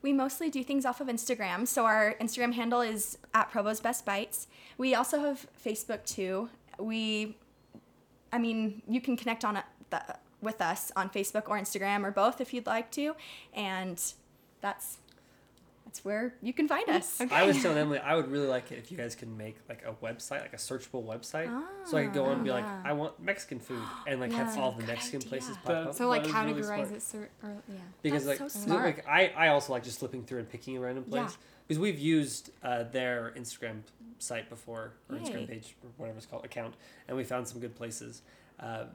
We 0.02 0.14
mostly 0.14 0.50
do 0.50 0.64
things 0.64 0.86
off 0.86 1.02
of 1.02 1.08
Instagram. 1.08 1.68
So 1.68 1.86
our 1.86 2.16
Instagram 2.22 2.54
handle 2.54 2.82
is 2.82 3.18
at 3.34 3.50
Provo's 3.50 3.80
Best 3.80 4.06
Bites. 4.06 4.48
We 4.78 4.94
also 4.94 5.20
have 5.22 5.48
Facebook 5.64 6.06
too. 6.06 6.50
We, 6.80 7.38
I 8.32 8.38
mean, 8.38 8.82
you 8.88 9.02
can 9.02 9.18
connect 9.18 9.44
on 9.46 9.60
the, 9.90 10.02
with 10.42 10.62
us 10.62 10.92
on 10.96 11.10
Facebook 11.10 11.48
or 11.50 11.58
Instagram 11.60 12.04
or 12.04 12.12
both 12.12 12.42
if 12.42 12.54
you'd 12.54 12.66
like 12.66 12.92
to, 12.92 13.16
and 13.54 14.02
that's 14.62 14.98
that's 15.86 16.06
where 16.06 16.36
you 16.42 16.54
can 16.54 16.68
find 16.70 16.88
us. 16.90 17.20
Okay. 17.20 17.36
I 17.36 17.44
was 17.46 17.62
telling 17.62 17.78
Emily, 17.78 18.00
I 18.00 18.16
would 18.16 18.32
really 18.32 18.48
like 18.48 18.72
it 18.72 18.78
if 18.78 18.92
you 18.92 18.98
guys 18.98 19.14
could 19.14 19.28
make 19.36 19.58
like 19.68 19.84
a 19.86 19.92
website, 20.06 20.40
like 20.42 20.54
a 20.54 20.58
searchable 20.58 21.04
website, 21.06 21.50
so 21.86 21.98
I 21.98 22.06
could 22.06 22.14
go 22.14 22.26
on 22.26 22.34
and 22.34 22.44
be 22.46 22.52
like, 22.52 22.64
yeah. 22.64 22.82
I 22.86 22.94
want 22.94 23.20
Mexican 23.22 23.60
food, 23.60 23.82
and 24.08 24.22
like 24.22 24.32
Yeah. 24.32 24.38
have 24.46 24.58
all 24.58 24.72
the 24.72 24.86
Mexican 24.86 25.18
idea. 25.18 25.30
places 25.30 25.58
pop 25.58 25.66
That- 25.66 25.88
up. 25.88 25.94
So 25.96 26.08
like 26.08 26.26
is 26.26 26.32
really 26.34 26.54
categorize 26.62 26.92
it, 26.94 27.02
cer- 27.02 27.30
or 27.44 27.58
yeah. 27.68 27.76
because 28.02 28.24
That's 28.26 28.40
like, 28.40 28.50
so 28.52 28.60
smart. 28.60 28.86
like 28.86 29.08
I, 29.08 29.34
I 29.36 29.48
also 29.50 29.74
like 29.74 29.84
just 29.84 30.00
flipping 30.00 30.24
through 30.24 30.40
and 30.40 30.50
picking 30.50 30.78
a 30.78 30.80
random 30.80 31.04
place. 31.04 31.32
Yeah. 31.32 31.36
Place 31.72 31.78
because 31.78 31.80
we've 31.80 32.00
used 32.00 32.52
uh, 32.64 32.84
their 32.84 33.34
Instagram 33.38 33.82
site 34.20 34.50
before 34.50 34.94
or 35.10 35.16
Yay. 35.18 35.22
Instagram 35.24 35.48
page 35.48 35.76
or 35.84 35.90
whatever 35.98 36.18
it's 36.18 36.26
called 36.28 36.46
account, 36.46 36.76
and 37.08 37.18
we 37.18 37.24
found 37.24 37.48
some 37.48 37.60
good 37.60 37.76
places. 37.76 38.22
Um, 38.60 38.88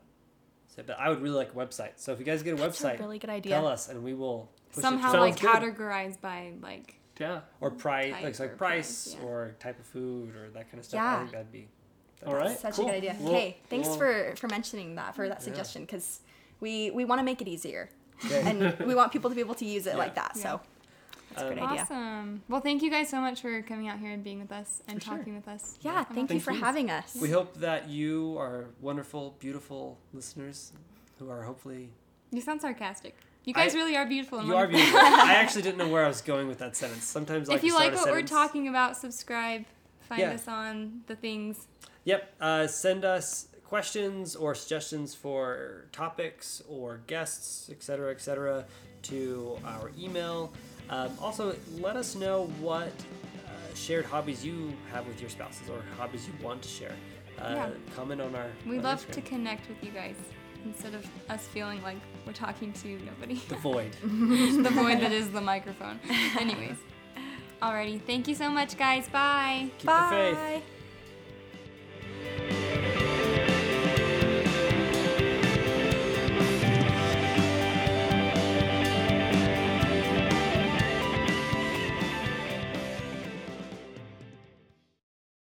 so, 0.68 0.82
but 0.86 0.98
I 0.98 1.08
would 1.08 1.20
really 1.22 1.36
like 1.36 1.50
a 1.52 1.56
website. 1.56 1.92
So 1.96 2.12
if 2.12 2.18
you 2.18 2.24
guys 2.24 2.42
get 2.42 2.54
a 2.54 2.56
That's 2.56 2.80
website, 2.80 2.98
a 2.98 3.02
really 3.02 3.18
good 3.18 3.30
idea. 3.30 3.52
tell 3.52 3.66
us 3.66 3.88
and 3.88 4.02
we 4.04 4.14
will 4.14 4.50
push 4.72 4.82
Somehow 4.82 5.12
it 5.14 5.18
like 5.20 5.38
Sounds 5.38 5.60
good. 5.64 5.74
categorize 5.76 6.20
by 6.20 6.52
like 6.62 6.94
Yeah. 7.18 7.40
or 7.60 7.70
price, 7.70 8.12
like, 8.12 8.24
like 8.24 8.36
price 8.36 8.56
price, 8.58 9.16
yeah. 9.18 9.26
or 9.26 9.54
type 9.58 9.78
of 9.78 9.86
food 9.86 10.36
or 10.36 10.50
that 10.50 10.70
kind 10.70 10.78
of 10.78 10.84
stuff. 10.84 11.00
I 11.00 11.02
Yeah. 11.12 11.18
think 11.20 11.30
that'd 11.32 11.52
be. 11.52 11.68
that'd 12.20 12.42
All 12.42 12.48
be. 12.48 12.54
Such 12.56 12.74
cool. 12.74 12.84
a 12.84 12.88
good 12.88 12.96
idea. 12.96 13.16
Well- 13.20 13.32
hey, 13.32 13.56
thanks 13.70 13.88
well- 13.88 13.96
for 13.98 14.34
for 14.36 14.48
mentioning 14.48 14.94
that 14.96 15.14
for 15.14 15.28
that 15.28 15.42
suggestion 15.42 15.82
because 15.82 16.20
we 16.60 16.90
we 16.90 17.04
want 17.04 17.20
to 17.20 17.24
make 17.24 17.40
it 17.40 17.48
easier 17.48 17.88
Okay. 18.24 18.42
and 18.44 18.78
we 18.86 18.94
want 18.94 19.12
people 19.12 19.30
to 19.30 19.34
be 19.36 19.40
able 19.40 19.54
to 19.56 19.64
use 19.64 19.86
it 19.86 19.90
Yeah. 19.94 19.96
like 19.98 20.14
that. 20.16 20.32
Yeah. 20.36 20.42
So 20.42 20.60
that's 21.36 21.50
a 21.50 21.54
great 21.54 21.62
idea. 21.64 21.82
awesome. 21.82 22.42
Well, 22.48 22.60
thank 22.60 22.82
you 22.82 22.90
guys 22.90 23.08
so 23.08 23.20
much 23.20 23.40
for 23.42 23.62
coming 23.62 23.88
out 23.88 23.98
here 23.98 24.10
and 24.10 24.24
being 24.24 24.40
with 24.40 24.52
us 24.52 24.82
and 24.88 24.98
For 25.00 25.08
sure. 25.08 25.18
talking 25.18 25.34
with 25.34 25.48
us. 25.48 25.78
Yeah, 25.82 26.04
thank 26.04 26.30
you 26.30 26.40
for 26.40 26.52
you. 26.52 26.60
having 26.60 26.90
us. 26.90 27.16
We 27.20 27.30
hope 27.30 27.54
that 27.60 27.88
you 27.88 28.36
are 28.38 28.66
wonderful, 28.80 29.36
beautiful 29.38 29.98
listeners 30.12 30.72
who 31.18 31.30
are 31.30 31.42
hopefully. 31.42 31.90
You 32.32 32.40
sound 32.40 32.60
sarcastic. 32.60 33.16
You 33.44 33.54
guys 33.54 33.74
I- 33.74 33.78
really 33.78 33.96
are 33.96 34.06
beautiful. 34.06 34.40
And 34.40 34.48
You 34.48 34.56
are 34.56 34.66
beautiful. 34.66 34.98
I 34.98 35.34
actually 35.34 35.62
didn't 35.68 35.78
know 35.78 35.88
where 35.88 36.04
I 36.04 36.08
was 36.08 36.20
going 36.20 36.48
with 36.48 36.58
that 36.58 36.74
sentence. 36.76 37.04
Sometimes, 37.04 37.48
like 37.48 37.58
if 37.58 37.64
you 37.64 37.70
start 37.70 37.92
like 37.92 38.00
what 38.00 38.10
we're 38.10 38.22
talking 38.22 38.66
about, 38.68 38.96
subscribe. 38.96 39.64
Find 40.00 40.20
Yeah. 40.20 40.32
us 40.34 40.46
on 40.48 41.02
the 41.06 41.16
things. 41.16 41.66
Yep. 42.04 42.32
Uh, 42.40 42.66
send 42.68 43.04
us 43.04 43.48
questions 43.64 44.36
or 44.36 44.54
suggestions 44.54 45.14
for 45.14 45.86
topics 45.90 46.62
or 46.68 47.00
guests, 47.08 47.68
etc., 47.70 48.12
etc., 48.12 48.64
to 49.02 49.58
our 49.64 49.90
email. 49.98 50.52
Um, 50.88 51.10
also, 51.20 51.56
let 51.78 51.96
us 51.96 52.14
know 52.14 52.46
what 52.60 52.88
uh, 52.88 53.74
shared 53.74 54.04
hobbies 54.04 54.44
you 54.44 54.72
have 54.92 55.06
with 55.06 55.20
your 55.20 55.30
spouses 55.30 55.68
or 55.68 55.82
hobbies 55.98 56.26
you 56.26 56.34
want 56.44 56.62
to 56.62 56.68
share. 56.68 56.92
Uh, 57.38 57.52
Yeah. 57.54 57.70
Comment 57.94 58.20
on 58.20 58.34
our. 58.34 58.46
We 58.66 58.78
on 58.78 58.84
love 58.84 59.10
to 59.10 59.20
connect 59.20 59.68
with 59.68 59.82
you 59.82 59.90
guys 59.90 60.16
instead 60.64 60.94
of 60.94 61.06
us 61.28 61.46
feeling 61.46 61.82
like 61.82 61.98
we're 62.26 62.32
talking 62.32 62.72
to 62.74 62.98
nobody. 63.04 63.34
the 63.48 63.56
void. 63.56 63.92
the 64.02 64.70
void 64.72 65.00
that 65.00 65.12
is 65.12 65.30
the 65.30 65.40
microphone. 65.40 66.00
Anyways. 66.38 66.76
Alrighty. 67.62 68.00
Thank 68.02 68.28
you 68.28 68.34
so 68.34 68.50
much, 68.50 68.76
guys. 68.76 69.08
Bye. 69.08 69.70
Keep 69.78 69.86
the 69.90 70.06
faith. 70.10 70.34
Bye. 70.36 70.62